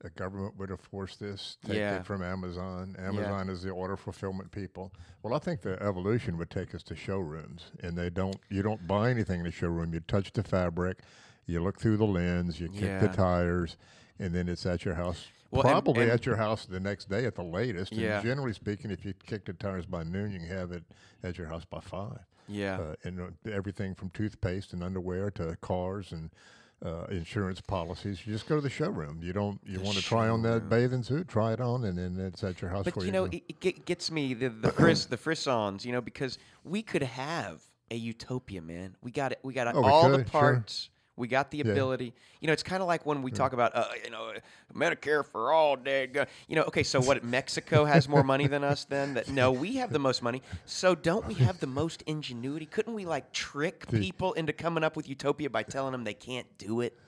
The 0.00 0.10
government 0.10 0.56
would 0.56 0.70
have 0.70 0.80
forced 0.80 1.20
this, 1.20 1.58
take 1.66 1.76
Yeah. 1.76 1.96
it 1.96 2.06
from 2.06 2.22
Amazon. 2.22 2.96
Amazon 2.98 3.48
is 3.50 3.62
the 3.62 3.70
order 3.70 3.96
fulfillment 3.96 4.50
people. 4.50 4.92
Well, 5.22 5.34
I 5.34 5.38
think 5.38 5.60
the 5.60 5.80
evolution 5.82 6.38
would 6.38 6.50
take 6.50 6.74
us 6.74 6.82
to 6.84 6.96
showrooms, 6.96 7.72
and 7.82 7.98
they 7.98 8.08
don't. 8.10 8.36
You 8.48 8.62
don't 8.62 8.86
buy 8.86 9.10
anything 9.10 9.40
in 9.40 9.44
the 9.46 9.52
showroom. 9.52 9.92
You 9.92 10.00
touch 10.00 10.32
the 10.32 10.42
fabric, 10.42 11.00
you 11.46 11.62
look 11.62 11.78
through 11.80 11.98
the 11.98 12.06
lens, 12.06 12.58
you 12.60 12.68
kick 12.70 13.00
the 13.00 13.08
tires, 13.08 13.76
and 14.20 14.32
then 14.34 14.48
it's 14.48 14.64
at 14.66 14.84
your 14.84 14.94
house. 14.94 15.26
Well, 15.50 15.62
Probably 15.62 16.04
and- 16.04 16.12
at 16.12 16.26
your 16.26 16.36
house 16.36 16.66
the 16.66 16.78
next 16.78 17.08
day 17.08 17.24
at 17.24 17.34
the 17.34 17.42
latest. 17.42 17.92
Yeah. 17.92 18.16
And 18.18 18.24
generally 18.24 18.52
speaking, 18.52 18.92
if 18.92 19.04
you 19.04 19.14
kick 19.26 19.46
the 19.46 19.52
tires 19.54 19.86
by 19.86 20.04
noon, 20.04 20.30
you 20.30 20.38
can 20.38 20.48
have 20.48 20.70
it 20.70 20.84
at 21.24 21.36
your 21.38 21.48
house 21.48 21.64
by 21.64 21.80
five 21.80 22.20
Yeah. 22.46 22.78
uh, 22.78 22.94
and 23.02 23.20
uh, 23.20 23.24
everything 23.50 23.96
from 23.96 24.10
toothpaste 24.10 24.72
and 24.72 24.84
underwear 24.84 25.30
to 25.32 25.56
cars 25.60 26.12
and 26.12 26.30
uh, 26.84 27.04
insurance 27.10 27.60
policies. 27.60 28.24
You 28.26 28.32
just 28.32 28.46
go 28.48 28.54
to 28.54 28.60
the 28.62 28.70
showroom. 28.70 29.18
You 29.22 29.32
don't. 29.34 29.60
You 29.66 29.80
want 29.80 29.96
to 29.98 30.02
try 30.02 30.28
on 30.28 30.40
that 30.44 30.68
bathing 30.70 31.02
suit? 31.02 31.28
Try 31.28 31.52
it 31.52 31.60
on, 31.60 31.84
and 31.84 31.98
then 31.98 32.16
it's 32.24 32.42
at 32.42 32.62
your 32.62 32.70
house 32.70 32.84
But 32.86 32.94
for 32.94 33.04
you 33.04 33.12
know, 33.12 33.26
go. 33.26 33.36
it, 33.36 33.54
it 33.64 33.84
gets 33.84 34.10
me 34.10 34.32
the 34.32 34.48
the 34.48 34.72
fris, 34.80 35.04
the 35.04 35.18
frissons. 35.18 35.84
You 35.84 35.92
know, 35.92 36.00
because 36.00 36.38
we 36.64 36.80
could 36.82 37.02
have 37.02 37.60
a 37.90 37.96
utopia, 37.96 38.62
man. 38.62 38.96
We 39.02 39.10
got 39.10 39.32
it. 39.32 39.40
We 39.42 39.52
got 39.52 39.74
Oh, 39.74 39.82
we 39.82 39.88
all 39.88 40.08
the 40.10 40.24
parts. 40.24 40.84
sure. 40.84 40.90
We 41.16 41.28
got 41.28 41.50
the 41.50 41.60
ability. 41.60 42.14
You 42.40 42.46
know, 42.46 42.52
it's 42.52 42.62
kind 42.62 42.80
of 42.80 42.88
like 42.88 43.04
when 43.04 43.20
we 43.22 43.30
talk 43.30 43.52
about, 43.52 43.76
uh, 43.76 43.84
you 44.02 44.10
know, 44.10 44.32
Medicare 44.74 45.24
for 45.24 45.52
all. 45.52 45.76
Dead. 45.76 46.26
You 46.48 46.56
know, 46.56 46.62
okay, 46.62 46.82
so 46.82 47.00
what? 47.00 47.22
Mexico 47.38 47.84
has 47.84 48.08
more 48.08 48.22
money 48.24 48.46
than 48.46 48.64
us. 48.64 48.84
Then 48.84 49.14
that 49.14 49.28
no, 49.28 49.52
we 49.52 49.76
have 49.76 49.92
the 49.92 49.98
most 49.98 50.22
money. 50.22 50.42
So 50.64 50.94
don't 50.94 51.26
we 51.26 51.34
have 51.34 51.60
the 51.60 51.66
most 51.66 52.02
ingenuity? 52.06 52.64
Couldn't 52.66 52.94
we 52.94 53.04
like 53.04 53.32
trick 53.32 53.86
people 53.90 54.32
into 54.34 54.52
coming 54.52 54.82
up 54.82 54.96
with 54.96 55.08
utopia 55.08 55.50
by 55.50 55.62
telling 55.62 55.92
them 55.92 56.04
they 56.04 56.14
can't 56.14 56.46
do 56.58 56.80
it? 56.80 56.98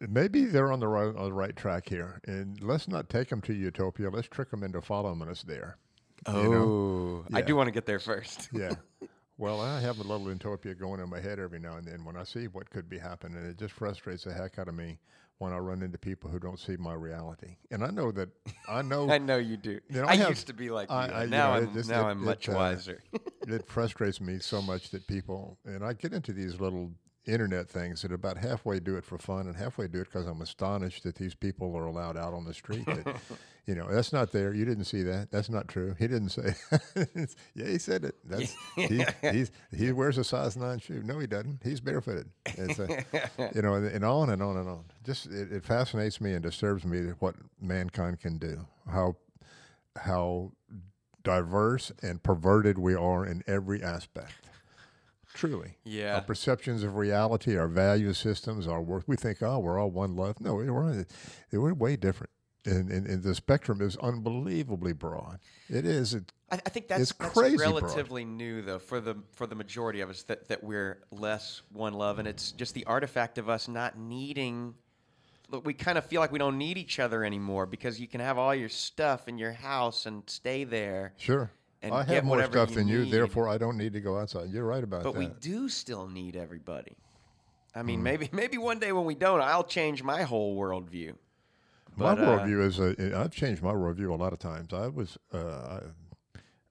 Maybe 0.00 0.44
they're 0.44 0.70
on 0.70 0.80
the 0.80 0.88
right 0.88 1.06
on 1.06 1.24
the 1.24 1.32
right 1.32 1.56
track 1.56 1.88
here, 1.88 2.20
and 2.26 2.60
let's 2.62 2.86
not 2.88 3.08
take 3.08 3.30
them 3.30 3.40
to 3.42 3.54
utopia. 3.54 4.10
Let's 4.10 4.28
trick 4.28 4.50
them 4.50 4.62
into 4.62 4.82
following 4.82 5.22
us 5.22 5.42
there. 5.42 5.78
Oh, 6.26 7.24
I 7.32 7.38
Yeah. 7.38 7.44
do 7.46 7.56
want 7.56 7.68
to 7.68 7.72
get 7.72 7.86
there 7.86 7.98
first. 8.00 8.50
Yeah. 8.52 8.74
Well, 9.38 9.60
I 9.60 9.80
have 9.80 9.98
a 9.98 10.02
little 10.02 10.28
utopia 10.28 10.74
going 10.74 11.00
in 11.00 11.10
my 11.10 11.20
head 11.20 11.38
every 11.38 11.58
now 11.58 11.76
and 11.76 11.86
then 11.86 12.04
when 12.04 12.16
I 12.16 12.24
see 12.24 12.48
what 12.48 12.70
could 12.70 12.88
be 12.88 12.98
happening. 12.98 13.44
It 13.44 13.58
just 13.58 13.74
frustrates 13.74 14.24
the 14.24 14.32
heck 14.32 14.58
out 14.58 14.68
of 14.68 14.74
me 14.74 14.98
when 15.38 15.52
I 15.52 15.58
run 15.58 15.82
into 15.82 15.98
people 15.98 16.30
who 16.30 16.38
don't 16.38 16.58
see 16.58 16.76
my 16.78 16.94
reality. 16.94 17.56
And 17.70 17.84
I 17.84 17.88
know 17.90 18.10
that 18.12 18.30
I 18.66 18.80
know 18.80 19.10
I 19.16 19.18
know 19.18 19.36
you 19.36 19.58
do. 19.58 19.78
You 19.90 20.00
know, 20.00 20.04
I, 20.06 20.12
I 20.12 20.16
have- 20.16 20.30
used 20.30 20.46
to 20.46 20.54
be 20.54 20.70
like 20.70 20.90
I- 20.90 21.06
you. 21.06 21.12
I- 21.12 21.24
you 21.24 21.30
now 21.30 21.48
know, 21.50 21.66
I'm 21.66 21.74
just- 21.74 21.90
now 21.90 22.06
it- 22.08 22.10
I'm 22.12 22.24
much 22.24 22.48
it, 22.48 22.52
uh, 22.52 22.56
wiser. 22.56 23.02
it 23.46 23.68
frustrates 23.68 24.20
me 24.22 24.38
so 24.38 24.62
much 24.62 24.90
that 24.92 25.06
people 25.06 25.58
and 25.66 25.84
I 25.84 25.92
get 25.92 26.14
into 26.14 26.32
these 26.32 26.58
little 26.58 26.90
internet 27.26 27.68
things 27.68 28.02
that 28.02 28.12
about 28.12 28.38
halfway 28.38 28.78
do 28.80 28.96
it 28.96 29.04
for 29.04 29.18
fun 29.18 29.46
and 29.46 29.56
halfway 29.56 29.88
do 29.88 30.00
it 30.00 30.04
because 30.04 30.26
I'm 30.26 30.40
astonished 30.40 31.02
that 31.02 31.16
these 31.16 31.34
people 31.34 31.76
are 31.76 31.86
allowed 31.86 32.16
out 32.16 32.32
on 32.32 32.44
the 32.44 32.54
street. 32.54 32.86
That, 32.86 33.16
you 33.66 33.74
know, 33.74 33.88
that's 33.90 34.12
not 34.12 34.32
there. 34.32 34.54
You 34.54 34.64
didn't 34.64 34.84
see 34.84 35.02
that. 35.02 35.30
That's 35.30 35.50
not 35.50 35.68
true. 35.68 35.94
He 35.98 36.06
didn't 36.06 36.30
say. 36.30 36.54
yeah, 37.54 37.66
he 37.66 37.78
said 37.78 38.04
it. 38.04 38.14
That's 38.24 38.54
he, 38.76 39.04
he's, 39.30 39.50
he 39.76 39.92
wears 39.92 40.18
a 40.18 40.24
size 40.24 40.56
nine 40.56 40.78
shoe. 40.78 41.02
No, 41.04 41.18
he 41.18 41.26
doesn't. 41.26 41.60
He's 41.64 41.80
barefooted. 41.80 42.30
So, 42.74 42.86
you 43.54 43.62
know, 43.62 43.74
and, 43.74 43.86
and 43.86 44.04
on 44.04 44.30
and 44.30 44.42
on 44.42 44.56
and 44.56 44.68
on. 44.68 44.84
Just 45.04 45.26
it, 45.26 45.52
it 45.52 45.64
fascinates 45.64 46.20
me 46.20 46.34
and 46.34 46.42
disturbs 46.42 46.84
me 46.84 47.00
that 47.00 47.20
what 47.20 47.34
mankind 47.60 48.20
can 48.20 48.38
do. 48.38 48.66
How 48.90 49.16
how 49.96 50.52
diverse 51.26 51.90
and 52.02 52.22
perverted 52.22 52.78
we 52.78 52.94
are 52.94 53.26
in 53.26 53.42
every 53.48 53.82
aspect. 53.82 54.46
Truly. 55.36 55.76
Yeah. 55.84 56.14
Our 56.16 56.22
perceptions 56.22 56.82
of 56.82 56.96
reality, 56.96 57.56
our 57.56 57.68
value 57.68 58.12
systems, 58.14 58.66
our 58.66 58.80
work. 58.80 59.04
We 59.06 59.16
think, 59.16 59.42
oh, 59.42 59.58
we're 59.58 59.78
all 59.78 59.90
one 59.90 60.16
love. 60.16 60.40
No, 60.40 60.54
we're, 60.54 61.00
eh, 61.00 61.04
we're 61.52 61.74
way 61.74 61.96
different. 61.96 62.30
and, 62.64 62.90
and, 62.90 63.06
and 63.06 63.22
the 63.22 63.34
spectrum 63.34 63.80
is 63.80 63.96
unbelievably 63.98 64.94
broad. 64.94 65.38
It 65.68 65.84
is. 65.86 66.14
It, 66.14 66.32
I, 66.50 66.56
I 66.56 66.70
think 66.70 66.88
that's, 66.88 67.12
that's 67.12 67.32
crazy 67.32 67.56
broad. 67.56 67.82
relatively 67.82 68.24
new, 68.24 68.62
though, 68.62 68.78
for 68.78 69.00
the 69.00 69.16
for 69.34 69.46
the 69.46 69.54
majority 69.54 70.00
of 70.00 70.10
us 70.10 70.22
that, 70.24 70.48
that 70.48 70.64
we're 70.64 71.02
less 71.12 71.62
one 71.70 71.92
love, 71.94 72.18
and 72.18 72.26
it's 72.26 72.52
just 72.52 72.74
the 72.74 72.84
artifact 72.86 73.38
of 73.38 73.48
us 73.48 73.68
not 73.68 73.98
needing. 73.98 74.74
Look, 75.48 75.64
we 75.64 75.74
kind 75.74 75.96
of 75.96 76.04
feel 76.06 76.20
like 76.20 76.32
we 76.32 76.40
don't 76.40 76.58
need 76.58 76.76
each 76.76 76.98
other 76.98 77.24
anymore 77.24 77.66
because 77.66 78.00
you 78.00 78.08
can 78.08 78.20
have 78.20 78.36
all 78.36 78.52
your 78.54 78.68
stuff 78.68 79.28
in 79.28 79.38
your 79.38 79.52
house 79.52 80.06
and 80.06 80.24
stay 80.26 80.64
there. 80.64 81.12
sure. 81.18 81.50
And 81.86 81.94
I 81.94 82.02
have 82.14 82.24
more 82.24 82.44
stuff 82.44 82.70
you 82.70 82.76
than 82.76 82.88
you, 82.88 83.04
need. 83.04 83.12
therefore 83.12 83.48
I 83.48 83.58
don't 83.58 83.76
need 83.76 83.92
to 83.92 84.00
go 84.00 84.18
outside. 84.18 84.50
You're 84.50 84.64
right 84.64 84.82
about 84.82 85.04
But 85.04 85.14
that. 85.14 85.18
But 85.18 85.28
we 85.34 85.40
do 85.40 85.68
still 85.68 86.08
need 86.08 86.34
everybody. 86.36 86.96
I 87.74 87.82
mean, 87.82 88.02
maybe 88.02 88.28
maybe 88.32 88.58
one 88.58 88.78
day 88.78 88.92
when 88.92 89.04
we 89.04 89.14
don't, 89.14 89.40
I'll 89.40 89.64
change 89.64 90.02
my 90.02 90.22
whole 90.22 90.56
worldview. 90.58 91.14
my 91.96 92.12
uh, 92.12 92.16
worldview 92.16 92.64
is 92.66 92.80
uh, 92.80 93.14
I've 93.16 93.32
changed 93.32 93.62
my 93.62 93.72
worldview 93.72 94.10
a 94.10 94.14
lot 94.14 94.32
of 94.32 94.38
times. 94.38 94.72
I 94.72 94.88
was 94.88 95.18
uh, 95.32 95.80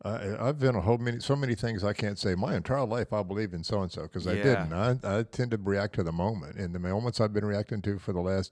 I, 0.04 0.49
I've 0.49 0.60
been 0.60 0.75
a 0.75 0.82
whole 0.82 0.97
many 0.97 1.19
so 1.19 1.36
many 1.36 1.56
things 1.56 1.84
I 1.84 1.93
can't 1.93 2.19
say. 2.19 2.36
My 2.36 2.56
entire 2.56 2.86
life 2.86 3.13
I 3.13 3.23
believe 3.23 3.54
in 3.54 3.63
so 3.63 3.82
and 3.82 3.91
so 3.91 4.04
because 4.04 4.28
I 4.28 4.36
didn't. 4.36 4.73
I, 4.73 4.97
I 5.04 5.23
tend 5.23 5.51
to 5.51 5.58
react 5.58 5.95
to 5.95 6.04
the 6.04 6.12
moment, 6.12 6.58
and 6.58 6.75
the 6.75 6.80
moments 6.80 7.21
I've 7.21 7.34
been 7.34 7.45
reacting 7.45 7.82
to 7.84 7.99
for 7.99 8.12
the 8.12 8.21
last 8.21 8.51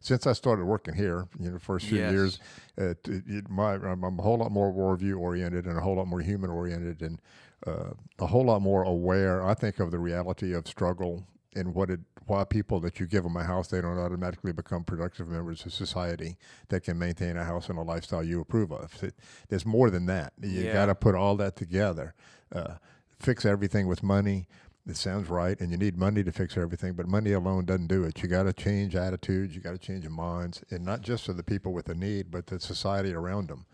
since 0.00 0.26
I 0.26 0.32
started 0.32 0.64
working 0.64 0.94
here, 0.94 1.26
you 1.38 1.50
know, 1.50 1.58
first 1.58 1.86
few 1.86 1.98
Yes. 1.98 2.12
years, 2.12 2.38
uh, 2.78 2.94
t- 3.02 3.42
my 3.48 3.74
I'm, 3.74 4.02
I'm 4.04 4.18
a 4.18 4.22
whole 4.22 4.38
lot 4.38 4.50
more 4.52 4.72
worldview 4.72 5.18
oriented 5.18 5.66
and 5.66 5.76
a 5.76 5.80
whole 5.80 5.96
lot 5.96 6.06
more 6.06 6.20
human 6.20 6.50
oriented 6.50 7.02
and 7.02 7.20
uh, 7.66 7.90
a 8.18 8.26
whole 8.26 8.44
lot 8.46 8.62
more 8.62 8.82
aware. 8.82 9.42
I 9.44 9.54
think 9.54 9.78
of 9.80 9.90
the 9.90 9.98
reality 9.98 10.54
of 10.54 10.66
struggle 10.66 11.24
and 11.54 11.74
what 11.74 11.90
it 11.90 12.00
why 12.26 12.44
people 12.44 12.78
that 12.80 13.00
you 13.00 13.06
give 13.06 13.24
them 13.24 13.36
a 13.36 13.42
house 13.42 13.66
they 13.68 13.80
don't 13.80 13.98
automatically 13.98 14.52
become 14.52 14.84
productive 14.84 15.26
members 15.26 15.66
of 15.66 15.72
society 15.72 16.36
that 16.68 16.82
can 16.84 16.96
maintain 16.96 17.36
a 17.36 17.44
house 17.44 17.68
and 17.68 17.76
a 17.76 17.82
lifestyle 17.82 18.22
you 18.22 18.40
approve 18.40 18.70
of. 18.72 19.02
It, 19.02 19.14
there's 19.48 19.66
more 19.66 19.90
than 19.90 20.06
that. 20.06 20.32
You 20.40 20.62
Yeah. 20.62 20.72
got 20.72 20.86
to 20.86 20.94
put 20.94 21.14
all 21.16 21.36
that 21.38 21.56
together. 21.56 22.14
Uh, 22.52 22.74
fix 23.18 23.44
everything 23.44 23.88
with 23.88 24.02
money. 24.02 24.46
It 24.86 24.96
sounds 24.96 25.28
right, 25.28 25.60
and 25.60 25.70
you 25.70 25.76
need 25.76 25.96
money 25.98 26.24
to 26.24 26.32
fix 26.32 26.56
everything, 26.56 26.94
but 26.94 27.06
money 27.06 27.32
alone 27.32 27.66
doesn't 27.66 27.86
do 27.88 28.02
it. 28.04 28.22
You 28.22 28.28
got 28.28 28.44
to 28.44 28.52
change 28.52 28.96
attitudes, 28.96 29.54
you 29.54 29.60
got 29.60 29.72
to 29.72 29.78
change 29.78 30.04
your 30.04 30.12
minds, 30.12 30.64
and 30.70 30.84
not 30.84 31.02
just 31.02 31.26
for 31.26 31.32
the 31.34 31.42
people 31.42 31.72
with 31.72 31.84
the 31.84 31.94
need, 31.94 32.30
but 32.30 32.46
the 32.46 32.58
society 32.58 33.12
around 33.12 33.48
them. 33.48 33.66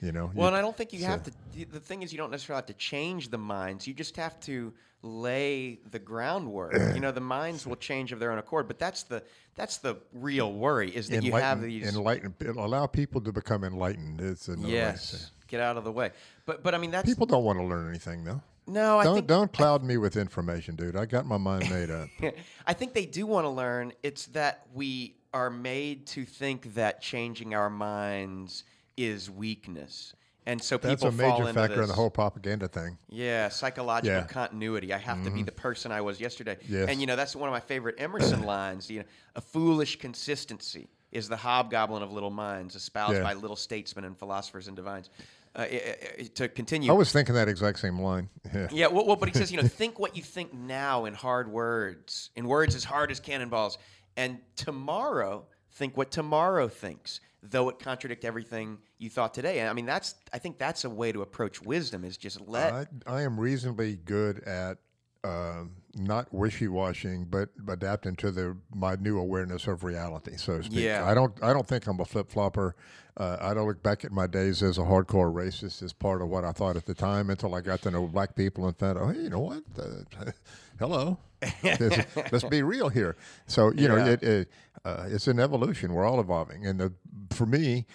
You 0.00 0.12
know. 0.12 0.30
Well, 0.32 0.44
You- 0.44 0.46
and 0.48 0.56
I 0.56 0.60
don't 0.60 0.76
think 0.76 0.92
you 0.92 1.00
so- 1.00 1.06
have 1.06 1.24
to. 1.24 1.32
the- 1.70 1.80
thing 1.80 2.02
is, 2.02 2.12
you 2.12 2.18
don't 2.18 2.30
necessarily 2.30 2.58
have 2.58 2.66
to 2.66 2.72
change 2.74 3.30
the 3.30 3.38
minds. 3.38 3.86
You 3.88 3.94
just 3.94 4.16
have 4.16 4.38
to 4.40 4.72
lay 5.02 5.80
the 5.90 5.98
groundwork. 5.98 6.72
you 6.94 7.00
know, 7.00 7.10
the 7.10 7.20
minds 7.20 7.66
will 7.66 7.76
change 7.76 8.12
of 8.12 8.20
their 8.20 8.30
own 8.30 8.38
accord. 8.38 8.68
But 8.68 8.78
that's 8.78 9.02
the 9.02 9.24
that's 9.56 9.78
the 9.78 9.96
real 10.12 10.52
worry 10.52 10.94
is 10.94 11.08
that 11.08 11.24
you 11.24 11.32
have 11.34 11.62
these. 11.62 11.88
enlighten, 11.88 12.32
allow 12.56 12.86
people 12.86 13.20
to 13.22 13.32
become 13.32 13.64
enlightened. 13.64 14.20
It's 14.20 14.46
another 14.46 14.68
way 14.68 14.72
yes, 14.74 15.32
get 15.48 15.60
out 15.60 15.76
of 15.76 15.82
the 15.82 15.92
way. 15.92 16.12
But 16.46 16.62
but 16.62 16.76
I 16.76 16.78
mean 16.78 16.92
that's 16.92 17.08
People 17.08 17.26
don't 17.26 17.44
want 17.44 17.58
to 17.58 17.64
learn 17.64 17.88
anything 17.88 18.22
though. 18.24 18.40
No. 18.68 18.98
I 18.98 19.04
don't 19.04 19.14
think 19.14 19.26
don't 19.26 19.52
cloud 19.52 19.82
me 19.82 19.96
with 19.96 20.16
information, 20.16 20.76
dude. 20.76 20.96
I 20.96 21.06
got 21.06 21.26
my 21.26 21.36
mind 21.38 21.68
made 21.70 21.90
up. 21.90 22.08
I 22.66 22.72
think 22.72 22.94
they 22.94 23.06
do 23.06 23.26
want 23.26 23.44
to 23.44 23.50
learn. 23.50 23.92
It's 24.02 24.26
that 24.26 24.66
we 24.74 25.16
are 25.34 25.50
made 25.50 26.06
to 26.08 26.24
think 26.24 26.74
that 26.74 27.00
changing 27.02 27.54
our 27.54 27.68
minds 27.70 28.64
is 28.96 29.30
weakness, 29.30 30.14
and 30.46 30.62
so 30.62 30.76
That's 30.78 30.94
people 31.02 31.10
That's 31.10 31.20
a 31.20 31.22
fall 31.22 31.38
major 31.38 31.48
into 31.50 31.60
factor 31.60 31.82
in 31.82 31.88
the 31.88 31.94
whole 31.94 32.10
propaganda 32.10 32.68
thing. 32.68 32.96
Yeah, 33.08 33.48
psychological 33.48 34.14
Yeah. 34.16 34.20
Mm-hmm. 34.24 34.32
continuity. 34.32 34.92
I 34.94 34.98
have 34.98 35.22
to 35.24 35.30
be 35.30 35.42
the 35.42 35.52
person 35.52 35.92
I 35.92 36.00
was 36.00 36.20
yesterday. 36.20 36.56
Yes. 36.68 36.88
And 36.88 37.00
you 37.00 37.06
know, 37.06 37.16
that's 37.16 37.36
one 37.36 37.48
of 37.48 37.52
my 37.52 37.60
favorite 37.60 37.96
Emerson 37.98 38.42
lines. 38.44 38.90
You 38.90 39.00
know, 39.00 39.04
a 39.36 39.40
foolish 39.40 39.98
consistency 39.98 40.88
is 41.12 41.26
the 41.28 41.36
hobgoblin 41.36 42.02
of 42.02 42.12
little 42.12 42.30
minds, 42.30 42.74
espoused 42.74 43.14
Yeah. 43.16 43.22
by 43.22 43.32
little 43.34 43.56
statesmen 43.56 44.04
and 44.04 44.18
philosophers 44.18 44.68
and 44.68 44.76
divines. 44.76 45.08
Uh, 45.58 45.66
to 46.36 46.48
continue. 46.48 46.88
I 46.88 46.94
was 46.94 47.10
thinking 47.10 47.34
that 47.34 47.48
exact 47.48 47.80
same 47.80 47.98
line. 48.00 48.30
Yeah. 48.54 48.68
Yeah, 48.70 48.86
well, 48.86 49.04
well, 49.04 49.16
but 49.16 49.28
he 49.28 49.34
says, 49.34 49.50
you 49.52 49.60
know, 49.60 49.68
think 49.68 49.98
what 49.98 50.16
you 50.16 50.22
think 50.22 50.54
now 50.54 51.04
in 51.04 51.12
hard 51.12 51.50
words, 51.52 52.30
in 52.36 52.46
words 52.46 52.74
as 52.74 52.84
hard 52.84 53.10
as 53.10 53.20
cannonballs, 53.20 53.76
and 54.16 54.38
tomorrow 54.56 55.46
think 55.72 55.96
what 55.96 56.10
tomorrow 56.10 56.68
thinks, 56.68 57.20
though 57.42 57.68
it 57.68 57.78
contradict 57.78 58.24
everything 58.24 58.78
you 58.98 59.10
thought 59.10 59.34
today. 59.34 59.58
And 59.58 59.68
I 59.68 59.72
mean, 59.72 59.86
that's 59.86 60.14
I 60.32 60.38
think 60.38 60.58
that's 60.58 60.84
a 60.84 60.90
way 60.90 61.12
to 61.12 61.22
approach 61.22 61.60
wisdom 61.60 62.04
is 62.04 62.16
just 62.16 62.40
let 62.40 62.72
I, 62.72 62.86
I 63.06 63.22
am 63.22 63.38
reasonably 63.38 63.96
good 63.96 64.40
at 64.44 64.78
um 65.24 65.72
not 65.94 66.32
wishy-washing, 66.32 67.26
but 67.26 67.50
adapting 67.68 68.14
to 68.16 68.30
the 68.30 68.56
my 68.74 68.94
new 68.96 69.18
awareness 69.18 69.66
of 69.66 69.84
reality, 69.84 70.36
so 70.36 70.58
to 70.58 70.64
speak. 70.64 70.78
Yeah. 70.80 71.04
I 71.04 71.14
don't 71.14 71.34
I 71.42 71.52
don't 71.52 71.66
think 71.66 71.86
I'm 71.86 72.00
a 72.00 72.04
flip 72.04 72.30
flopper. 72.30 72.76
Uh, 73.18 73.36
I 73.40 73.52
don't 73.52 73.66
look 73.66 73.82
back 73.82 74.04
at 74.04 74.12
my 74.12 74.28
days 74.28 74.62
as 74.62 74.78
a 74.78 74.82
hardcore 74.82 75.32
racist 75.32 75.82
as 75.82 75.92
part 75.92 76.22
of 76.22 76.28
what 76.28 76.44
I 76.44 76.52
thought 76.52 76.76
at 76.76 76.86
the 76.86 76.94
time 76.94 77.30
until 77.30 77.52
I 77.52 77.60
got 77.60 77.82
to 77.82 77.90
know 77.90 78.06
black 78.06 78.36
people 78.36 78.68
and 78.68 78.78
found, 78.78 78.96
oh, 78.96 79.08
hey, 79.08 79.22
you 79.22 79.30
know 79.30 79.40
what? 79.40 79.64
Uh, 79.76 80.30
hello. 80.78 81.18
let's, 81.64 82.16
let's 82.32 82.44
be 82.44 82.62
real 82.62 82.88
here. 82.88 83.16
So 83.48 83.72
you 83.72 83.88
know, 83.88 83.96
it, 83.96 84.22
it 84.22 84.48
uh, 84.84 85.06
it's 85.08 85.26
an 85.26 85.40
evolution. 85.40 85.92
We're 85.92 86.06
all 86.06 86.20
evolving, 86.20 86.64
and 86.66 86.78
the, 86.78 86.92
for 87.30 87.46
me, 87.46 87.86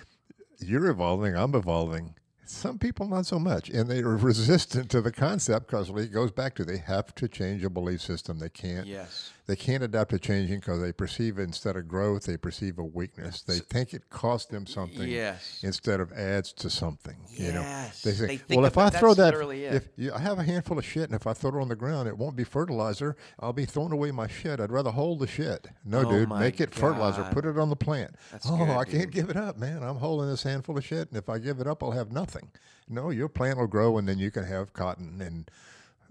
you're 0.60 0.88
evolving. 0.88 1.36
I'm 1.36 1.56
evolving. 1.56 2.16
Some 2.46 2.78
people 2.78 3.08
not 3.08 3.26
so 3.26 3.40
much, 3.40 3.70
and 3.70 3.90
they 3.90 4.00
are 4.00 4.18
resistant 4.18 4.90
to 4.92 5.02
the 5.02 5.12
concept 5.12 5.68
because 5.68 5.90
it 5.90 6.12
goes 6.12 6.32
back 6.32 6.56
to 6.56 6.66
they 6.66 6.78
have 6.78 7.16
to 7.16 7.28
change 7.30 7.64
a 7.64 7.70
belief 7.70 8.02
system. 8.02 8.40
They 8.40 8.50
can't. 8.50 8.86
yes. 8.86 9.32
They 9.46 9.58
can't 9.58 9.84
adapt 9.84 10.12
to 10.12 10.20
changing 10.20 10.60
because 10.60 10.82
they 10.82 10.94
perceive 10.94 11.38
instead 11.38 11.76
of 11.76 11.88
growth, 11.88 12.24
they 12.24 12.38
perceive 12.38 12.80
a 12.80 12.84
weakness. 12.84 13.42
They 13.42 13.60
think 13.60 13.94
it 13.94 14.10
costs 14.10 14.50
them 14.50 14.66
something 14.66 15.10
Yes. 15.10 15.60
instead 15.64 16.00
of 16.00 16.14
adds 16.14 16.54
to 16.54 16.70
something. 16.70 17.18
You 17.30 17.52
know, 17.52 17.88
they 18.04 18.12
say, 18.14 18.26
They 18.28 18.38
think 18.38 18.58
well, 18.58 18.66
if 18.66 18.78
I 18.78 18.90
throw 18.90 19.14
that, 19.16 19.34
if 19.34 19.90
you, 19.98 20.14
I 20.14 20.20
have 20.20 20.40
a 20.40 20.44
handful 20.44 20.80
of 20.80 20.86
shit, 20.86 21.04
and 21.04 21.14
if 21.14 21.28
I 21.28 21.34
throw 21.34 21.58
it 21.58 21.62
on 21.62 21.68
the 21.68 21.76
ground, 21.76 22.08
it 22.08 22.18
won't 22.18 22.38
be 22.38 22.46
fertilizer. 22.46 23.18
I'll 23.38 23.52
be 23.52 23.66
throwing 23.66 23.92
away 23.92 24.12
my 24.12 24.28
shit. 24.28 24.62
I'd 24.62 24.72
rather 24.72 24.92
hold 24.92 25.20
the 25.20 25.28
shit. 25.28 25.68
No, 25.84 26.00
Oh 26.00 26.10
dude, 26.10 26.30
make 26.30 26.62
it 26.62 26.74
fertilizer. 26.74 27.24
Put 27.34 27.46
it 27.46 27.58
on 27.58 27.70
the 27.70 27.76
plant. 27.76 28.16
That's 28.32 28.48
oh, 28.50 28.58
good, 28.58 28.70
I 28.70 28.86
can't 28.86 29.12
give 29.12 29.30
it 29.30 29.36
up, 29.36 29.58
man. 29.58 29.84
I'm 29.84 29.98
holding 29.98 30.30
this 30.30 30.44
handful 30.44 30.78
of 30.78 30.86
shit, 30.86 31.10
and 31.10 31.18
if 31.18 31.28
I 31.28 31.38
give 31.40 31.60
it 31.60 31.68
up, 31.68 31.84
I'll 31.84 31.92
have 31.92 32.14
nothing. 32.14 32.50
No, 32.88 33.10
your 33.10 33.28
plant 33.28 33.58
will 33.58 33.68
grow, 33.68 33.98
and 33.98 34.08
then 34.08 34.20
you 34.20 34.32
can 34.32 34.46
have 34.46 34.72
cotton 34.74 35.22
and 35.22 35.50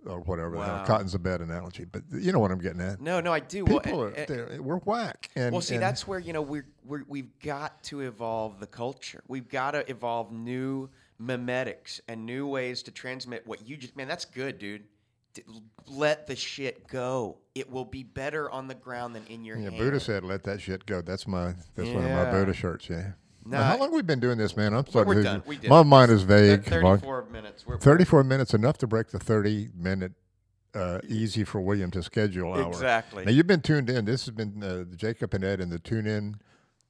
or 0.06 0.20
whatever. 0.20 0.56
Wow. 0.56 0.84
Cotton's 0.84 1.14
a 1.14 1.18
bad 1.18 1.40
analogy, 1.40 1.84
but 1.84 2.02
you 2.12 2.32
know 2.32 2.38
what 2.38 2.50
I'm 2.50 2.58
getting 2.58 2.80
at. 2.80 3.00
No, 3.00 3.20
no, 3.20 3.32
I 3.32 3.40
do. 3.40 3.64
People 3.64 3.98
well, 3.98 4.02
are 4.08 4.14
eh, 4.16 4.26
eh, 4.28 4.58
we're 4.58 4.78
whack. 4.78 5.30
And, 5.36 5.52
well, 5.52 5.60
see, 5.60 5.74
and 5.74 5.82
that's 5.82 6.06
where 6.06 6.18
you 6.18 6.32
know 6.32 6.42
we're, 6.42 6.66
we're 6.84 7.04
we've 7.08 7.38
got 7.40 7.82
to 7.84 8.00
evolve 8.00 8.60
the 8.60 8.66
culture. 8.66 9.22
We've 9.28 9.48
got 9.48 9.72
to 9.72 9.88
evolve 9.90 10.32
new 10.32 10.90
memetics 11.20 12.00
and 12.08 12.26
new 12.26 12.46
ways 12.46 12.82
to 12.84 12.90
transmit 12.90 13.46
what 13.46 13.66
you 13.66 13.76
just. 13.76 13.96
Man, 13.96 14.08
that's 14.08 14.24
good, 14.24 14.58
dude. 14.58 14.84
Let 15.86 16.26
the 16.26 16.36
shit 16.36 16.86
go. 16.88 17.38
It 17.54 17.70
will 17.70 17.86
be 17.86 18.02
better 18.02 18.50
on 18.50 18.68
the 18.68 18.74
ground 18.74 19.14
than 19.14 19.24
in 19.26 19.44
your 19.44 19.56
yeah, 19.56 19.70
hand. 19.70 19.78
Buddha 19.78 20.00
said, 20.00 20.24
"Let 20.24 20.42
that 20.44 20.60
shit 20.60 20.84
go." 20.84 21.00
That's 21.00 21.26
my 21.26 21.54
that's 21.74 21.88
one 21.88 22.04
of 22.04 22.10
my 22.10 22.30
Buddha 22.30 22.52
shirts. 22.52 22.90
Yeah. 22.90 23.12
No, 23.44 23.58
Now, 23.58 23.64
how 23.64 23.78
long 23.78 23.92
we 23.92 24.02
been 24.02 24.20
doing 24.20 24.38
this, 24.38 24.56
man? 24.56 24.72
I'm 24.74 24.84
We're, 24.92 25.04
we're 25.04 25.22
done. 25.22 25.42
We 25.46 25.56
did. 25.56 25.68
My 25.68 25.82
mind 25.82 26.10
is 26.12 26.22
vague. 26.22 26.70
Long- 26.70 26.98
Thirty-four 26.98 27.26
minutes. 27.30 27.66
We're, 27.66 27.74
we're- 27.74 27.80
34 27.80 28.24
minutes 28.24 28.54
enough 28.54 28.78
to 28.78 28.86
break 28.86 29.08
the 29.08 29.18
30 29.18 29.70
minute 29.76 30.12
uh, 30.74 31.00
easy 31.08 31.44
for 31.44 31.60
William 31.60 31.90
to 31.90 32.02
schedule 32.02 32.54
hour. 32.54 32.68
Exactly. 32.68 33.24
Now 33.24 33.30
you've 33.32 33.46
been 33.46 33.60
tuned 33.60 33.90
in. 33.90 34.04
This 34.04 34.26
has 34.26 34.34
been 34.34 34.62
uh, 34.62 34.84
Jacob 34.96 35.34
and 35.34 35.44
Ed 35.44 35.60
and 35.60 35.70
the 35.72 35.78
Tune 35.78 36.06
In. 36.06 36.36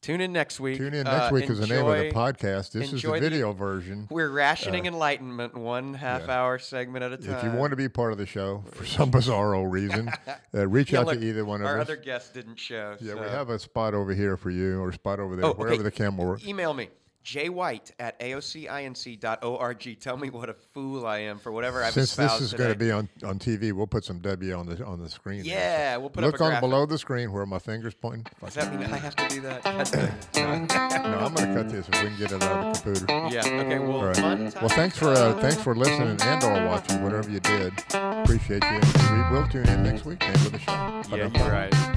Tune 0.02 0.20
in 0.20 0.32
next 0.32 0.58
week. 0.58 0.78
Tune 0.78 0.94
in 0.94 1.04
next 1.04 1.30
Uh, 1.30 1.34
week 1.34 1.48
is 1.48 1.60
the 1.60 1.66
name 1.68 1.86
of 1.86 1.96
the 1.96 2.10
podcast. 2.10 2.72
This 2.72 2.86
is 2.86 2.90
the 2.90 2.96
enjoy 2.96 3.20
the- 3.20 3.30
video 3.30 3.52
version. 3.52 4.08
We're 4.10 4.30
rationing 4.30 4.86
enlightenment 4.86 5.54
one 5.56 5.94
half 5.94 6.22
yeah. 6.26 6.40
hour 6.40 6.58
segment 6.58 7.04
at 7.04 7.12
a 7.12 7.16
time. 7.18 7.34
If 7.36 7.44
you 7.44 7.50
want 7.52 7.70
to 7.70 7.76
be 7.76 7.88
part 7.88 8.10
of 8.10 8.18
the 8.18 8.26
show 8.26 8.64
for 8.72 8.84
some 8.84 9.12
bizarro 9.12 9.64
reason, 9.70 10.10
uh, 10.54 10.66
reach 10.66 10.90
Yeah, 10.92 11.00
out 11.00 11.06
look, 11.06 11.20
to 11.20 11.24
either 11.24 11.44
one 11.44 11.60
of 11.60 11.68
our 11.68 11.78
us. 11.78 11.82
other 11.82 11.94
guests 11.96 12.30
didn't 12.30 12.58
show. 12.58 12.96
yeah, 13.00 13.14
we 13.14 13.20
have 13.28 13.48
a 13.48 13.60
spot 13.60 13.94
over 13.94 14.12
here 14.12 14.36
for 14.36 14.50
you 14.50 14.80
or 14.80 14.88
a 14.88 14.92
spot 14.92 15.20
over 15.20 15.36
there, 15.36 15.44
Oh, 15.46 15.50
okay. 15.50 15.58
wherever 15.62 15.84
the 15.84 15.92
camera 15.92 16.26
works. 16.26 16.44
Email 16.44 16.74
me, 16.74 16.88
jwhite 17.24 17.92
at 17.98 18.18
aocinc.org. 18.20 20.00
Tell 20.00 20.16
me 20.16 20.30
what 20.30 20.48
a 20.48 20.54
fool 20.54 21.06
I 21.06 21.18
am 21.18 21.38
for 21.38 21.52
whatever 21.52 21.82
I've 21.82 21.92
Since 21.94 22.16
this 22.16 22.40
is 22.40 22.52
going 22.52 22.70
to 22.70 22.78
be 22.78 22.90
on, 22.90 23.08
on 23.24 23.38
TV, 23.38 23.72
we'll 23.72 23.86
put 23.86 24.04
some 24.04 24.18
W 24.20 24.54
on 24.54 24.66
the 24.66 24.84
on 24.84 25.00
the 25.00 25.08
screen. 25.08 25.44
there. 25.44 25.54
Yeah, 25.54 25.96
we'll 25.96 26.10
put 26.10 26.24
Look 26.24 26.34
up 26.36 26.40
a 26.40 26.54
on 26.54 26.60
below 26.60 26.86
the 26.86 26.98
screen 26.98 27.32
where 27.32 27.46
my 27.46 27.58
fingers 27.58 27.94
pointing. 27.94 28.26
Does 28.44 28.54
that 28.54 28.72
mean 28.74 28.92
I 28.92 28.96
have 28.98 29.16
to 29.16 29.28
do 29.28 29.40
that? 29.42 29.62
No, 31.02 31.18
I'm 31.18 31.34
going 31.34 31.48
to 31.48 31.54
cut 31.54 31.68
this 31.70 31.88
if 31.88 32.02
we 32.02 32.08
can 32.08 32.18
get 32.18 32.32
it 32.32 32.42
out 32.42 32.66
of 32.76 32.84
the 32.84 32.92
computer. 33.06 33.34
yeah. 33.34 33.60
Okay. 33.60 33.78
Well, 33.78 34.04
right. 34.04 34.54
Well, 34.56 34.68
thanks 34.68 34.96
for 34.96 35.08
uh, 35.10 35.34
thanks 35.40 35.60
for 35.60 35.74
listening 35.74 36.16
and 36.22 36.44
or 36.44 36.66
watching, 36.66 37.02
whatever 37.02 37.28
you 37.30 37.40
did. 37.40 37.72
Appreciate 37.92 38.62
you. 38.64 38.80
We 39.12 39.36
will 39.36 39.46
tune 39.48 39.68
in 39.68 39.82
next 39.82 40.04
week. 40.04 40.22
Of 40.26 40.52
the 40.52 40.58
show. 40.58 41.02
Yeah, 41.16 41.28
you're 41.34 41.50
right. 41.50 41.91